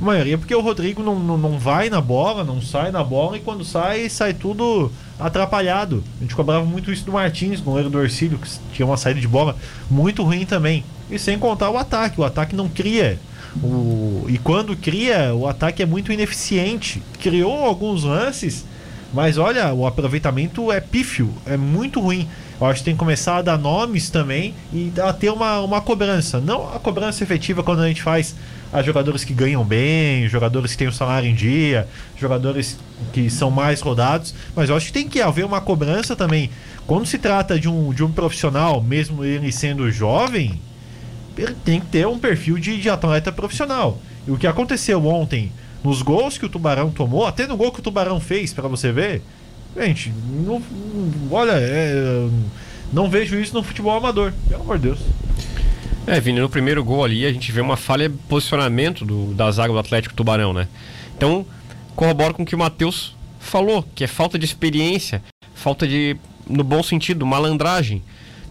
a 0.00 0.04
maioria 0.04 0.38
porque 0.38 0.54
o 0.54 0.60
Rodrigo 0.60 1.02
não, 1.02 1.18
não, 1.18 1.36
não 1.36 1.58
vai 1.58 1.90
na 1.90 2.00
bola, 2.00 2.44
não 2.44 2.62
sai 2.62 2.90
na 2.90 3.02
bola 3.02 3.36
e 3.36 3.40
quando 3.40 3.64
sai, 3.64 4.08
sai 4.08 4.32
tudo 4.32 4.90
atrapalhado. 5.18 6.02
A 6.18 6.22
gente 6.22 6.34
cobrava 6.34 6.64
muito 6.64 6.92
isso 6.92 7.04
do 7.04 7.12
Martins, 7.12 7.60
goleiro 7.60 7.90
do 7.90 7.98
Orcílio, 7.98 8.38
que 8.38 8.48
tinha 8.72 8.86
uma 8.86 8.96
saída 8.96 9.20
de 9.20 9.28
bola 9.28 9.56
muito 9.90 10.22
ruim 10.22 10.46
também. 10.46 10.84
E 11.10 11.18
sem 11.18 11.38
contar 11.38 11.70
o 11.70 11.76
ataque, 11.76 12.20
o 12.20 12.24
ataque 12.24 12.54
não 12.54 12.68
cria. 12.68 13.18
O, 13.62 14.26
e 14.28 14.38
quando 14.38 14.76
cria, 14.76 15.34
o 15.34 15.48
ataque 15.48 15.82
é 15.82 15.86
muito 15.86 16.12
ineficiente. 16.12 17.02
Criou 17.18 17.64
alguns 17.64 18.04
lances, 18.04 18.64
mas 19.12 19.38
olha, 19.38 19.72
o 19.72 19.86
aproveitamento 19.86 20.70
é 20.70 20.80
pífio, 20.80 21.32
é 21.46 21.56
muito 21.56 22.00
ruim. 22.00 22.28
Eu 22.60 22.66
acho 22.66 22.80
que 22.80 22.86
tem 22.86 22.94
que 22.94 22.98
começar 22.98 23.38
a 23.38 23.42
dar 23.42 23.58
nomes 23.58 24.10
também 24.10 24.54
e 24.72 24.92
a 25.00 25.12
ter 25.12 25.30
uma, 25.30 25.60
uma 25.60 25.80
cobrança. 25.80 26.40
Não 26.40 26.68
a 26.74 26.78
cobrança 26.78 27.22
efetiva 27.22 27.62
quando 27.62 27.80
a 27.80 27.88
gente 27.88 28.02
faz 28.02 28.34
a 28.72 28.82
jogadores 28.82 29.24
que 29.24 29.32
ganham 29.32 29.64
bem, 29.64 30.28
jogadores 30.28 30.72
que 30.72 30.78
têm 30.78 30.88
o 30.88 30.92
salário 30.92 31.28
em 31.28 31.34
dia, 31.34 31.88
jogadores 32.18 32.78
que 33.12 33.30
são 33.30 33.50
mais 33.50 33.80
rodados, 33.80 34.34
mas 34.54 34.68
eu 34.68 34.76
acho 34.76 34.86
que 34.86 34.92
tem 34.92 35.08
que 35.08 35.20
haver 35.20 35.44
uma 35.44 35.60
cobrança 35.60 36.14
também. 36.14 36.50
Quando 36.86 37.06
se 37.06 37.18
trata 37.18 37.58
de 37.58 37.68
um, 37.68 37.92
de 37.92 38.04
um 38.04 38.12
profissional, 38.12 38.82
mesmo 38.82 39.24
ele 39.24 39.50
sendo 39.52 39.90
jovem, 39.90 40.60
ele 41.36 41.54
tem 41.64 41.80
que 41.80 41.86
ter 41.86 42.06
um 42.06 42.18
perfil 42.18 42.58
de, 42.58 42.80
de 42.80 42.90
atleta 42.90 43.32
profissional. 43.32 43.98
E 44.26 44.30
o 44.30 44.36
que 44.36 44.46
aconteceu 44.46 45.04
ontem, 45.06 45.52
nos 45.82 46.02
gols 46.02 46.36
que 46.36 46.44
o 46.44 46.48
Tubarão 46.48 46.90
tomou, 46.90 47.26
até 47.26 47.46
no 47.46 47.56
gol 47.56 47.72
que 47.72 47.80
o 47.80 47.82
Tubarão 47.82 48.20
fez, 48.20 48.52
para 48.52 48.68
você 48.68 48.92
ver, 48.92 49.22
gente, 49.76 50.12
não, 50.30 50.62
olha, 51.30 51.52
é, 51.54 52.28
não 52.92 53.08
vejo 53.08 53.36
isso 53.36 53.54
no 53.54 53.62
futebol 53.62 53.96
amador, 53.96 54.32
pelo 54.48 54.62
amor 54.62 54.78
de 54.78 54.88
Deus. 54.88 54.98
É, 56.06 56.18
Vini, 56.20 56.40
no 56.40 56.48
primeiro 56.48 56.82
gol 56.82 57.04
ali 57.04 57.26
a 57.26 57.32
gente 57.32 57.52
vê 57.52 57.60
uma 57.60 57.76
falha 57.76 58.08
de 58.08 58.16
posicionamento 58.28 59.04
do, 59.04 59.34
da 59.34 59.50
zaga 59.50 59.72
do 59.72 59.78
Atlético 59.78 60.14
Tubarão, 60.14 60.52
né? 60.52 60.66
Então, 61.16 61.44
corrobora 61.94 62.32
com 62.32 62.42
o 62.42 62.46
que 62.46 62.54
o 62.54 62.58
Matheus 62.58 63.14
falou, 63.40 63.84
que 63.94 64.04
é 64.04 64.06
falta 64.06 64.38
de 64.38 64.44
experiência, 64.44 65.22
falta 65.54 65.86
de, 65.86 66.16
no 66.48 66.64
bom 66.64 66.82
sentido, 66.82 67.26
malandragem, 67.26 68.02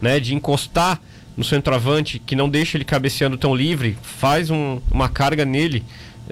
né? 0.01 0.19
De 0.19 0.35
encostar 0.35 1.01
no 1.35 1.43
centroavante, 1.43 2.19
que 2.19 2.35
não 2.35 2.49
deixa 2.49 2.77
ele 2.77 2.85
cabeceando 2.85 3.38
tão 3.38 3.55
livre, 3.55 3.97
faz 4.01 4.49
um- 4.49 4.79
uma 4.91 5.07
carga 5.09 5.45
nele, 5.45 5.83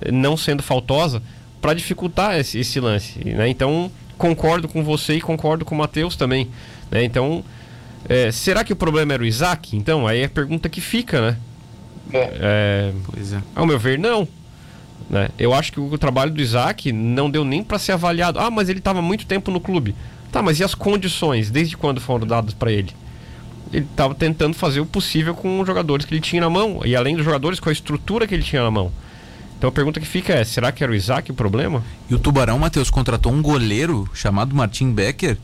eh, 0.02 0.12
não 0.12 0.36
sendo 0.36 0.62
faltosa, 0.64 1.22
para 1.62 1.74
dificultar 1.74 2.38
esse, 2.40 2.60
esse 2.60 2.80
lance, 2.80 3.20
né? 3.24 3.48
Então, 3.50 3.92
concordo 4.18 4.68
com 4.68 4.84
você 4.84 5.16
e 5.16 5.22
concordo 5.22 5.64
com 5.66 5.74
o 5.74 5.78
Matheus 5.78 6.16
também, 6.16 6.50
né? 6.92 7.04
Então, 7.04 7.44
é, 8.08 8.32
será 8.32 8.64
que 8.64 8.74
o 8.74 8.76
problema 8.76 9.14
era 9.14 9.24
o 9.24 9.26
Isaac? 9.26 9.76
Então, 9.76 10.08
aí 10.08 10.22
é 10.22 10.26
a 10.26 10.30
pergunta 10.30 10.70
que 10.70 10.82
fica, 10.82 11.22
né? 11.22 11.38
É, 12.14 12.92
Pois 13.12 13.34
é. 13.34 13.42
ao 13.56 13.66
meu 13.66 13.80
ver, 13.80 13.98
não. 13.98 14.28
Né? 15.10 15.30
Eu 15.38 15.54
acho 15.54 15.72
que 15.72 15.80
o 15.80 15.98
trabalho 15.98 16.32
do 16.32 16.42
Isaac 16.42 16.92
não 16.92 17.30
deu 17.30 17.44
nem 17.44 17.64
para 17.64 17.80
ser 17.80 17.94
avaliado. 17.94 18.40
Ah, 18.40 18.50
mas 18.50 18.70
ele 18.70 18.80
estava 18.80 19.02
muito 19.02 19.26
tempo 19.26 19.52
no 19.52 19.60
clube. 19.60 19.96
Tá, 20.32 20.42
mas 20.42 20.60
e 20.60 20.64
as 20.64 20.76
condições? 20.76 21.50
Desde 21.50 21.78
quando 21.78 22.02
foram 22.02 22.26
dadas 22.26 22.54
para 22.54 22.72
ele? 22.72 22.92
Ele 23.74 23.86
estava 23.90 24.14
tentando 24.14 24.54
fazer 24.54 24.80
o 24.80 24.86
possível 24.86 25.34
com 25.34 25.60
os 25.60 25.68
jogadores 25.68 26.06
que 26.06 26.14
ele 26.14 26.22
tinha 26.22 26.42
na 26.42 26.50
mão. 26.50 26.82
E 26.86 26.96
além 26.96 27.16
dos 27.16 27.26
jogadores, 27.26 27.60
com 27.60 27.70
a 27.70 27.72
estrutura 27.72 28.28
que 28.28 28.34
ele 28.36 28.44
tinha 28.44 28.64
na 28.64 28.72
mão. 28.72 28.92
Então 29.58 29.70
a 29.70 29.72
pergunta 29.72 30.00
que 30.00 30.08
fica 30.08 30.34
é: 30.34 30.44
será 30.44 30.72
que 30.72 30.84
era 30.84 30.92
o 30.92 30.96
Isaac 30.96 31.32
o 31.32 31.34
problema? 31.34 31.84
E 32.10 32.14
o 32.14 32.20
Tubarão, 32.20 32.60
Matheus, 32.60 32.90
contratou 32.90 33.32
um 33.32 33.42
goleiro 33.42 34.10
chamado 34.14 34.56
Martin 34.56 34.92
Becker 34.92 35.38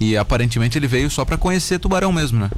e 0.00 0.16
aparentemente 0.16 0.76
ele 0.78 0.86
veio 0.86 1.10
só 1.10 1.24
para 1.24 1.38
conhecer 1.38 1.78
Tubarão 1.78 2.12
mesmo, 2.12 2.40
né? 2.40 2.50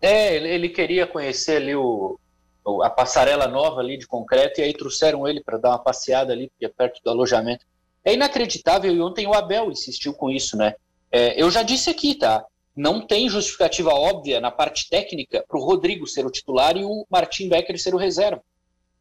É, 0.00 0.36
ele, 0.36 0.68
queria 0.68 1.06
conhecer 1.06 1.56
ali 1.56 1.74
o, 1.74 2.18
o- 2.64 2.82
a 2.82 2.90
passarela 2.90 3.48
nova 3.48 3.80
ali 3.80 3.96
de 3.98 4.06
concreto 4.06 4.60
e 4.60 4.64
aí 4.64 4.72
trouxeram 4.72 5.26
ele 5.26 5.42
para 5.42 5.58
dar 5.58 5.70
uma 5.70 5.78
passeada 5.78 6.32
ali, 6.32 6.48
porque 6.50 6.66
é 6.66 6.68
perto 6.68 7.00
do 7.02 7.10
alojamento. 7.10 7.64
É 8.04 8.14
inacreditável 8.14 8.94
e 8.94 9.00
ontem 9.00 9.26
o 9.26 9.34
Abel 9.34 9.70
insistiu 9.70 10.14
com 10.14 10.30
isso, 10.30 10.56
né? 10.56 10.74
É, 11.10 11.40
eu 11.40 11.50
já 11.50 11.62
disse 11.62 11.90
aqui, 11.90 12.14
tá? 12.14 12.44
Não 12.76 13.04
tem 13.04 13.28
justificativa 13.28 13.90
óbvia 13.90 14.40
na 14.40 14.52
parte 14.52 14.88
técnica 14.88 15.44
para 15.48 15.58
o 15.58 15.64
Rodrigo 15.64 16.06
ser 16.06 16.24
o 16.24 16.30
titular 16.30 16.76
e 16.76 16.84
o 16.84 17.04
Martim 17.10 17.48
Becker 17.48 17.76
ser 17.80 17.92
o 17.92 17.98
reserva. 17.98 18.40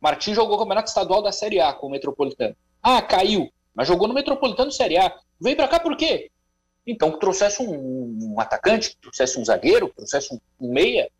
Martim 0.01 0.33
jogou 0.33 0.55
o 0.55 0.59
Campeonato 0.59 0.87
Estadual 0.89 1.21
da 1.21 1.31
Série 1.31 1.59
A 1.59 1.73
com 1.73 1.87
o 1.87 1.91
Metropolitano. 1.91 2.55
Ah, 2.81 3.01
caiu, 3.01 3.49
mas 3.75 3.87
jogou 3.87 4.07
no 4.07 4.13
Metropolitano 4.15 4.71
Série 4.71 4.97
A. 4.97 5.13
Veio 5.39 5.55
para 5.55 5.67
cá 5.67 5.79
por 5.79 5.95
quê? 5.95 6.31
Então, 6.87 7.11
que 7.11 7.19
trouxesse 7.19 7.61
um, 7.61 8.33
um 8.33 8.39
atacante, 8.39 8.91
que 8.91 8.97
trouxesse 9.01 9.37
um 9.37 9.43
zagueiro, 9.43 9.89
que 9.89 9.95
trouxesse 9.97 10.33
um, 10.33 10.39
um 10.59 10.71
meia. 10.71 11.11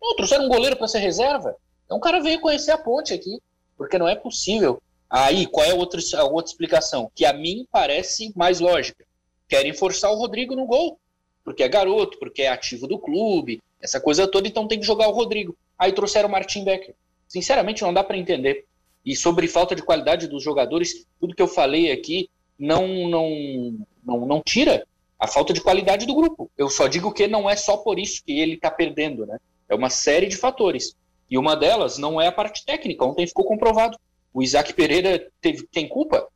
Não, 0.00 0.14
trouxeram 0.14 0.44
um 0.44 0.48
goleiro 0.48 0.76
para 0.76 0.86
ser 0.86 1.00
reserva. 1.00 1.56
Então, 1.84 1.98
o 1.98 2.00
cara 2.00 2.20
veio 2.20 2.40
conhecer 2.40 2.70
a 2.70 2.78
ponte 2.78 3.12
aqui, 3.12 3.42
porque 3.76 3.98
não 3.98 4.08
é 4.08 4.14
possível. 4.14 4.80
Aí, 5.10 5.44
qual 5.46 5.66
é 5.66 5.70
a 5.72 5.74
outra, 5.74 6.00
a 6.16 6.24
outra 6.24 6.52
explicação? 6.52 7.10
Que 7.16 7.24
a 7.24 7.32
mim 7.32 7.66
parece 7.72 8.32
mais 8.36 8.60
lógica. 8.60 9.04
Querem 9.48 9.74
forçar 9.74 10.12
o 10.12 10.16
Rodrigo 10.16 10.54
no 10.54 10.66
gol, 10.66 11.00
porque 11.42 11.64
é 11.64 11.68
garoto, 11.68 12.16
porque 12.20 12.42
é 12.42 12.48
ativo 12.48 12.86
do 12.86 12.98
clube, 12.98 13.60
essa 13.82 14.00
coisa 14.00 14.28
toda, 14.28 14.46
então 14.46 14.68
tem 14.68 14.78
que 14.78 14.86
jogar 14.86 15.08
o 15.08 15.12
Rodrigo. 15.12 15.56
Aí 15.76 15.92
trouxeram 15.92 16.28
o 16.28 16.32
Martin 16.32 16.62
Becker. 16.62 16.94
Sinceramente, 17.26 17.82
não 17.82 17.92
dá 17.92 18.04
para 18.04 18.16
entender. 18.16 18.66
E 19.04 19.16
sobre 19.16 19.48
falta 19.48 19.74
de 19.74 19.82
qualidade 19.82 20.28
dos 20.28 20.44
jogadores, 20.44 21.06
tudo 21.18 21.34
que 21.34 21.42
eu 21.42 21.48
falei 21.48 21.90
aqui 21.90 22.28
não, 22.58 23.08
não, 23.08 23.86
não, 24.04 24.26
não 24.26 24.42
tira 24.42 24.86
a 25.18 25.26
falta 25.26 25.52
de 25.52 25.60
qualidade 25.60 26.06
do 26.06 26.14
grupo. 26.14 26.50
Eu 26.56 26.70
só 26.70 26.86
digo 26.86 27.12
que 27.12 27.26
não 27.26 27.50
é 27.50 27.56
só 27.56 27.76
por 27.76 27.98
isso 27.98 28.22
que 28.24 28.38
ele 28.38 28.54
está 28.54 28.70
perdendo, 28.70 29.26
né? 29.26 29.38
É 29.68 29.74
uma 29.74 29.90
série 29.90 30.26
de 30.26 30.36
fatores. 30.36 30.94
E 31.30 31.36
uma 31.36 31.56
delas 31.56 31.98
não 31.98 32.20
é 32.20 32.28
a 32.28 32.32
parte 32.32 32.64
técnica. 32.64 33.04
Ontem 33.04 33.26
ficou 33.26 33.44
comprovado. 33.44 33.98
O 34.32 34.42
Isaac 34.42 34.72
Pereira 34.72 35.26
teve, 35.40 35.66
tem 35.70 35.88
culpa? 35.88 36.26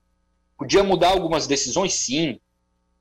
Podia 0.59 0.83
mudar 0.83 1.11
algumas 1.11 1.47
decisões, 1.47 1.95
sim. 1.95 2.39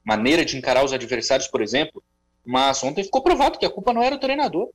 Maneira 0.04 0.46
de 0.46 0.58
encarar 0.58 0.86
os 0.86 0.94
adversários, 0.94 1.48
por 1.48 1.62
exemplo. 1.62 2.02
Mas 2.46 2.84
ontem 2.84 3.04
ficou 3.04 3.22
provado 3.22 3.58
que 3.58 3.66
a 3.66 3.70
culpa 3.70 3.94
não 3.94 4.02
era 4.02 4.16
o 4.16 4.20
treinador. 4.20 4.70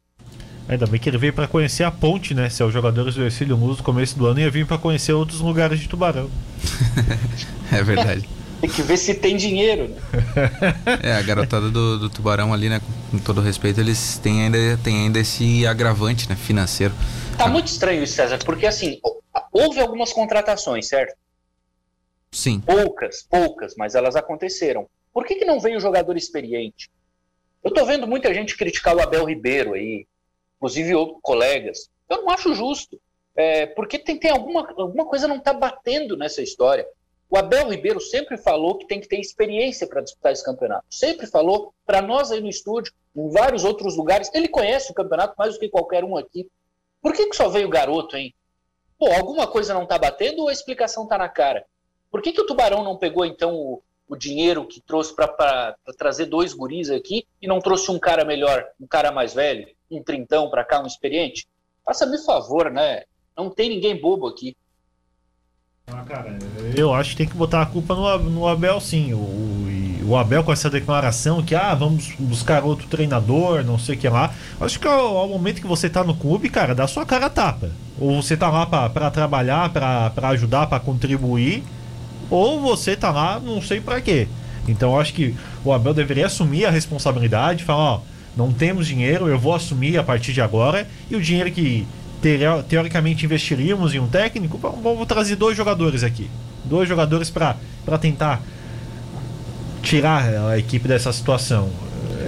Ainda 0.68 0.86
bem 0.86 0.98
que 0.98 1.08
ele 1.08 1.18
veio 1.18 1.32
para 1.32 1.46
conhecer 1.46 1.84
a 1.84 1.90
ponte, 1.90 2.34
né? 2.34 2.50
Se 2.50 2.62
é 2.62 2.66
os 2.66 2.72
jogadores 2.72 3.14
do 3.14 3.22
Ercílio 3.22 3.56
Luz 3.56 3.78
no 3.78 3.84
começo 3.84 4.18
do 4.18 4.26
ano 4.26 4.40
ia 4.40 4.50
vir 4.50 4.66
para 4.66 4.76
conhecer 4.76 5.12
outros 5.12 5.40
lugares 5.40 5.78
de 5.78 5.88
Tubarão. 5.88 6.28
é 7.72 7.82
verdade. 7.82 8.28
Tem 8.60 8.70
que 8.70 8.82
ver 8.82 8.96
se 8.96 9.14
tem 9.14 9.36
dinheiro, 9.36 9.88
né? 9.88 10.00
É, 11.02 11.12
a 11.12 11.22
garotada 11.22 11.70
do, 11.70 11.98
do 11.98 12.10
Tubarão 12.10 12.52
ali, 12.52 12.68
né? 12.68 12.80
Com 13.10 13.18
todo 13.18 13.40
respeito, 13.40 13.80
eles 13.80 14.18
têm 14.18 14.42
ainda, 14.42 14.58
têm 14.82 15.04
ainda 15.04 15.18
esse 15.18 15.66
agravante, 15.66 16.28
né? 16.28 16.36
Financeiro. 16.36 16.94
Tá 17.36 17.46
muito 17.46 17.66
estranho 17.66 18.02
isso, 18.02 18.14
César, 18.14 18.38
porque 18.44 18.66
assim, 18.66 18.98
houve 19.52 19.80
algumas 19.80 20.12
contratações, 20.12 20.88
certo? 20.88 21.14
Sim. 22.32 22.60
Poucas, 22.60 23.26
poucas, 23.28 23.74
mas 23.76 23.94
elas 23.94 24.16
aconteceram. 24.16 24.88
Por 25.12 25.24
que, 25.24 25.36
que 25.36 25.44
não 25.44 25.60
veio 25.60 25.80
jogador 25.80 26.16
experiente? 26.16 26.90
Eu 27.62 27.72
tô 27.72 27.84
vendo 27.84 28.06
muita 28.06 28.32
gente 28.32 28.56
criticar 28.56 28.94
o 28.94 29.02
Abel 29.02 29.24
Ribeiro 29.24 29.74
aí, 29.74 30.06
inclusive 30.56 30.94
outros 30.94 31.18
colegas. 31.22 31.88
Eu 32.08 32.22
não 32.22 32.30
acho 32.30 32.54
justo. 32.54 33.00
É, 33.34 33.66
porque 33.66 33.98
tem, 33.98 34.18
tem 34.18 34.30
alguma, 34.30 34.66
alguma 34.78 35.04
coisa 35.04 35.28
não 35.28 35.38
tá 35.38 35.52
batendo 35.52 36.16
nessa 36.16 36.42
história. 36.42 36.86
O 37.28 37.36
Abel 37.36 37.68
Ribeiro 37.68 38.00
sempre 38.00 38.36
falou 38.36 38.78
que 38.78 38.86
tem 38.86 39.00
que 39.00 39.08
ter 39.08 39.18
experiência 39.18 39.86
para 39.86 40.00
disputar 40.00 40.32
esse 40.32 40.44
campeonato. 40.44 40.86
Sempre 40.88 41.26
falou 41.26 41.74
para 41.84 42.00
nós 42.00 42.30
aí 42.30 42.40
no 42.40 42.48
estúdio, 42.48 42.92
em 43.16 43.28
vários 43.30 43.64
outros 43.64 43.96
lugares. 43.96 44.30
Ele 44.32 44.46
conhece 44.46 44.92
o 44.92 44.94
campeonato 44.94 45.34
mais 45.36 45.54
do 45.54 45.60
que 45.60 45.68
qualquer 45.68 46.04
um 46.04 46.16
aqui. 46.16 46.48
Por 47.02 47.12
que, 47.12 47.26
que 47.26 47.36
só 47.36 47.48
veio 47.48 47.66
o 47.66 47.70
garoto, 47.70 48.16
hein? 48.16 48.34
Pô, 48.98 49.12
alguma 49.12 49.46
coisa 49.46 49.74
não 49.74 49.86
tá 49.86 49.98
batendo 49.98 50.42
ou 50.42 50.48
a 50.48 50.52
explicação 50.52 51.06
tá 51.06 51.18
na 51.18 51.28
cara? 51.28 51.66
Por 52.10 52.22
que, 52.22 52.32
que 52.32 52.40
o 52.40 52.46
Tubarão 52.46 52.82
não 52.82 52.96
pegou, 52.96 53.24
então, 53.26 53.54
o, 53.54 53.82
o 54.08 54.16
dinheiro 54.16 54.66
que 54.66 54.80
trouxe 54.80 55.14
para 55.14 55.76
trazer 55.98 56.26
dois 56.26 56.54
guris 56.54 56.90
aqui 56.90 57.26
e 57.42 57.46
não 57.46 57.60
trouxe 57.60 57.90
um 57.90 57.98
cara 57.98 58.24
melhor, 58.24 58.64
um 58.80 58.86
cara 58.86 59.10
mais 59.10 59.34
velho, 59.34 59.68
um 59.90 60.02
trintão 60.02 60.48
para 60.48 60.64
cá, 60.64 60.80
um 60.80 60.86
experiente? 60.86 61.46
Faça-me 61.84 62.18
favor, 62.18 62.70
né? 62.70 63.04
Não 63.36 63.50
tem 63.50 63.68
ninguém 63.68 64.00
bobo 64.00 64.26
aqui. 64.26 64.56
Ah, 65.88 66.02
cara, 66.04 66.36
eu 66.74 66.92
acho 66.92 67.10
que 67.10 67.16
tem 67.18 67.28
que 67.28 67.36
botar 67.36 67.62
a 67.62 67.66
culpa 67.66 67.94
no, 67.94 68.18
no 68.28 68.48
Abel, 68.48 68.80
sim. 68.80 69.14
O, 69.14 70.02
o 70.04 70.16
Abel 70.16 70.42
com 70.42 70.52
essa 70.52 70.68
declaração 70.68 71.44
que, 71.44 71.54
ah, 71.54 71.72
vamos 71.76 72.12
buscar 72.18 72.64
outro 72.64 72.88
treinador, 72.88 73.62
não 73.62 73.78
sei 73.78 73.94
o 73.94 73.98
que 73.98 74.08
lá. 74.08 74.34
Acho 74.60 74.80
que 74.80 74.88
ao, 74.88 75.16
ao 75.16 75.28
momento 75.28 75.60
que 75.60 75.66
você 75.66 75.88
tá 75.88 76.02
no 76.02 76.16
clube, 76.16 76.48
cara, 76.48 76.74
dá 76.74 76.88
sua 76.88 77.06
cara 77.06 77.26
a 77.26 77.30
tapa. 77.30 77.70
Ou 78.00 78.20
você 78.20 78.36
tá 78.36 78.50
lá 78.50 78.66
para 78.66 79.10
trabalhar, 79.12 79.70
para 79.70 80.28
ajudar, 80.30 80.66
para 80.66 80.80
contribuir, 80.80 81.62
ou 82.28 82.60
você 82.60 82.96
tá 82.96 83.12
lá, 83.12 83.38
não 83.38 83.62
sei 83.62 83.80
para 83.80 84.00
quê. 84.00 84.26
Então 84.66 84.98
acho 84.98 85.14
que 85.14 85.36
o 85.64 85.72
Abel 85.72 85.94
deveria 85.94 86.26
assumir 86.26 86.66
a 86.66 86.70
responsabilidade, 86.70 87.62
falar, 87.62 87.92
ó, 87.92 88.00
não 88.36 88.52
temos 88.52 88.88
dinheiro, 88.88 89.28
eu 89.28 89.38
vou 89.38 89.54
assumir 89.54 89.96
a 89.96 90.02
partir 90.02 90.32
de 90.32 90.40
agora, 90.40 90.88
e 91.08 91.14
o 91.14 91.22
dinheiro 91.22 91.52
que 91.52 91.86
teoricamente 92.68 93.24
investiríamos 93.24 93.94
em 93.94 93.98
um 93.98 94.08
técnico, 94.08 94.58
vamos 94.58 95.06
trazer 95.06 95.36
dois 95.36 95.56
jogadores 95.56 96.02
aqui. 96.02 96.30
Dois 96.64 96.88
jogadores 96.88 97.30
para 97.30 97.56
tentar 98.00 98.42
tirar 99.82 100.48
a 100.48 100.58
equipe 100.58 100.88
dessa 100.88 101.12
situação. 101.12 101.70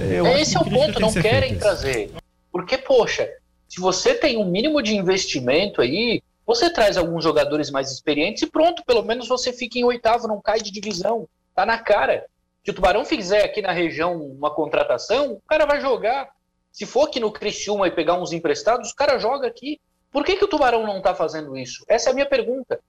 Eu 0.09 0.25
Esse 0.27 0.55
é 0.55 0.59
o 0.59 0.63
ponto, 0.63 0.99
não 0.99 1.13
querem 1.13 1.57
trazer. 1.57 2.11
Porque, 2.51 2.77
poxa, 2.77 3.29
se 3.67 3.79
você 3.79 4.15
tem 4.15 4.37
um 4.37 4.45
mínimo 4.45 4.81
de 4.81 4.95
investimento 4.95 5.81
aí, 5.81 6.21
você 6.45 6.69
traz 6.69 6.97
alguns 6.97 7.23
jogadores 7.23 7.69
mais 7.69 7.91
experientes 7.91 8.41
e 8.41 8.47
pronto, 8.47 8.83
pelo 8.83 9.03
menos 9.03 9.27
você 9.27 9.53
fica 9.53 9.77
em 9.77 9.83
oitavo, 9.83 10.27
não 10.27 10.41
cai 10.41 10.59
de 10.59 10.71
divisão. 10.71 11.27
Tá 11.53 11.65
na 11.65 11.77
cara. 11.77 12.25
Se 12.63 12.71
o 12.71 12.73
Tubarão 12.73 13.05
fizer 13.05 13.43
aqui 13.43 13.61
na 13.61 13.71
região 13.71 14.15
uma 14.15 14.49
contratação, 14.49 15.33
o 15.33 15.41
cara 15.47 15.65
vai 15.65 15.79
jogar. 15.79 16.29
Se 16.71 16.85
for 16.85 17.07
aqui 17.07 17.19
no 17.19 17.31
Criciúma 17.31 17.87
e 17.87 17.91
pegar 17.91 18.15
uns 18.15 18.31
emprestados, 18.31 18.91
o 18.91 18.95
cara 18.95 19.17
joga 19.17 19.47
aqui. 19.47 19.79
Por 20.11 20.23
que, 20.23 20.35
que 20.35 20.45
o 20.45 20.47
Tubarão 20.47 20.85
não 20.85 20.97
está 20.97 21.13
fazendo 21.13 21.57
isso? 21.57 21.83
Essa 21.87 22.09
é 22.09 22.11
a 22.11 22.13
minha 22.13 22.25
pergunta. 22.25 22.79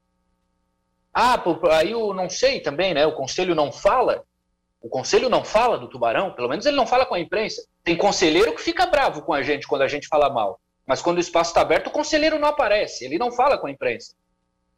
Ah, 1.12 1.43
aí 1.72 1.91
eu 1.91 2.14
não 2.14 2.31
sei 2.31 2.61
também, 2.61 2.95
né? 2.95 3.07
O 3.07 3.14
conselho 3.14 3.55
não 3.55 3.72
fala. 3.72 4.24
O 4.81 4.89
conselho 4.89 5.28
não 5.28 5.45
fala 5.45 5.76
do 5.76 5.89
Tubarão, 5.89 6.33
pelo 6.33 6.49
menos 6.49 6.64
ele 6.64 6.76
não 6.76 6.87
fala 6.87 7.05
com 7.05 7.14
a 7.14 7.20
imprensa. 7.20 7.66
Tem 7.85 7.97
conselheiro 7.97 8.55
que 8.55 8.62
fica 8.62 8.87
bravo 8.87 9.22
com 9.22 9.35
a 9.35 9.43
gente 9.43 9.66
quando 9.66 9.83
a 9.83 9.89
gente 9.89 10.09
fala 10.09 10.31
mal. 10.31 10.59
Mas 10.87 11.03
quando 11.03 11.18
o 11.18 11.20
espaço 11.20 11.51
está 11.51 11.61
aberto, 11.61 11.89
o 11.89 11.93
conselheiro 11.93 12.39
não 12.39 12.49
aparece, 12.49 13.05
ele 13.05 13.18
não 13.18 13.31
fala 13.31 13.59
com 13.59 13.66
a 13.66 13.70
imprensa. 13.70 14.14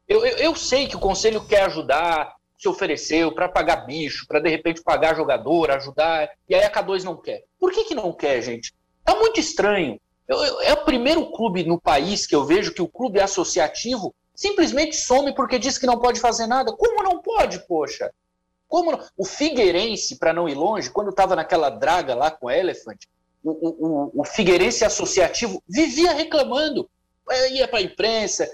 Eu, 0.09 0.27
eu, 0.27 0.37
eu 0.39 0.57
sei 0.57 0.89
que 0.89 0.97
o 0.97 1.01
conselho 1.01 1.47
quer 1.47 1.63
ajudar, 1.63 2.35
se 2.59 2.69
ofereceu 2.69 3.33
para 3.33 3.49
pagar 3.49 3.87
bicho, 3.87 4.27
para 4.27 4.41
de 4.41 4.49
repente 4.49 4.83
pagar 4.83 5.17
jogador, 5.17 5.71
ajudar, 5.71 6.29
e 6.49 6.55
aí 6.55 6.65
a 6.65 6.71
K2 6.71 7.03
não 7.03 7.17
quer. 7.17 7.45
Por 7.59 7.73
que, 7.73 7.85
que 7.85 7.95
não 7.95 8.13
quer, 8.13 8.43
gente? 8.43 8.73
Tá 9.05 9.15
muito 9.17 9.41
estranho. 9.41 10.01
Eu, 10.29 10.39
eu, 10.39 10.61
é 10.63 10.73
o 10.73 10.85
primeiro 10.85 11.31
clube 11.33 11.65
no 11.65 11.81
país 11.81 12.27
que 12.27 12.35
eu 12.35 12.45
vejo 12.45 12.73
que 12.73 12.83
o 12.83 12.89
clube 12.89 13.21
associativo 13.21 14.15
simplesmente 14.35 14.97
some 14.97 15.35
porque 15.35 15.59
diz 15.59 15.79
que 15.79 15.87
não 15.87 15.99
pode 15.99 16.21
fazer 16.21 16.47
nada. 16.47 16.73
Como 16.73 17.03
não 17.03 17.21
pode, 17.21 17.61
poxa? 17.67 18.11
Como 18.69 18.93
não? 18.93 19.05
O 19.17 19.25
Figueirense, 19.25 20.17
para 20.17 20.33
não 20.33 20.49
ir 20.49 20.55
longe, 20.55 20.91
quando 20.91 21.11
estava 21.11 21.37
naquela 21.37 21.69
draga 21.69 22.15
lá 22.15 22.31
com 22.31 22.47
o 22.47 22.51
Elephant, 22.51 22.99
o, 23.45 23.51
o, 23.51 24.21
o 24.23 24.25
Figueirense 24.25 24.85
associativo 24.85 25.63
vivia 25.69 26.13
reclamando. 26.13 26.89
Ia 27.51 27.69
para 27.69 27.79
a 27.79 27.83
imprensa, 27.83 28.49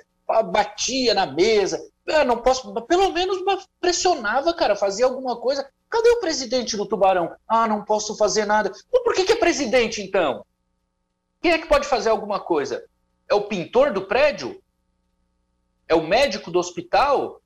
batia 0.50 1.14
na 1.14 1.26
mesa. 1.26 1.80
Ah, 2.08 2.24
não 2.24 2.38
posso, 2.38 2.72
pelo 2.82 3.12
menos 3.12 3.38
pressionava, 3.80 4.52
cara, 4.54 4.74
fazia 4.74 5.04
alguma 5.04 5.36
coisa. 5.36 5.68
Cadê 5.90 6.10
o 6.10 6.20
presidente 6.20 6.76
do 6.76 6.86
Tubarão? 6.86 7.34
Ah, 7.48 7.66
não 7.66 7.84
posso 7.84 8.16
fazer 8.16 8.44
nada. 8.44 8.70
Por 8.90 9.14
que, 9.14 9.24
que 9.24 9.32
é 9.32 9.36
presidente, 9.36 10.02
então? 10.02 10.44
Quem 11.40 11.52
é 11.52 11.58
que 11.58 11.68
pode 11.68 11.86
fazer 11.86 12.10
alguma 12.10 12.40
coisa? 12.40 12.84
É 13.28 13.34
o 13.34 13.42
pintor 13.42 13.92
do 13.92 14.06
prédio? 14.06 14.60
É 15.88 15.94
o 15.94 16.06
médico 16.06 16.50
do 16.50 16.58
hospital? 16.58 17.40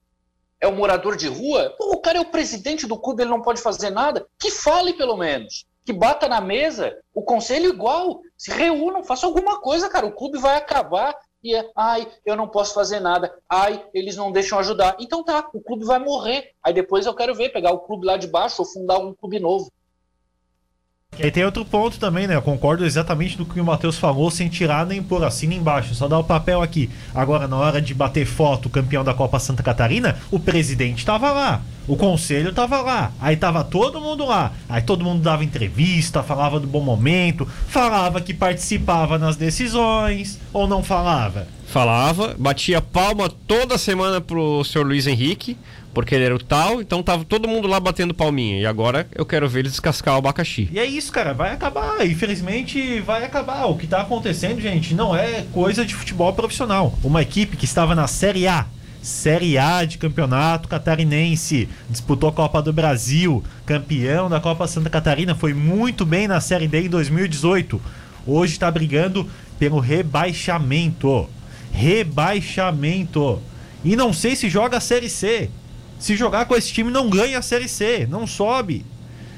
É 0.61 0.67
o 0.67 0.75
morador 0.75 1.17
de 1.17 1.29
rua? 1.29 1.75
Pô, 1.79 1.93
o 1.93 2.01
cara 2.01 2.19
é 2.19 2.21
o 2.21 2.31
presidente 2.31 2.87
do 2.87 2.99
clube, 2.99 3.23
ele 3.23 3.31
não 3.31 3.43
pode 3.43 3.61
fazer 3.61 3.91
nada? 3.91 4.27
Que 4.39 4.51
fale, 4.51 4.95
pelo 4.95 5.17
menos. 5.17 5.67
Que 5.85 5.93
bata 5.93 6.29
na 6.29 6.41
mesa. 6.41 6.97
O 7.13 7.23
conselho 7.23 7.69
igual. 7.69 8.21
Se 8.37 8.51
reúnam, 8.51 9.05
façam 9.05 9.29
alguma 9.29 9.61
coisa, 9.61 9.89
cara. 9.89 10.07
O 10.07 10.13
clube 10.13 10.39
vai 10.39 10.57
acabar 10.57 11.17
e 11.43 11.55
é, 11.55 11.69
ai, 11.77 12.07
eu 12.25 12.37
não 12.37 12.47
posso 12.47 12.73
fazer 12.73 13.01
nada, 13.01 13.35
ai, 13.49 13.85
eles 13.93 14.17
não 14.17 14.31
deixam 14.31 14.59
ajudar. 14.59 14.97
Então 15.01 15.25
tá, 15.25 15.49
o 15.53 15.61
clube 15.61 15.85
vai 15.85 15.99
morrer. 15.99 16.51
Aí 16.63 16.73
depois 16.73 17.05
eu 17.05 17.15
quero 17.15 17.35
ver, 17.35 17.51
pegar 17.51 17.73
o 17.73 17.81
clube 17.81 18.07
lá 18.07 18.17
de 18.17 18.29
baixo 18.29 18.63
ou 18.63 18.69
fundar 18.69 18.99
um 18.99 19.13
clube 19.13 19.41
novo. 19.41 19.71
E 21.19 21.31
tem 21.31 21.45
outro 21.45 21.63
ponto 21.65 21.99
também, 22.01 22.27
né? 22.27 22.35
Eu 22.35 22.41
concordo 22.41 22.87
exatamente 22.87 23.37
do 23.37 23.45
que 23.45 23.61
o 23.61 23.65
Matheus 23.65 23.99
falou, 23.99 24.31
sem 24.31 24.49
tirar 24.49 24.87
nem 24.87 25.03
por 25.03 25.23
assim 25.23 25.47
nem 25.47 25.59
embaixo, 25.59 25.95
só 25.95 26.09
dar 26.09 26.19
o 26.19 26.25
papel 26.25 26.63
aqui. 26.63 26.89
Agora, 27.15 27.47
na 27.47 27.59
hora 27.59 27.83
de 27.83 27.93
bater 27.93 28.25
foto, 28.25 28.71
campeão 28.71 29.05
da 29.05 29.13
Copa 29.13 29.39
Santa 29.39 29.63
Catarina, 29.63 30.19
o 30.31 30.41
presidente 30.41 31.01
estava 31.01 31.31
lá, 31.31 31.61
o 31.87 31.97
conselho 31.97 32.51
estava 32.51 32.81
lá, 32.81 33.13
aí 33.21 33.37
tava 33.37 33.65
todo 33.65 34.01
mundo 34.01 34.25
lá. 34.25 34.53
Aí 34.69 34.83
todo 34.83 35.05
mundo 35.05 35.23
dava 35.23 35.45
entrevista, 35.45 36.23
falava 36.23 36.61
do 36.61 36.67
bom 36.67 36.81
momento, 36.81 37.47
falava 37.69 38.21
que 38.21 38.33
participava 38.33 39.19
nas 39.19 39.37
decisões, 39.37 40.39
ou 40.53 40.67
não 40.67 40.83
falava? 40.83 41.47
Falava, 41.67 42.35
batia 42.39 42.83
palma 42.83 43.31
toda 43.31 43.79
semana 43.79 44.21
pro 44.21 44.63
senhor 44.65 44.87
Luiz 44.87 45.07
Henrique 45.07 45.57
porque 45.93 46.15
ele 46.15 46.25
era 46.25 46.35
o 46.35 46.39
tal, 46.39 46.81
então 46.81 47.03
tava 47.03 47.25
todo 47.25 47.49
mundo 47.49 47.69
lá 47.69 47.79
batendo 47.79 48.15
palminha. 48.15 48.61
E 48.61 48.67
agora 48.67 49.07
eu 49.15 49.27
quero 49.27 49.49
ver 49.49 49.61
ele 49.61 49.69
descascar 49.69 50.15
o 50.15 50.19
abacaxi. 50.19 50.69
E 50.73 50.79
é 50.79 50.87
isso, 50.87 51.13
cara, 51.13 51.33
vai 51.33 51.53
acabar. 51.53 52.07
Infelizmente 52.07 53.01
vai 53.01 53.25
acabar. 53.25 53.67
O 53.67 53.77
que 53.77 53.87
tá 53.87 54.01
acontecendo, 54.01 54.61
gente, 54.61 54.95
não 54.95 55.15
é 55.15 55.45
coisa 55.53 55.85
de 55.85 55.95
futebol 55.95 56.33
profissional. 56.33 56.99
Uma 57.03 57.23
equipe 57.23 57.57
que 57.57 57.65
estava 57.65 57.95
na 57.95 58.07
Série 58.07 58.47
A. 58.47 58.67
Série 59.03 59.59
A 59.59 59.85
de 59.85 59.99
campeonato 59.99 60.69
catarinense, 60.69 61.69
disputou 61.91 62.29
a 62.29 62.33
Copa 62.33 62.63
do 62.63 62.73
Brasil, 62.73 63.43
campeão 63.67 64.31
da 64.31 64.41
Copa 64.41 64.69
Santa 64.69 64.89
Catarina, 64.89 65.35
foi 65.35 65.53
muito 65.53 66.07
bem 66.07 66.29
na 66.29 66.41
Série 66.41 66.69
D 66.69 66.83
em 66.83 66.89
2018. 66.89 67.83
Hoje 68.25 68.53
está 68.53 68.71
brigando 68.71 69.29
pelo 69.59 69.81
rebaixamento. 69.81 71.29
Rebaixamento. 71.73 73.43
E 73.85 73.97
não 73.97 74.13
sei 74.13 74.37
se 74.37 74.49
joga 74.49 74.77
a 74.77 74.81
Série 74.81 75.09
C. 75.09 75.51
Se 75.99 76.15
jogar 76.15 76.45
com 76.45 76.55
esse 76.55 76.73
time, 76.73 76.89
não 76.89 77.11
ganha 77.11 77.41
a 77.41 77.43
Série 77.43 77.69
C, 77.69 78.07
não 78.09 78.25
sobe. 78.25 78.87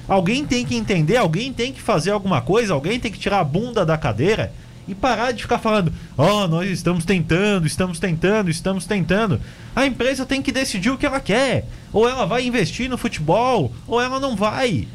Alguém 0.06 0.44
tem 0.44 0.66
que 0.66 0.76
entender, 0.76 1.16
alguém 1.16 1.50
tem 1.54 1.72
que 1.72 1.80
fazer 1.80 2.10
alguma 2.10 2.42
coisa, 2.42 2.74
alguém 2.74 3.00
tem 3.00 3.10
que 3.10 3.18
tirar 3.18 3.40
a 3.40 3.44
bunda 3.44 3.86
da 3.86 3.96
cadeira 3.96 4.52
e 4.86 4.94
parar 4.94 5.32
de 5.32 5.42
ficar 5.42 5.58
falando: 5.58 5.92
Ó, 6.16 6.44
oh, 6.44 6.48
nós 6.48 6.68
estamos 6.68 7.04
tentando, 7.04 7.66
estamos 7.66 7.98
tentando, 7.98 8.50
estamos 8.50 8.86
tentando. 8.86 9.40
A 9.74 9.86
empresa 9.86 10.26
tem 10.26 10.42
que 10.42 10.52
decidir 10.52 10.90
o 10.90 10.98
que 10.98 11.06
ela 11.06 11.20
quer. 11.20 11.66
Ou 11.92 12.08
ela 12.08 12.26
vai 12.26 12.46
investir 12.46 12.88
no 12.88 12.98
futebol, 12.98 13.72
ou 13.86 14.00
ela 14.00 14.20
não 14.20 14.36
vai. 14.36 14.86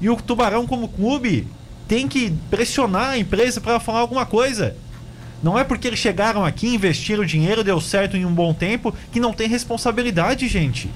E 0.00 0.08
o 0.08 0.16
Tubarão, 0.16 0.66
como 0.66 0.88
clube, 0.88 1.46
tem 1.86 2.08
que 2.08 2.32
pressionar 2.48 3.10
a 3.10 3.18
empresa 3.18 3.60
para 3.60 3.80
falar 3.80 4.00
alguma 4.00 4.24
coisa. 4.24 4.76
Não 5.42 5.58
é 5.58 5.64
porque 5.64 5.88
eles 5.88 5.98
chegaram 5.98 6.44
aqui, 6.44 6.74
investiram 6.74 7.24
dinheiro, 7.24 7.64
deu 7.64 7.80
certo 7.80 8.16
em 8.16 8.26
um 8.26 8.34
bom 8.34 8.52
tempo, 8.52 8.94
que 9.10 9.20
não 9.20 9.32
tem 9.32 9.48
responsabilidade, 9.48 10.46
gente. 10.48 10.90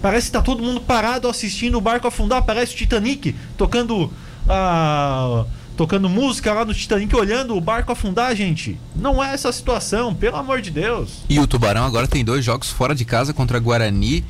Parece 0.00 0.26
que 0.26 0.32
tá 0.32 0.42
todo 0.42 0.62
mundo 0.62 0.80
parado 0.80 1.28
assistindo 1.28 1.76
o 1.76 1.80
barco 1.80 2.06
afundar, 2.06 2.42
parece 2.42 2.74
o 2.74 2.76
Titanic 2.76 3.34
tocando 3.56 4.10
a 4.48 5.44
tocando 5.76 6.08
música 6.08 6.52
lá 6.52 6.64
no 6.64 6.74
Titanic, 6.74 7.14
olhando 7.14 7.56
o 7.56 7.60
barco 7.60 7.92
afundar, 7.92 8.34
gente. 8.34 8.78
Não 8.94 9.22
é 9.22 9.34
essa 9.34 9.48
a 9.48 9.52
situação, 9.52 10.14
pelo 10.14 10.36
amor 10.36 10.60
de 10.60 10.70
Deus. 10.70 11.22
E 11.28 11.38
o 11.38 11.46
Tubarão 11.46 11.84
agora 11.84 12.06
tem 12.06 12.24
dois 12.24 12.44
jogos 12.44 12.70
fora 12.70 12.94
de 12.94 13.04
casa 13.04 13.32
contra 13.32 13.58
Guarani 13.58 14.24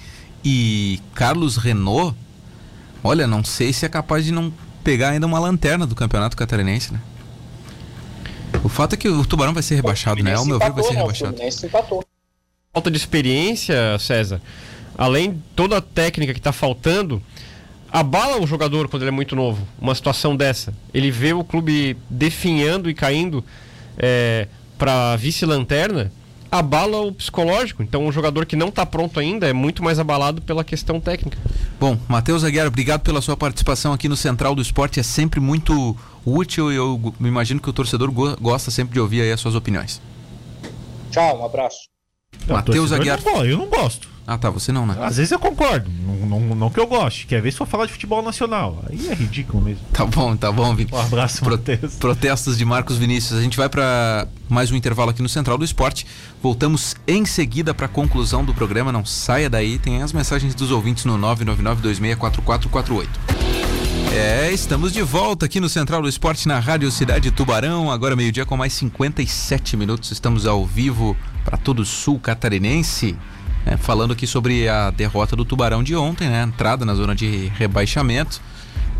e 0.44 1.00
Carlos 1.14 1.56
Renault. 1.56 2.16
Olha, 3.02 3.26
não 3.26 3.44
sei 3.44 3.72
se 3.72 3.84
é 3.84 3.88
capaz 3.88 4.24
de 4.24 4.32
não 4.32 4.52
pegar 4.82 5.10
ainda 5.10 5.26
uma 5.26 5.38
lanterna 5.38 5.86
do 5.86 5.94
Campeonato 5.94 6.36
Catarinense, 6.36 6.92
né? 6.92 7.00
O 8.62 8.68
fato 8.68 8.94
é 8.94 8.96
que 8.96 9.08
o 9.08 9.24
Tubarão 9.26 9.52
vai 9.52 9.62
ser 9.62 9.74
rebaixado, 9.74 10.22
né? 10.22 10.34
Ao 10.34 10.44
meu 10.44 10.58
ver, 10.58 10.72
vai 10.72 10.84
ser 10.84 10.94
né? 10.94 11.00
rebaixado. 11.00 11.36
Falta 12.72 12.90
de 12.90 12.96
experiência, 12.96 13.98
César. 13.98 14.40
Além 14.96 15.32
de 15.32 15.38
toda 15.54 15.78
a 15.78 15.80
técnica 15.80 16.32
que 16.32 16.38
está 16.38 16.52
faltando, 16.52 17.22
abala 17.94 18.42
o 18.42 18.46
jogador 18.46 18.88
quando 18.88 19.04
ele 19.04 19.10
é 19.10 19.12
muito 19.12 19.36
novo. 19.36 19.64
Uma 19.80 19.94
situação 19.94 20.34
dessa. 20.34 20.74
Ele 20.92 21.12
vê 21.12 21.32
o 21.32 21.44
clube 21.44 21.96
definhando 22.10 22.90
e 22.90 22.94
caindo 22.94 23.44
é, 23.96 24.48
para 24.76 25.14
vice-lanterna, 25.14 26.10
abala 26.50 27.02
o 27.02 27.12
psicológico. 27.12 27.84
Então, 27.84 28.04
um 28.04 28.10
jogador 28.10 28.46
que 28.46 28.56
não 28.56 28.68
está 28.68 28.84
pronto 28.84 29.20
ainda 29.20 29.46
é 29.48 29.52
muito 29.52 29.80
mais 29.80 30.00
abalado 30.00 30.42
pela 30.42 30.64
questão 30.64 30.98
técnica. 30.98 31.38
Bom, 31.78 31.96
Matheus 32.08 32.42
Aguiar, 32.42 32.66
obrigado 32.66 33.02
pela 33.02 33.22
sua 33.22 33.36
participação 33.36 33.92
aqui 33.92 34.08
no 34.08 34.16
Central 34.16 34.56
do 34.56 34.62
Esporte. 34.62 34.98
É 34.98 35.04
sempre 35.04 35.38
muito 35.38 35.96
útil 36.26 36.72
e 36.72 36.74
eu 36.74 37.14
me 37.20 37.28
imagino 37.28 37.60
que 37.60 37.70
o 37.70 37.72
torcedor 37.72 38.10
go 38.10 38.36
gosta 38.40 38.72
sempre 38.72 38.94
de 38.94 38.98
ouvir 38.98 39.20
aí 39.20 39.30
as 39.30 39.38
suas 39.38 39.54
opiniões. 39.54 40.02
Tchau, 41.12 41.42
um 41.42 41.44
abraço. 41.44 41.93
Matheus 42.48 42.92
Aguiar. 42.92 43.18
Eu 43.24 43.32
não, 43.32 43.44
eu 43.44 43.58
não 43.58 43.66
gosto. 43.68 44.12
Ah, 44.26 44.38
tá, 44.38 44.48
você 44.48 44.72
não, 44.72 44.86
né? 44.86 44.96
Às 45.02 45.18
vezes 45.18 45.32
eu 45.32 45.38
concordo, 45.38 45.90
não, 46.02 46.40
não, 46.40 46.40
não 46.56 46.70
que 46.70 46.80
eu 46.80 46.86
goste. 46.86 47.26
Quer 47.26 47.42
ver 47.42 47.52
se 47.52 47.58
for 47.58 47.66
falar 47.66 47.84
de 47.84 47.92
futebol 47.92 48.22
nacional. 48.22 48.82
Aí 48.88 49.06
é 49.10 49.12
ridículo 49.14 49.62
mesmo. 49.62 49.82
Tá 49.92 50.06
bom, 50.06 50.34
tá 50.34 50.50
bom, 50.50 50.74
Vini. 50.74 50.88
Um 50.90 50.98
abraço, 50.98 51.40
Pro- 51.42 51.50
Matheus. 51.50 51.96
Protestos 51.96 52.56
de 52.56 52.64
Marcos 52.64 52.96
Vinícius. 52.96 53.38
A 53.38 53.42
gente 53.42 53.58
vai 53.58 53.68
para 53.68 54.26
mais 54.48 54.70
um 54.70 54.76
intervalo 54.76 55.10
aqui 55.10 55.20
no 55.20 55.28
Central 55.28 55.58
do 55.58 55.64
Esporte. 55.64 56.06
Voltamos 56.42 56.96
em 57.06 57.26
seguida 57.26 57.74
para 57.74 57.84
a 57.84 57.88
conclusão 57.88 58.42
do 58.42 58.54
programa. 58.54 58.90
Não 58.90 59.04
saia 59.04 59.50
daí. 59.50 59.78
Tem 59.78 60.02
as 60.02 60.10
mensagens 60.14 60.54
dos 60.54 60.70
ouvintes 60.70 61.04
no 61.04 61.18
999264448. 61.18 63.06
É, 64.16 64.50
estamos 64.52 64.92
de 64.92 65.02
volta 65.02 65.44
aqui 65.46 65.58
no 65.60 65.68
Central 65.68 66.00
do 66.00 66.08
Esporte 66.08 66.46
na 66.48 66.58
Rádio 66.60 66.90
Cidade 66.90 67.30
Tubarão. 67.30 67.90
Agora 67.90 68.14
meio-dia 68.16 68.46
com 68.46 68.56
mais 68.56 68.72
57 68.72 69.76
minutos. 69.76 70.12
Estamos 70.12 70.46
ao 70.46 70.64
vivo 70.64 71.16
para 71.44 71.56
todo 71.56 71.80
o 71.80 71.84
sul 71.84 72.18
catarinense. 72.18 73.16
né, 73.66 73.76
falando 73.76 74.12
aqui 74.12 74.26
sobre 74.26 74.68
a 74.68 74.90
derrota 74.90 75.36
do 75.36 75.44
Tubarão 75.44 75.82
de 75.82 75.94
ontem, 75.94 76.28
né? 76.28 76.42
Entrada 76.42 76.84
na 76.84 76.94
zona 76.94 77.14
de 77.14 77.52
rebaixamento 77.56 78.40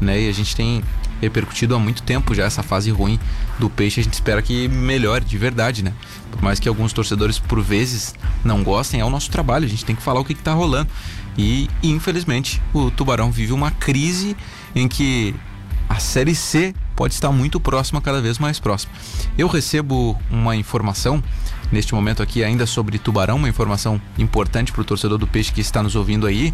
né? 0.01 0.23
E 0.23 0.29
a 0.29 0.33
gente 0.33 0.55
tem 0.55 0.83
repercutido 1.21 1.75
há 1.75 1.79
muito 1.79 2.03
tempo 2.03 2.35
já 2.35 2.45
essa 2.45 2.63
fase 2.63 2.91
ruim 2.91 3.19
do 3.59 3.71
peixe. 3.71 4.01
A 4.01 4.05
gente 4.05 4.15
espera 4.15 4.43
que 4.43 4.69
melhore 4.69 5.25
de 5.25 5.39
verdade, 5.39 5.83
né? 5.83 5.93
Por 6.31 6.43
mais 6.43 6.59
que 6.59 6.69
alguns 6.69 6.93
torcedores 6.93 7.39
por 7.39 7.63
vezes 7.63 8.15
não 8.45 8.63
gostem, 8.63 9.01
é 9.01 9.05
o 9.05 9.11
nosso 9.11 9.31
trabalho. 9.31 9.65
A 9.65 9.69
gente 9.69 9.85
tem 9.85 9.97
que 9.97 10.03
falar 10.03 10.21
o 10.21 10.25
que, 10.25 10.35
que 10.35 10.43
tá 10.43 10.53
rolando. 10.53 10.89
E 11.37 11.69
infelizmente 11.83 12.63
o 12.73 12.91
Tubarão 12.91 13.31
vive 13.31 13.53
uma 13.53 13.71
crise 13.71 14.37
em 14.75 14.87
que 14.87 15.35
a 15.89 15.97
Série 15.97 16.35
C 16.35 16.75
pode 16.95 17.15
estar 17.15 17.33
muito 17.33 17.59
próxima, 17.59 18.01
cada 18.01 18.21
vez 18.21 18.39
mais 18.39 18.59
próxima. 18.59 18.93
Eu 19.37 19.49
recebo 19.49 20.19
uma 20.31 20.55
informação 20.55 21.23
neste 21.73 21.95
momento 21.95 22.23
aqui 22.23 22.43
ainda 22.45 22.67
sobre 22.67 22.99
Tubarão, 22.99 23.37
uma 23.37 23.49
informação 23.49 24.01
importante 24.19 24.73
para 24.73 24.83
o 24.83 24.85
torcedor 24.85 25.19
do 25.19 25.27
peixe 25.27 25.53
que 25.53 25.61
está 25.61 25.83
nos 25.83 25.97
ouvindo 25.97 26.27
aí, 26.27 26.53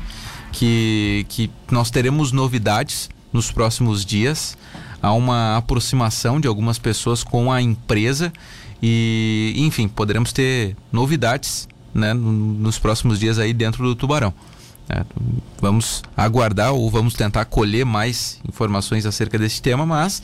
que, 0.52 1.26
que 1.28 1.50
nós 1.70 1.90
teremos 1.90 2.32
novidades 2.32 3.08
nos 3.32 3.50
próximos 3.50 4.04
dias. 4.04 4.56
Há 5.02 5.12
uma 5.12 5.56
aproximação 5.56 6.40
de 6.40 6.46
algumas 6.48 6.78
pessoas 6.78 7.22
com 7.24 7.50
a 7.52 7.60
empresa 7.62 8.32
e, 8.82 9.54
enfim, 9.56 9.88
poderemos 9.88 10.32
ter 10.32 10.76
novidades 10.92 11.68
né, 11.94 12.12
no- 12.12 12.32
nos 12.32 12.78
próximos 12.78 13.18
dias 13.18 13.38
aí 13.38 13.52
dentro 13.52 13.82
do 13.84 13.94
Tubarão. 13.94 14.32
É, 14.88 15.04
vamos 15.60 16.02
aguardar 16.16 16.72
ou 16.72 16.90
vamos 16.90 17.14
tentar 17.14 17.44
colher 17.44 17.86
mais 17.86 18.40
informações 18.48 19.06
acerca 19.06 19.38
desse 19.38 19.62
tema, 19.62 19.86
mas 19.86 20.20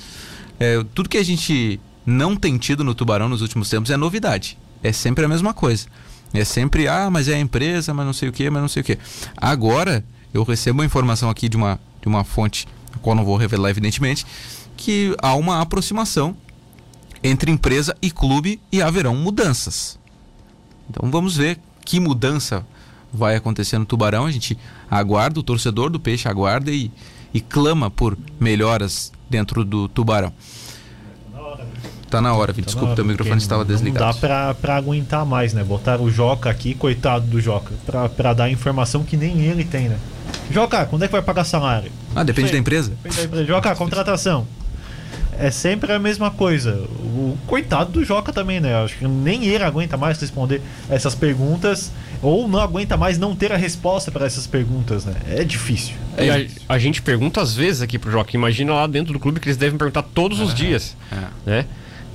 é, 0.59 0.85
tudo 0.95 1.09
que 1.09 1.17
a 1.19 1.25
gente 1.25 1.79
não 2.05 2.35
tem 2.37 2.59
tido 2.59 2.83
no 2.83 2.95
Tubarão 2.95 3.29
nos 3.29 3.43
últimos 3.43 3.69
tempos 3.71 3.91
é 3.91 3.97
novidade. 3.97 4.59
É 4.87 4.93
sempre 4.93 5.25
a 5.25 5.29
mesma 5.29 5.53
coisa. 5.53 5.87
É 6.33 6.45
sempre, 6.45 6.87
ah, 6.87 7.11
mas 7.11 7.29
é 7.29 7.35
a 7.35 7.41
empresa, 7.41 7.93
mas 7.93 8.07
não 8.07 8.13
sei 8.13 8.29
o 8.29 8.33
que, 8.33 8.49
mas 8.49 8.63
não 8.63 8.69
sei 8.69 8.83
o 8.83 8.85
que. 8.85 8.99
Agora, 9.37 10.05
eu 10.33 10.45
recebo 10.45 10.79
uma 10.79 10.85
informação 10.85 11.29
aqui 11.29 11.49
de 11.49 11.57
uma, 11.57 11.81
de 12.01 12.07
uma 12.07 12.23
fonte, 12.23 12.69
a 12.95 12.99
qual 12.99 13.17
não 13.17 13.25
vou 13.25 13.37
revelar, 13.37 13.71
evidentemente, 13.71 14.25
que 14.77 15.17
há 15.21 15.35
uma 15.35 15.61
aproximação 15.61 16.37
entre 17.23 17.51
empresa 17.51 17.97
e 18.01 18.11
clube 18.11 18.61
e 18.71 18.81
haverão 18.81 19.17
mudanças. 19.17 19.99
Então 20.89 21.11
vamos 21.11 21.37
ver 21.37 21.59
que 21.85 21.99
mudança 21.99 22.65
vai 23.13 23.35
acontecer 23.35 23.79
no 23.79 23.87
Tubarão. 23.87 24.27
A 24.27 24.31
gente 24.31 24.57
aguarda, 24.89 25.41
o 25.41 25.43
torcedor 25.43 25.91
do 25.91 25.99
Peixe 25.99 26.29
aguarda 26.29 26.71
e, 26.71 26.93
e 27.35 27.41
clama 27.41 27.91
por 27.91 28.17
melhoras 28.39 29.13
dentro 29.29 29.65
do 29.65 29.89
Tubarão. 29.89 30.33
Tá 32.11 32.21
na 32.21 32.35
hora, 32.35 32.53
Vini. 32.53 32.65
Tá 32.65 32.67
Desculpa, 32.67 32.91
na 32.91 32.95
teu 32.95 33.05
hora, 33.05 33.13
microfone 33.13 33.41
estava 33.41 33.65
Não 33.65 33.69
desligado. 33.69 34.13
dá 34.13 34.15
pra, 34.15 34.55
pra 34.55 34.77
aguentar 34.77 35.25
mais, 35.27 35.53
né? 35.53 35.65
Botaram 35.65 36.05
o 36.05 36.11
Joca 36.11 36.49
aqui, 36.49 36.75
coitado 36.75 37.27
do 37.27 37.41
Joca, 37.41 37.73
pra, 37.85 38.09
pra 38.09 38.33
dar 38.33 38.51
informação 38.51 39.03
que 39.03 39.17
nem 39.17 39.41
ele 39.43 39.65
tem, 39.65 39.89
né? 39.89 39.99
Joca, 40.51 40.87
quando 40.87 41.03
é 41.03 41.07
que 41.07 41.13
vai 41.13 41.23
pagar 41.23 41.45
salário? 41.45 41.91
Ah, 42.15 42.23
depende 42.23 42.53
da 42.53 42.59
empresa. 42.59 42.91
Depende 42.91 43.17
da 43.17 43.25
empresa. 43.25 43.45
Joca, 43.45 43.75
contratação. 43.75 44.47
É 45.39 45.51
sempre 45.51 45.93
a 45.93 45.99
mesma 45.99 46.31
coisa. 46.31 46.73
O 46.99 47.37
coitado 47.47 47.93
do 47.93 48.05
Joca 48.05 48.33
também, 48.33 48.59
né? 48.59 48.75
Acho 48.83 48.97
que 48.97 49.07
nem 49.07 49.45
ele 49.45 49.65
aguenta 49.65 49.97
mais 49.97 50.19
responder 50.19 50.63
essas 50.89 51.15
perguntas, 51.15 51.93
ou 52.23 52.49
não 52.49 52.59
aguenta 52.59 52.97
mais 52.97 53.19
não 53.19 53.37
ter 53.37 53.53
a 53.53 53.57
resposta 53.57 54.11
para 54.11 54.25
essas 54.25 54.47
perguntas, 54.47 55.05
né? 55.05 55.15
É 55.29 55.45
difícil. 55.45 55.95
E 56.17 56.31
a, 56.31 56.75
a 56.75 56.79
gente 56.79 57.03
pergunta 57.03 57.43
às 57.43 57.55
vezes 57.55 57.83
aqui 57.83 57.99
pro 57.99 58.11
Joca, 58.11 58.31
imagina 58.35 58.73
lá 58.73 58.87
dentro 58.87 59.13
do 59.13 59.19
clube 59.19 59.39
que 59.39 59.49
eles 59.49 59.59
devem 59.59 59.77
perguntar 59.77 60.03
todos 60.03 60.41
os 60.41 60.55
dias, 60.55 60.97
é. 61.13 61.51
né? 61.51 61.67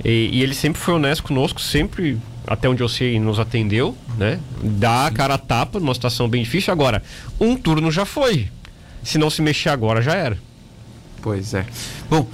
E, 0.04 0.30
e 0.32 0.42
ele 0.42 0.54
sempre 0.54 0.80
foi 0.80 0.94
honesto 0.94 1.22
conosco, 1.22 1.60
sempre, 1.60 2.18
até 2.46 2.68
onde 2.68 2.82
eu 2.82 2.88
sei, 2.88 3.18
nos 3.18 3.38
atendeu, 3.38 3.96
né? 4.18 4.40
Dá 4.62 5.06
a 5.06 5.10
cara 5.10 5.34
a 5.34 5.38
tapa 5.38 5.78
numa 5.78 5.94
situação 5.94 6.28
bem 6.28 6.42
difícil. 6.42 6.72
Agora, 6.72 7.02
um 7.40 7.56
turno 7.56 7.90
já 7.90 8.04
foi. 8.04 8.48
Se 9.02 9.18
não 9.18 9.30
se 9.30 9.42
mexer 9.42 9.68
agora, 9.68 10.00
já 10.00 10.14
era. 10.14 10.38
Pois 11.20 11.54
é. 11.54 11.64
Bom, 12.10 12.26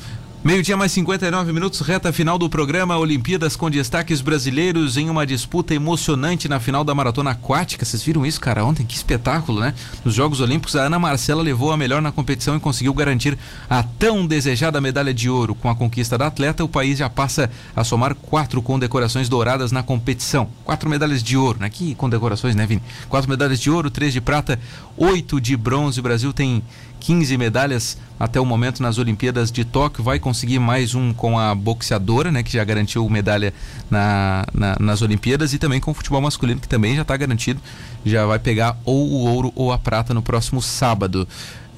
meio-dia 0.44 0.76
mais 0.76 0.92
59 0.92 1.52
minutos, 1.52 1.80
reta 1.80 2.12
final 2.12 2.38
do 2.38 2.48
programa 2.48 2.96
Olimpíadas 2.96 3.56
com 3.56 3.68
destaques 3.68 4.20
brasileiros 4.20 4.96
em 4.96 5.10
uma 5.10 5.26
disputa 5.26 5.74
emocionante 5.74 6.48
na 6.48 6.60
final 6.60 6.84
da 6.84 6.94
maratona 6.94 7.32
aquática. 7.32 7.84
Vocês 7.84 8.02
viram 8.02 8.24
isso, 8.24 8.40
cara? 8.40 8.64
Ontem, 8.64 8.86
que 8.86 8.94
espetáculo, 8.94 9.60
né? 9.60 9.74
Nos 10.04 10.14
Jogos 10.14 10.40
Olímpicos, 10.40 10.76
a 10.76 10.82
Ana 10.82 10.98
Marcela 10.98 11.42
levou 11.42 11.72
a 11.72 11.76
melhor 11.76 12.00
na 12.00 12.12
competição 12.12 12.56
e 12.56 12.60
conseguiu 12.60 12.94
garantir 12.94 13.36
a 13.68 13.82
tão 13.82 14.26
desejada 14.26 14.80
medalha 14.80 15.12
de 15.12 15.28
ouro. 15.28 15.54
Com 15.54 15.68
a 15.68 15.74
conquista 15.74 16.16
da 16.16 16.28
atleta, 16.28 16.64
o 16.64 16.68
país 16.68 16.98
já 16.98 17.10
passa 17.10 17.50
a 17.74 17.82
somar 17.82 18.14
quatro 18.14 18.62
condecorações 18.62 19.28
douradas 19.28 19.72
na 19.72 19.82
competição. 19.82 20.48
Quatro 20.64 20.88
medalhas 20.88 21.22
de 21.22 21.36
ouro, 21.36 21.58
né? 21.60 21.68
Que 21.68 21.94
condecorações, 21.94 22.54
né, 22.54 22.66
Vini? 22.66 22.82
Quatro 23.08 23.28
medalhas 23.28 23.60
de 23.60 23.70
ouro, 23.70 23.90
três 23.90 24.12
de 24.12 24.20
prata, 24.20 24.58
oito 24.96 25.40
de 25.40 25.56
bronze. 25.56 26.00
O 26.00 26.02
Brasil 26.02 26.32
tem 26.32 26.62
15 27.00 27.36
medalhas 27.38 27.96
até 28.18 28.40
o 28.40 28.44
momento 28.44 28.82
nas 28.82 28.98
Olimpíadas 28.98 29.50
de 29.52 29.64
Tóquio. 29.64 30.02
Vai 30.02 30.18
conseguir 30.18 30.58
mais 30.58 30.94
um 30.94 31.12
com 31.12 31.38
a 31.38 31.54
boxeadora, 31.54 32.30
né, 32.32 32.42
que 32.42 32.52
já 32.52 32.64
garantiu 32.64 33.08
medalha 33.08 33.54
na, 33.90 34.44
na- 34.52 34.76
nas 34.80 35.02
Olimpíadas, 35.02 35.52
e 35.52 35.58
também 35.58 35.80
com 35.80 35.90
o 35.90 35.94
futebol 35.94 36.20
masculino, 36.20 36.60
que 36.60 36.68
também 36.68 36.96
já 36.96 37.02
está 37.02 37.16
garantido. 37.16 37.60
Já 38.04 38.26
vai 38.26 38.38
pegar 38.38 38.76
ou 38.84 39.08
o 39.08 39.20
ouro 39.26 39.52
ou 39.54 39.72
a 39.72 39.78
prata 39.78 40.12
no 40.12 40.22
próximo 40.22 40.60
sábado. 40.60 41.26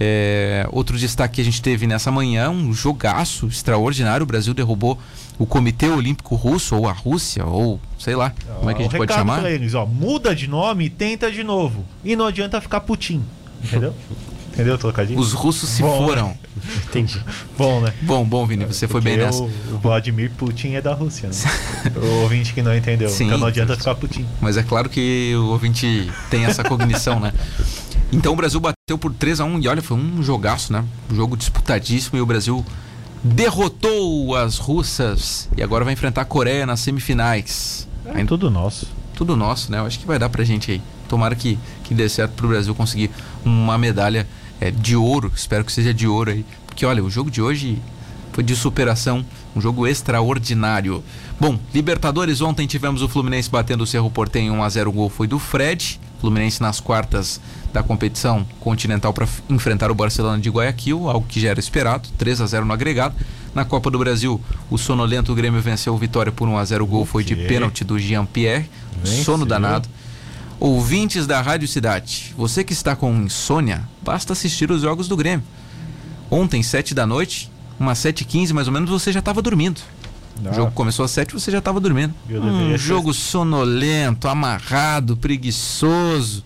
É, 0.03 0.67
outro 0.73 0.97
destaque 0.97 1.35
que 1.37 1.41
a 1.43 1.45
gente 1.45 1.61
teve 1.61 1.87
nessa 1.87 2.11
manhã, 2.11 2.49
um 2.49 2.73
jogaço 2.73 3.47
extraordinário. 3.49 4.25
O 4.25 4.27
Brasil 4.27 4.55
derrubou 4.55 4.99
o 5.39 5.45
Comitê 5.45 5.89
Olímpico 5.91 6.35
Russo, 6.37 6.75
ou 6.75 6.89
a 6.89 6.93
Rússia, 6.93 7.45
ou 7.45 7.79
sei 7.99 8.17
lá, 8.17 8.33
como 8.59 8.71
é 8.71 8.75
que 8.75 8.81
a 8.81 8.85
gente 8.85 8.97
pode 8.97 9.13
chamar? 9.13 9.45
Eles, 9.51 9.75
ó, 9.75 9.85
muda 9.85 10.35
de 10.35 10.47
nome 10.47 10.87
e 10.87 10.91
tenta 10.91 11.31
de 11.31 11.45
novo. 11.45 11.85
E 12.03 12.17
não 12.17 12.25
adianta 12.27 12.59
ficar 12.63 12.81
Putin. 12.81 13.23
Entendeu? 13.63 13.95
Entendeu 14.61 14.75
o 14.75 14.79
trocadilho? 14.79 15.19
Os 15.19 15.33
russos 15.33 15.71
se 15.71 15.81
Bom, 15.81 16.07
foram. 16.07 16.37
Entendi. 16.85 17.19
Bom, 17.57 17.81
né? 17.81 17.95
Bom, 18.03 18.23
bom, 18.27 18.47
Vini, 18.47 18.67
você 18.67 18.87
foi 18.87 19.01
bem 19.01 19.15
Porque 19.15 19.27
nessa. 19.27 19.43
O, 19.43 19.79
Vladimir 19.79 20.31
Putin 20.37 20.75
é 20.75 20.83
da 20.83 20.93
Rússia, 20.93 21.31
né? 21.31 21.35
o 21.97 22.23
ouvinte 22.23 22.53
que 22.53 22.61
não 22.61 22.77
entendeu. 22.77 23.09
Sim. 23.09 23.27
Então 23.27 23.39
não 23.39 23.47
adianta 23.47 23.75
ficar 23.75 23.95
Putin. 23.95 24.27
Mas 24.39 24.59
é 24.59 24.63
claro 24.63 24.91
que 24.91 25.33
o 25.35 25.47
ouvinte 25.47 26.13
tem 26.29 26.45
essa 26.45 26.63
cognição, 26.63 27.19
né? 27.19 27.33
Então 28.13 28.35
o 28.35 28.37
Brasil 28.37 28.61
bateu 28.61 28.99
por 28.99 29.15
3 29.15 29.41
a 29.41 29.45
1 29.47 29.61
e 29.61 29.69
olha, 29.69 29.81
foi 29.81 29.97
um 29.97 30.23
jogaço, 30.23 30.75
né? 30.75 30.85
Um 31.11 31.15
jogo 31.15 31.39
disputadíssimo 31.39 32.19
e 32.19 32.21
o 32.21 32.27
Brasil 32.27 32.63
derrotou 33.25 34.37
as 34.37 34.59
russas 34.59 35.49
e 35.57 35.63
agora 35.63 35.85
vai 35.85 35.95
enfrentar 35.95 36.21
a 36.21 36.25
Coreia 36.27 36.67
nas 36.67 36.81
semifinais. 36.81 37.89
É 38.05 38.23
tudo 38.27 38.51
nosso. 38.51 38.87
Tudo 39.15 39.37
nosso, 39.37 39.73
né? 39.73 39.79
Eu 39.79 39.87
acho 39.87 39.99
que 39.99 40.07
vai 40.07 40.19
dar 40.19 40.29
pra 40.29 40.45
gente 40.45 40.71
aí. 40.71 40.83
Tomara 41.09 41.35
que, 41.35 41.59
que 41.85 41.95
dê 41.95 42.09
certo 42.09 42.33
pro 42.33 42.49
Brasil 42.49 42.75
conseguir 42.75 43.11
uma 43.43 43.79
medalha 43.79 44.27
é, 44.61 44.71
de 44.71 44.95
ouro. 44.95 45.33
Espero 45.35 45.65
que 45.65 45.73
seja 45.73 45.93
de 45.95 46.07
ouro 46.07 46.31
aí. 46.31 46.45
Porque 46.67 46.85
olha, 46.85 47.03
o 47.03 47.11
jogo 47.11 47.31
de 47.31 47.41
hoje 47.41 47.81
foi 48.33 48.45
de 48.45 48.55
superação, 48.55 49.25
um 49.55 49.61
jogo 49.61 49.87
extraordinário. 49.87 51.03
Bom, 51.39 51.59
Libertadores, 51.75 52.41
ontem 52.41 52.67
tivemos 52.67 53.03
o 53.03 53.09
Fluminense 53.09 53.51
batendo 53.51 53.83
o 53.83 53.87
Cerro 53.87 54.11
Portenho 54.11 54.53
1 54.55 54.63
a 54.63 54.69
0 54.69 54.91
o 54.91 54.93
gol 54.93 55.11
foi 55.11 55.27
do 55.27 55.39
Fred. 55.39 56.01
Fluminense 56.21 56.61
nas 56.61 56.81
quartas 56.81 57.41
da 57.73 57.83
competição 57.83 58.47
continental 58.61 59.13
para 59.13 59.27
enfrentar 59.49 59.91
o 59.91 59.95
Barcelona 59.95 60.39
de 60.39 60.51
Guayaquil, 60.51 61.09
algo 61.09 61.27
que 61.27 61.41
já 61.41 61.49
era 61.49 61.59
esperado, 61.59 62.09
3 62.19 62.43
a 62.43 62.47
0 62.47 62.67
no 62.67 62.73
agregado. 62.75 63.15
Na 63.55 63.65
Copa 63.65 63.91
do 63.91 63.99
Brasil, 63.99 64.41
o 64.71 64.77
sonolento 64.77 65.35
Grêmio 65.35 65.61
venceu 65.61 65.95
o 65.95 65.97
Vitória 65.97 66.31
por 66.31 66.47
1 66.47 66.59
a 66.59 66.65
0 66.65 66.85
o 66.85 66.87
gol 66.87 67.07
foi 67.07 67.25
de 67.25 67.35
pênalti 67.35 67.83
do 67.85 67.99
Jean-Pierre. 67.99 68.69
Sono 69.25 69.47
danado. 69.47 69.89
Ouvintes 70.61 71.27
da 71.27 71.41
Rádio 71.41 71.67
Cidade, 71.67 72.35
você 72.37 72.63
que 72.63 72.75
está 72.75 72.95
com 72.95 73.11
insônia, 73.17 73.89
basta 74.03 74.35
assistir 74.35 74.71
os 74.71 74.83
jogos 74.83 75.09
do 75.09 75.17
Grêmio. 75.17 75.43
Ontem, 76.31 76.63
7 76.63 76.95
da 76.95 77.07
noite, 77.07 77.51
umas 77.79 77.99
7h15 77.99 78.53
mais 78.53 78.67
ou 78.69 78.73
menos, 78.75 78.91
você 78.91 79.11
já 79.11 79.21
estava 79.21 79.41
dormindo. 79.41 79.81
O 80.45 80.55
jogo 80.55 80.73
começou 80.73 81.05
às 81.05 81.11
7 81.13 81.33
você 81.33 81.51
já 81.51 81.59
estava 81.59 81.81
dormindo. 81.81 82.15
Um 82.29 82.79
jogo 82.79 83.15
sonolento, 83.15 84.29
amarrado, 84.29 85.17
preguiçoso. 85.17 86.45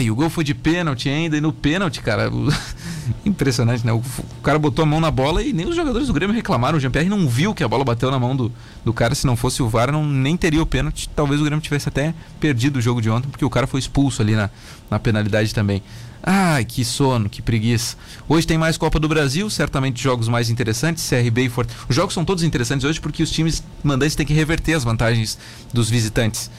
E 0.00 0.10
o 0.10 0.14
gol 0.14 0.30
foi 0.30 0.44
de 0.44 0.54
pênalti 0.54 1.08
ainda. 1.08 1.36
E 1.36 1.40
no 1.40 1.52
pênalti, 1.52 2.00
cara, 2.00 2.30
impressionante, 3.24 3.84
né? 3.84 3.92
O, 3.92 3.98
o, 3.98 4.42
cara 4.42 4.58
botou 4.58 4.82
a 4.82 4.86
mão 4.86 5.00
na 5.00 5.10
bola 5.10 5.42
e 5.42 5.52
nem 5.52 5.66
os 5.66 5.74
jogadores 5.74 6.06
do 6.08 6.14
Grêmio 6.14 6.34
reclamaram. 6.34 6.78
O 6.78 6.80
Jean-Pierre 6.80 7.08
não 7.08 7.28
viu 7.28 7.54
que 7.54 7.64
a 7.64 7.68
bola 7.68 7.84
bateu 7.84 8.10
na 8.10 8.18
mão 8.18 8.36
do, 8.36 8.52
do 8.84 8.92
cara. 8.92 9.14
Se 9.14 9.26
não 9.26 9.36
fosse 9.36 9.62
o 9.62 9.68
VAR, 9.68 9.90
não, 9.90 10.04
nem 10.04 10.36
teria 10.36 10.62
o 10.62 10.66
pênalti. 10.66 11.08
Talvez 11.14 11.40
o 11.40 11.44
Grêmio 11.44 11.62
tivesse 11.62 11.88
até 11.88 12.14
perdido 12.38 12.76
o 12.76 12.80
jogo 12.80 13.02
de 13.02 13.10
ontem, 13.10 13.28
porque 13.28 13.44
o 13.44 13.50
cara 13.50 13.66
foi 13.66 13.80
expulso 13.80 14.22
ali 14.22 14.34
na, 14.34 14.50
na 14.90 14.98
penalidade 14.98 15.54
também. 15.54 15.82
Ai, 16.22 16.64
que 16.64 16.84
sono, 16.84 17.28
que 17.28 17.40
preguiça. 17.40 17.96
Hoje 18.28 18.46
tem 18.46 18.58
mais 18.58 18.76
Copa 18.76 18.98
do 18.98 19.08
Brasil, 19.08 19.48
certamente 19.48 20.02
jogos 20.02 20.26
mais 20.26 20.50
interessantes, 20.50 21.08
CRB 21.08 21.44
e 21.44 21.48
Fortaleza. 21.48 21.86
Os 21.88 21.94
jogos 21.94 22.14
são 22.14 22.24
todos 22.24 22.42
interessantes 22.42 22.84
hoje 22.84 23.00
porque 23.00 23.22
os 23.22 23.30
times 23.30 23.62
mandantes 23.82 24.16
têm 24.16 24.26
que 24.26 24.34
reverter 24.34 24.74
as 24.74 24.82
vantagens 24.82 25.38
dos 25.72 25.88
visitantes. 25.88 26.50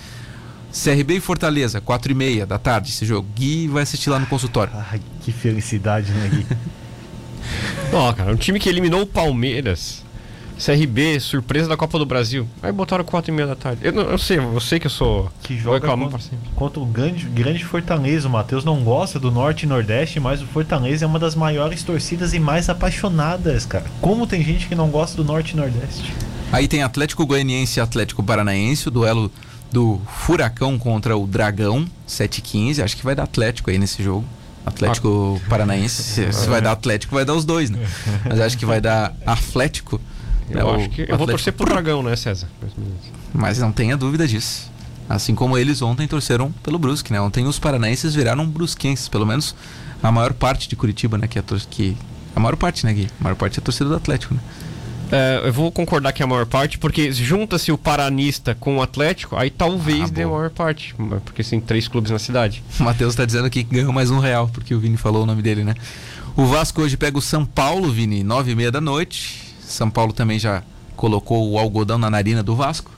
CRB 0.71 1.15
e 1.15 1.19
Fortaleza, 1.19 1.81
4 1.81 2.11
e 2.11 2.15
meia 2.15 2.45
da 2.45 2.59
tarde 2.59 2.89
esse 2.89 3.05
jogo. 3.05 3.27
Gui 3.35 3.67
vai 3.67 3.83
assistir 3.83 4.09
lá 4.09 4.19
no 4.19 4.25
consultório. 4.27 4.73
Ai, 4.91 5.01
que 5.21 5.31
felicidade, 5.31 6.11
né, 6.11 6.29
Gui? 6.29 6.45
Ó, 7.93 8.11
cara, 8.13 8.31
um 8.31 8.35
time 8.35 8.59
que 8.59 8.67
eliminou 8.67 9.01
o 9.01 9.07
Palmeiras 9.07 10.05
CRB, 10.57 11.19
surpresa 11.19 11.69
da 11.69 11.77
Copa 11.77 11.99
do 11.99 12.05
Brasil. 12.05 12.47
Aí 12.63 12.71
botaram 12.71 13.03
4 13.03 13.31
e 13.31 13.33
meia 13.33 13.47
da 13.47 13.55
tarde. 13.55 13.81
Eu, 13.83 13.93
eu 13.93 14.17
sei, 14.17 14.39
eu 14.39 14.59
sei 14.59 14.79
que 14.79 14.87
eu 14.87 14.91
sou. 14.91 15.31
Que 15.43 15.55
joga 15.55 15.87
contra, 15.87 16.19
contra 16.55 16.79
o 16.79 16.85
grande, 16.85 17.25
grande 17.25 17.63
Fortaleza. 17.63 18.27
O 18.27 18.31
Matheus 18.31 18.65
não 18.65 18.83
gosta 18.83 19.19
do 19.19 19.31
Norte 19.31 19.63
e 19.63 19.69
Nordeste, 19.69 20.19
mas 20.19 20.41
o 20.41 20.47
Fortaleza 20.47 21.05
é 21.05 21.07
uma 21.07 21.19
das 21.19 21.35
maiores 21.35 21.83
torcidas 21.83 22.33
e 22.33 22.39
mais 22.39 22.69
apaixonadas, 22.69 23.65
cara. 23.65 23.85
Como 24.01 24.25
tem 24.25 24.43
gente 24.43 24.67
que 24.67 24.73
não 24.73 24.89
gosta 24.89 25.15
do 25.15 25.23
Norte 25.23 25.51
e 25.51 25.55
Nordeste? 25.55 26.11
Aí 26.51 26.67
tem 26.67 26.81
Atlético 26.81 27.25
Goianiense 27.25 27.79
e 27.79 27.81
Atlético 27.81 28.23
Paranaense, 28.23 28.87
o 28.87 28.91
duelo 28.91 29.31
do 29.71 30.01
Furacão 30.07 30.77
contra 30.77 31.17
o 31.17 31.27
Dragão, 31.27 31.87
7-15. 32.07 32.83
Acho 32.83 32.97
que 32.97 33.03
vai 33.03 33.15
dar 33.15 33.23
Atlético 33.23 33.69
aí 33.69 33.77
nesse 33.77 34.03
jogo. 34.03 34.25
Atlético 34.65 35.41
ah. 35.43 35.49
Paranaense. 35.49 36.03
Se, 36.03 36.33
se 36.33 36.47
vai 36.47 36.61
dar 36.61 36.73
Atlético, 36.73 37.15
vai 37.15 37.23
dar 37.23 37.33
os 37.33 37.45
dois, 37.45 37.69
né? 37.69 37.79
Mas 38.25 38.39
acho 38.39 38.57
que 38.57 38.65
vai 38.65 38.81
dar 38.81 39.15
Atlético 39.25 40.01
eu 40.49 40.69
é 40.69 40.75
acho 40.75 40.89
que 40.89 41.05
eu 41.07 41.17
vou 41.17 41.27
torcer 41.27 41.53
pro 41.53 41.65
Dragão, 41.65 42.01
né, 42.01 42.15
César? 42.15 42.47
Mas 43.33 43.59
não 43.59 43.71
tenha 43.71 43.97
dúvida 43.97 44.27
disso. 44.27 44.71
Assim 45.09 45.35
como 45.35 45.57
eles 45.57 45.81
ontem 45.81 46.07
torceram 46.07 46.51
pelo 46.63 46.77
Brusque, 46.77 47.11
né? 47.11 47.19
Ontem 47.21 47.45
os 47.45 47.59
paranaenses 47.59 48.13
viraram 48.13 48.45
brusquenses, 48.45 49.07
pelo 49.07 49.25
menos 49.25 49.55
a 50.01 50.11
maior 50.11 50.33
parte 50.33 50.67
de 50.67 50.75
Curitiba, 50.75 51.17
né? 51.17 51.27
Que, 51.27 51.39
é 51.39 51.41
a, 51.41 51.59
que 51.69 51.97
a 52.35 52.39
maior 52.39 52.55
parte, 52.57 52.85
né, 52.85 52.93
Gui? 52.93 53.09
A 53.19 53.23
maior 53.23 53.35
parte 53.35 53.59
é 53.59 53.61
a 53.61 53.63
torcida 53.63 53.89
do 53.89 53.95
Atlético, 53.95 54.33
né? 54.33 54.39
É, 55.11 55.41
eu 55.45 55.53
vou 55.53 55.71
concordar 55.71 56.11
que 56.11 56.21
é 56.21 56.25
a 56.25 56.27
maior 56.27 56.45
parte, 56.45 56.77
porque 56.77 57.11
junta-se 57.11 57.71
o 57.71 57.77
Paranista 57.77 58.55
com 58.55 58.77
o 58.77 58.81
Atlético, 58.81 59.35
aí 59.35 59.49
talvez 59.49 60.03
ah, 60.03 60.13
dê 60.13 60.23
a 60.23 60.27
maior 60.27 60.49
parte, 60.49 60.93
porque 61.23 61.43
tem 61.43 61.59
três 61.59 61.87
clubes 61.87 62.11
na 62.11 62.19
cidade. 62.19 62.63
O 62.79 62.83
Matheus 62.83 63.13
está 63.13 63.25
dizendo 63.25 63.45
aqui 63.45 63.63
que 63.63 63.75
ganhou 63.75 63.93
mais 63.93 64.11
um 64.11 64.19
real, 64.19 64.49
porque 64.49 64.73
o 64.75 64.79
Vini 64.79 64.97
falou 64.97 65.23
o 65.23 65.25
nome 65.25 65.41
dele, 65.41 65.63
né? 65.63 65.75
O 66.35 66.45
Vasco 66.45 66.81
hoje 66.81 66.97
pega 66.97 67.17
o 67.17 67.21
São 67.21 67.45
Paulo, 67.45 67.91
Vini, 67.91 68.23
nove 68.23 68.51
e 68.51 68.55
meia 68.55 68.71
da 68.71 68.81
noite. 68.81 69.55
São 69.61 69.89
Paulo 69.89 70.13
também 70.13 70.37
já 70.37 70.61
colocou 70.95 71.51
o 71.51 71.57
algodão 71.57 71.97
na 71.97 72.09
narina 72.09 72.43
do 72.43 72.55
Vasco, 72.55 72.91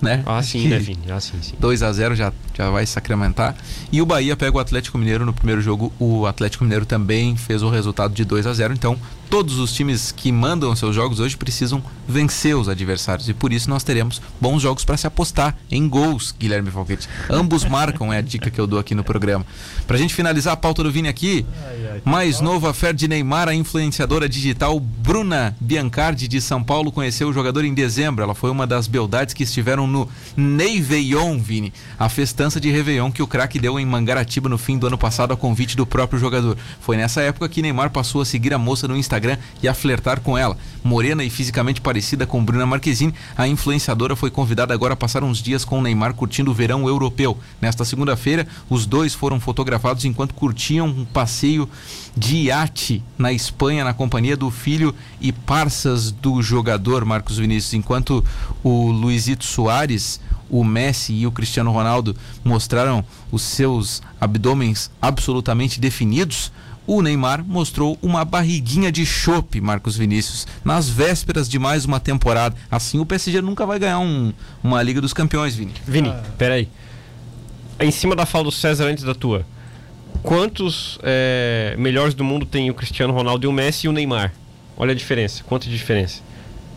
né? 0.00 0.22
Ah, 0.24 0.42
sim, 0.42 0.68
né, 0.68 0.78
Vini? 0.78 1.10
Ah, 1.10 1.20
sim, 1.20 1.38
sim. 1.42 1.54
2 1.58 1.82
a 1.82 1.92
0 1.92 2.14
já, 2.14 2.32
já 2.56 2.70
vai 2.70 2.86
sacramentar. 2.86 3.54
E 3.92 4.00
o 4.00 4.06
Bahia 4.06 4.36
pega 4.36 4.56
o 4.56 4.60
Atlético 4.60 4.98
Mineiro 4.98 5.26
no 5.26 5.32
primeiro 5.32 5.60
jogo. 5.60 5.92
O 5.98 6.26
Atlético 6.26 6.64
Mineiro 6.64 6.86
também 6.86 7.36
fez 7.36 7.62
o 7.62 7.68
resultado 7.68 8.14
de 8.14 8.24
2 8.24 8.46
a 8.46 8.52
0 8.54 8.72
Então, 8.74 8.98
todos 9.28 9.58
os 9.58 9.72
times 9.72 10.12
que 10.12 10.30
mandam 10.30 10.74
seus 10.74 10.94
jogos 10.94 11.20
hoje 11.20 11.36
precisam 11.36 11.82
vencer 12.08 12.56
os 12.56 12.68
adversários. 12.68 13.28
E 13.28 13.34
por 13.34 13.52
isso 13.52 13.68
nós 13.68 13.82
teremos 13.82 14.22
bons 14.40 14.62
jogos 14.62 14.84
para 14.84 14.96
se 14.96 15.06
apostar 15.06 15.56
em 15.70 15.88
gols, 15.88 16.34
Guilherme 16.38 16.70
Falquete. 16.70 17.08
Ambos 17.28 17.64
marcam, 17.66 18.12
é 18.12 18.18
a 18.18 18.22
dica 18.22 18.50
que 18.50 18.60
eu 18.60 18.66
dou 18.66 18.78
aqui 18.78 18.94
no 18.94 19.04
programa. 19.04 19.44
Pra 19.86 19.98
gente 19.98 20.14
finalizar 20.14 20.54
a 20.54 20.56
pauta 20.56 20.82
do 20.82 20.90
Vini 20.90 21.08
aqui, 21.08 21.44
mais 22.04 22.40
novo 22.40 22.72
fé 22.72 22.92
de 22.92 23.08
Neymar, 23.08 23.48
a 23.48 23.54
influenciadora 23.54 24.28
digital 24.28 24.78
Bruna 24.78 25.56
Biancardi 25.60 26.28
de 26.28 26.40
São 26.40 26.62
Paulo 26.62 26.92
conheceu 26.92 27.28
o 27.28 27.32
jogador 27.32 27.64
em 27.64 27.74
dezembro. 27.74 28.22
Ela 28.22 28.34
foi 28.34 28.50
uma 28.50 28.66
das 28.66 28.86
beldades 28.86 29.34
que 29.34 29.42
estiveram 29.42 29.86
no 29.86 30.08
Neiveion, 30.36 31.38
Vini, 31.38 31.72
a 31.98 32.08
festança 32.08 32.45
de 32.54 32.70
Réveillon 32.70 33.10
que 33.10 33.22
o 33.22 33.26
craque 33.26 33.58
deu 33.58 33.78
em 33.80 33.84
Mangaratiba 33.84 34.48
no 34.48 34.56
fim 34.56 34.78
do 34.78 34.86
ano 34.86 34.96
passado 34.96 35.32
a 35.32 35.36
convite 35.36 35.76
do 35.76 35.84
próprio 35.84 36.20
jogador. 36.20 36.56
Foi 36.80 36.96
nessa 36.96 37.20
época 37.20 37.48
que 37.48 37.60
Neymar 37.60 37.90
passou 37.90 38.20
a 38.20 38.24
seguir 38.24 38.54
a 38.54 38.58
moça 38.58 38.86
no 38.86 38.96
Instagram 38.96 39.36
e 39.60 39.66
a 39.66 39.74
flertar 39.74 40.20
com 40.20 40.38
ela. 40.38 40.56
Morena 40.84 41.24
e 41.24 41.28
fisicamente 41.28 41.80
parecida 41.80 42.24
com 42.24 42.44
Bruna 42.44 42.64
Marquezine, 42.64 43.12
a 43.36 43.48
influenciadora 43.48 44.14
foi 44.14 44.30
convidada 44.30 44.72
agora 44.72 44.94
a 44.94 44.96
passar 44.96 45.24
uns 45.24 45.42
dias 45.42 45.64
com 45.64 45.80
o 45.80 45.82
Neymar 45.82 46.14
curtindo 46.14 46.52
o 46.52 46.54
verão 46.54 46.86
europeu. 46.86 47.36
Nesta 47.60 47.84
segunda-feira, 47.84 48.46
os 48.70 48.86
dois 48.86 49.12
foram 49.12 49.40
fotografados 49.40 50.04
enquanto 50.04 50.32
curtiam 50.32 50.86
um 50.86 51.04
passeio 51.04 51.68
de 52.16 52.36
iate 52.36 53.02
na 53.18 53.32
Espanha 53.32 53.84
na 53.84 53.92
companhia 53.92 54.36
do 54.36 54.50
filho 54.50 54.94
e 55.20 55.32
parças 55.32 56.10
do 56.10 56.40
jogador 56.40 57.04
Marcos 57.04 57.38
Vinícius, 57.38 57.74
enquanto 57.74 58.24
o 58.62 58.90
Luizito 58.90 59.44
Soares 59.44 60.20
o 60.50 60.64
Messi 60.64 61.12
e 61.12 61.26
o 61.26 61.32
Cristiano 61.32 61.70
Ronaldo 61.72 62.16
mostraram 62.44 63.04
os 63.30 63.42
seus 63.42 64.02
abdômenes 64.20 64.90
absolutamente 65.00 65.80
definidos, 65.80 66.52
o 66.86 67.02
Neymar 67.02 67.44
mostrou 67.44 67.98
uma 68.00 68.24
barriguinha 68.24 68.92
de 68.92 69.04
chope, 69.04 69.60
Marcos 69.60 69.96
Vinícius, 69.96 70.46
nas 70.64 70.88
vésperas 70.88 71.48
de 71.48 71.58
mais 71.58 71.84
uma 71.84 71.98
temporada. 71.98 72.54
Assim 72.70 73.00
o 73.00 73.06
PSG 73.06 73.42
nunca 73.42 73.66
vai 73.66 73.78
ganhar 73.78 73.98
um, 73.98 74.32
uma 74.62 74.80
Liga 74.82 75.00
dos 75.00 75.12
Campeões, 75.12 75.56
Vini. 75.56 75.72
Vini, 75.84 76.14
peraí. 76.38 76.68
Em 77.80 77.90
cima 77.90 78.14
da 78.14 78.24
fala 78.24 78.44
do 78.44 78.52
César 78.52 78.84
antes 78.84 79.02
da 79.02 79.14
tua, 79.14 79.44
quantos 80.22 80.98
é, 81.02 81.74
melhores 81.76 82.14
do 82.14 82.22
mundo 82.22 82.46
tem 82.46 82.70
o 82.70 82.74
Cristiano 82.74 83.12
Ronaldo 83.12 83.44
e 83.44 83.48
o 83.48 83.52
Messi 83.52 83.86
e 83.86 83.88
o 83.88 83.92
Neymar? 83.92 84.32
Olha 84.76 84.92
a 84.92 84.94
diferença, 84.94 85.42
quanto 85.44 85.68
de 85.68 85.76
diferença. 85.76 86.22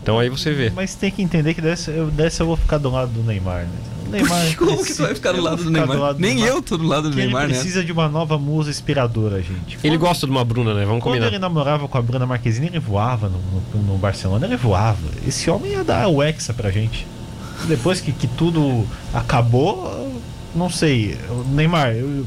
Então 0.02 0.18
aí 0.18 0.30
você 0.30 0.54
vê. 0.54 0.70
Mas 0.70 0.96
tem 0.96 1.12
que 1.12 1.22
entender 1.22 1.54
que 1.54 1.62
dessa 1.62 1.92
eu, 1.92 2.08
dessa 2.08 2.44
eu 2.44 2.48
vou 2.48 2.58
ficar 2.58 2.78
do 2.78 2.90
lado 2.90 3.12
do 3.12 3.24
Neymar, 3.24 3.64
né? 3.64 3.70
Neymar 4.10 4.56
Como 4.58 4.72
precisa, 4.72 4.88
que 4.88 4.94
você 4.94 5.04
vai 5.04 5.16
ficar 5.16 5.32
do 5.34 5.42
lado 5.42 5.64
do 5.64 5.70
Neymar? 5.70 5.96
Do 5.96 6.02
lado 6.02 6.20
Nem 6.20 6.38
do 6.38 6.46
eu 6.46 6.62
tô 6.62 6.78
do 6.78 6.88
lado 6.88 7.10
do 7.10 7.16
Neymar, 7.16 7.44
ele 7.44 7.54
né? 7.54 7.60
precisa 7.60 7.84
de 7.84 7.92
uma 7.92 8.10
nova 8.10 8.38
musa 8.38 8.70
inspiradora, 8.70 9.42
gente. 9.42 9.78
Ele 9.84 9.98
gosta 9.98 10.26
de 10.26 10.32
uma 10.32 10.44
Bruna, 10.44 10.74
né? 10.74 10.86
Vamos 10.86 11.04
combinar. 11.04 11.26
Quando 11.26 11.34
ele 11.34 11.40
namorava 11.40 11.88
com 11.88 11.98
a 11.98 12.02
Bruna 12.02 12.26
Marquezine, 12.26 12.68
ele 12.68 12.80
voava 12.80 13.30
no, 13.30 13.40
no, 13.74 13.84
no 13.84 13.98
Barcelona, 13.98 14.46
ele 14.46 14.58
voava. 14.58 14.98
Esse 15.28 15.50
homem 15.50 15.74
ia 15.74 15.84
dar 15.84 16.08
o 16.08 16.24
Hexa 16.24 16.54
pra 16.54 16.72
gente. 16.72 17.06
Depois 17.68 18.02
que, 18.02 18.12
que 18.12 18.28
tudo 18.28 18.88
acabou, 19.14 20.12
não 20.56 20.70
sei. 20.70 21.18
Neymar, 21.52 21.92
eu, 21.94 22.26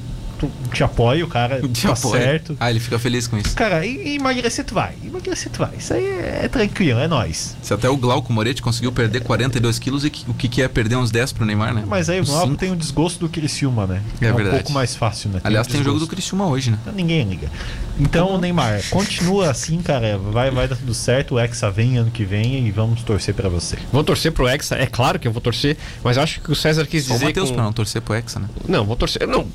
te 0.72 0.82
apoia, 0.82 1.24
o 1.24 1.28
cara 1.28 1.60
te 1.68 1.86
tá 1.86 1.92
apoia. 1.92 2.22
certo. 2.22 2.56
Ah, 2.58 2.70
ele 2.70 2.80
fica 2.80 2.98
feliz 2.98 3.26
com 3.26 3.38
isso. 3.38 3.54
Cara, 3.54 3.84
e, 3.84 4.16
emagrecer 4.16 4.64
tu 4.64 4.74
vai. 4.74 4.94
Emagrecer 5.04 5.50
tu 5.50 5.58
vai. 5.58 5.72
Isso 5.76 5.94
aí 5.94 6.04
é, 6.04 6.40
é 6.44 6.48
tranquilo, 6.48 7.00
é 7.00 7.08
nós. 7.08 7.56
Se 7.62 7.74
até 7.74 7.88
o 7.88 7.96
Glauco 7.96 8.32
Moretti 8.32 8.62
conseguiu 8.62 8.92
perder 8.92 9.22
42 9.22 9.78
quilos, 9.78 10.04
e 10.04 10.10
que, 10.10 10.28
o 10.30 10.34
que, 10.34 10.48
que 10.48 10.62
é 10.62 10.68
perder 10.68 10.96
uns 10.96 11.10
10 11.10 11.32
pro 11.32 11.44
Neymar, 11.44 11.74
né? 11.74 11.84
Mas 11.86 12.08
aí 12.08 12.20
o 12.20 12.24
Glauco 12.24 12.56
tem 12.56 12.70
o 12.70 12.76
desgosto 12.76 13.20
do 13.20 13.28
Criciúma, 13.28 13.86
né? 13.86 14.02
É, 14.20 14.26
é 14.26 14.32
verdade. 14.32 14.48
um 14.48 14.58
pouco 14.58 14.72
mais 14.72 14.94
fácil, 14.94 15.30
né? 15.30 15.40
Tem 15.40 15.48
Aliás, 15.48 15.66
tem 15.66 15.80
o 15.80 15.84
jogo 15.84 15.98
do 15.98 16.06
Criciúma 16.06 16.46
hoje, 16.46 16.70
né? 16.70 16.78
Então, 16.82 16.94
ninguém 16.94 17.24
liga. 17.24 17.50
Então, 18.02 18.36
Neymar, 18.36 18.82
continua 18.90 19.50
assim, 19.50 19.80
cara. 19.80 20.18
Vai, 20.18 20.50
vai 20.50 20.66
dar 20.66 20.76
tudo 20.76 20.92
certo. 20.92 21.36
O 21.36 21.38
Hexa 21.40 21.70
vem 21.70 21.98
ano 21.98 22.10
que 22.10 22.24
vem 22.24 22.66
e 22.66 22.70
vamos 22.72 23.02
torcer 23.02 23.32
pra 23.32 23.48
você. 23.48 23.78
Vou 23.92 24.02
torcer 24.02 24.32
pro 24.32 24.48
Hexa, 24.48 24.74
é 24.76 24.86
claro 24.86 25.18
que 25.20 25.28
eu 25.28 25.32
vou 25.32 25.40
torcer, 25.40 25.76
mas 26.02 26.18
acho 26.18 26.40
que 26.40 26.50
o 26.50 26.54
César 26.54 26.84
quis 26.86 27.04
Só 27.04 27.12
o 27.12 27.14
dizer. 27.14 27.26
Matheus 27.26 27.48
com- 27.50 27.54
pra 27.54 27.64
não 27.64 27.72
torcer 27.72 28.02
pro 28.02 28.14
Hexa, 28.14 28.40
né? 28.40 28.48
Não, 28.68 28.84
vou 28.84 28.96
torcer. 28.96 29.26
Não, 29.28 29.46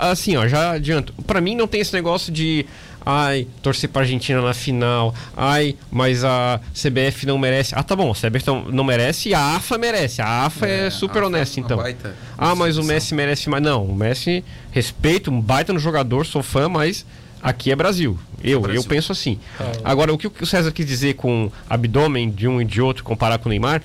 assim, 0.00 0.36
ó, 0.36 0.46
já 0.46 0.72
adianto. 0.72 1.12
Pra 1.26 1.40
mim 1.40 1.56
não 1.56 1.66
tem 1.66 1.80
esse 1.80 1.92
negócio 1.94 2.30
de. 2.32 2.66
Ai, 3.06 3.46
torcer 3.62 3.90
pra 3.90 4.00
Argentina 4.02 4.40
na 4.40 4.54
final. 4.54 5.14
Ai, 5.36 5.76
mas 5.90 6.24
a 6.24 6.58
CBF 6.74 7.26
não 7.26 7.36
merece. 7.36 7.74
Ah, 7.76 7.82
tá 7.82 7.94
bom, 7.94 8.10
a 8.10 8.14
CBF 8.14 8.46
não, 8.46 8.64
não 8.66 8.84
merece 8.84 9.28
e 9.30 9.34
a 9.34 9.56
AFA 9.56 9.76
merece. 9.76 10.22
A 10.22 10.46
AFA 10.46 10.66
é, 10.66 10.88
super 10.90 11.18
a 11.18 11.20
AFA 11.20 11.26
honesta, 11.26 11.60
é 11.60 11.62
então. 11.62 11.76
baita 11.76 12.14
Ah, 12.38 12.54
mas 12.54 12.78
o. 12.78 12.82
Messi 12.84 13.14
merece 13.14 13.48
mais. 13.50 13.62
Não, 13.62 13.84
o 13.84 13.94
Messi, 13.94 14.42
respeito, 14.70 15.30
um 15.30 15.38
baita 15.40 15.72
no 15.72 15.78
jogador, 15.78 16.24
sou 16.24 16.42
fã, 16.42 16.66
mas 16.68 17.04
aqui 17.44 17.70
é 17.70 17.76
Brasil. 17.76 18.18
Eu, 18.42 18.60
Brasil. 18.62 18.80
eu 18.80 18.88
penso 18.88 19.12
assim. 19.12 19.38
Agora, 19.84 20.12
o 20.12 20.18
que 20.18 20.26
o 20.26 20.46
César 20.46 20.72
quis 20.72 20.86
dizer 20.86 21.14
com 21.14 21.52
abdômen 21.68 22.30
de 22.30 22.48
um 22.48 22.60
e 22.60 22.64
de 22.64 22.80
outro, 22.80 23.04
comparar 23.04 23.38
com 23.38 23.48
o 23.48 23.50
Neymar, 23.50 23.82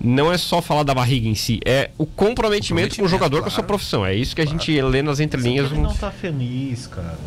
não 0.00 0.32
é 0.32 0.38
só 0.38 0.62
falar 0.62 0.84
da 0.84 0.94
barriga 0.94 1.28
em 1.28 1.34
si, 1.34 1.60
é 1.64 1.90
o 1.98 2.06
comprometimento 2.06 2.96
com 2.96 3.02
o 3.02 3.04
Comprometimento, 3.04 3.08
jogador 3.10 3.42
com 3.42 3.48
a 3.48 3.50
sua 3.50 3.56
claro. 3.56 3.66
profissão. 3.68 4.06
É 4.06 4.14
isso 4.14 4.34
que 4.34 4.40
a 4.40 4.46
gente 4.46 4.80
lê 4.80 5.02
nas 5.02 5.20
entrelinhas. 5.20 5.70
Ele 5.70 5.80
não 5.80 5.94
tá 5.94 6.10
feliz, 6.10 6.86
cara. 6.86 7.18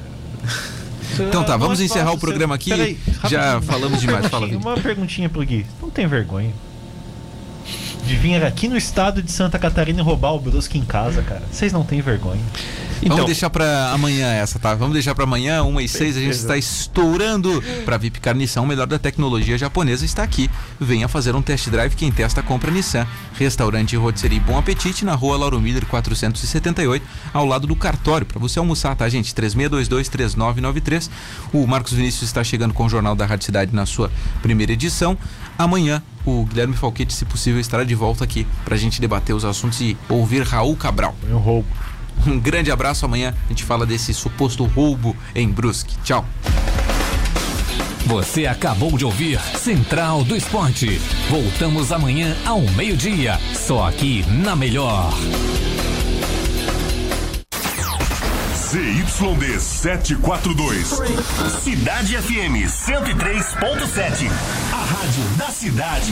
Então 1.20 1.44
tá, 1.44 1.56
vamos 1.56 1.80
é 1.80 1.84
encerrar 1.84 2.12
o 2.12 2.18
programa 2.18 2.56
aqui. 2.56 2.72
Peraí, 2.72 2.98
Já 3.30 3.62
falamos 3.62 4.02
demais. 4.02 4.26
Fala. 4.30 4.48
Uma 4.48 4.76
perguntinha 4.78 5.30
pro 5.30 5.46
Gui. 5.46 5.64
Não 5.80 5.92
tem 5.92 6.08
vergonha? 6.08 6.52
De 8.06 8.16
vir 8.16 8.44
aqui 8.44 8.68
no 8.68 8.78
estado 8.78 9.22
de 9.22 9.32
Santa 9.32 9.58
Catarina 9.58 10.00
e 10.02 10.04
roubar 10.04 10.34
o 10.34 10.40
Brusque 10.40 10.78
em 10.78 10.84
casa, 10.84 11.22
cara. 11.22 11.44
Vocês 11.52 11.72
não 11.72 11.84
têm 11.84 12.02
vergonha. 12.02 12.42
Então, 13.06 13.18
Vamos 13.18 13.26
deixar 13.32 13.50
pra 13.50 13.92
amanhã 13.92 14.28
essa, 14.28 14.58
tá? 14.58 14.74
Vamos 14.76 14.94
deixar 14.94 15.14
pra 15.14 15.26
amanhã, 15.26 15.62
1 15.62 15.82
e 15.82 15.90
6, 15.90 16.18
a 16.18 16.20
gente 16.22 16.32
está 16.32 16.58
estourando 16.58 17.62
pra 17.84 17.98
Vipcar 17.98 18.34
Nissan, 18.34 18.62
o 18.62 18.66
melhor 18.66 18.88
da 18.88 18.98
tecnologia 18.98 19.58
japonesa 19.58 20.06
está 20.06 20.24
aqui. 20.24 20.50
Venha 20.80 21.10
fazer 21.10 21.36
um 21.36 21.42
test 21.42 21.70
drive, 21.70 21.96
quem 21.96 22.10
testa 22.12 22.42
compra 22.42 22.72
Nissan. 22.72 23.06
Restaurante 23.38 23.94
e 23.94 23.98
Rotisserie 23.98 24.40
Bom 24.40 24.58
Apetite 24.58 25.04
na 25.04 25.16
rua 25.16 25.36
Lauro 25.36 25.60
Miller 25.60 25.86
478, 25.86 27.06
ao 27.34 27.46
lado 27.46 27.68
do 27.68 27.76
cartório, 27.76 28.26
pra 28.26 28.40
você 28.40 28.58
almoçar, 28.58 28.96
tá, 28.96 29.10
gente? 29.10 29.34
3622-3993. 29.34 31.10
O 31.52 31.68
Marcos 31.68 31.92
Vinícius 31.92 32.24
está 32.24 32.42
chegando 32.42 32.74
com 32.74 32.86
o 32.86 32.90
Jornal 32.90 33.16
da 33.16 33.26
Rádio 33.26 33.46
Cidade 33.46 33.76
na 33.76 33.86
sua 33.86 34.10
primeira 34.42 34.72
edição. 34.72 35.18
Amanhã, 35.58 36.02
o 36.26 36.46
Guilherme 36.46 36.76
Falquete, 36.76 37.14
se 37.14 37.26
possível, 37.26 37.60
estará 37.60 37.84
de 37.84 37.96
volta 37.96 38.24
aqui 38.24 38.48
pra 38.66 38.78
gente 38.78 39.00
debater 39.00 39.36
os 39.36 39.46
assuntos 39.46 39.80
e 39.82 39.98
ouvir 40.10 40.44
Raul 40.44 40.76
Cabral. 40.76 41.16
Um 41.30 41.38
roubo. 41.38 41.68
Um 42.26 42.40
grande 42.40 42.72
abraço. 42.72 43.06
Amanhã 43.06 43.34
a 43.46 43.50
gente 43.50 43.64
fala 43.64 43.86
desse 43.86 44.14
suposto 44.14 44.66
roubo 44.66 45.16
em 45.36 45.50
Brusque. 45.50 45.96
Tchau. 46.04 46.26
Você 48.06 48.46
acabou 48.46 48.98
de 48.98 49.06
ouvir 49.06 49.40
Central 49.58 50.24
do 50.24 50.36
Esporte. 50.36 51.00
Voltamos 51.30 51.92
amanhã 51.92 52.36
ao 52.46 52.62
meio-dia, 52.62 53.40
só 53.54 53.88
aqui 53.88 54.26
na 54.30 54.56
Melhor. 54.56 55.14
ZYD 58.74 59.60
742. 59.60 60.84
Cidade 61.62 62.18
FM 62.18 62.66
103.7. 62.66 64.32
A 64.74 64.84
rádio 64.84 65.24
da 65.38 65.52
cidade. 65.52 66.12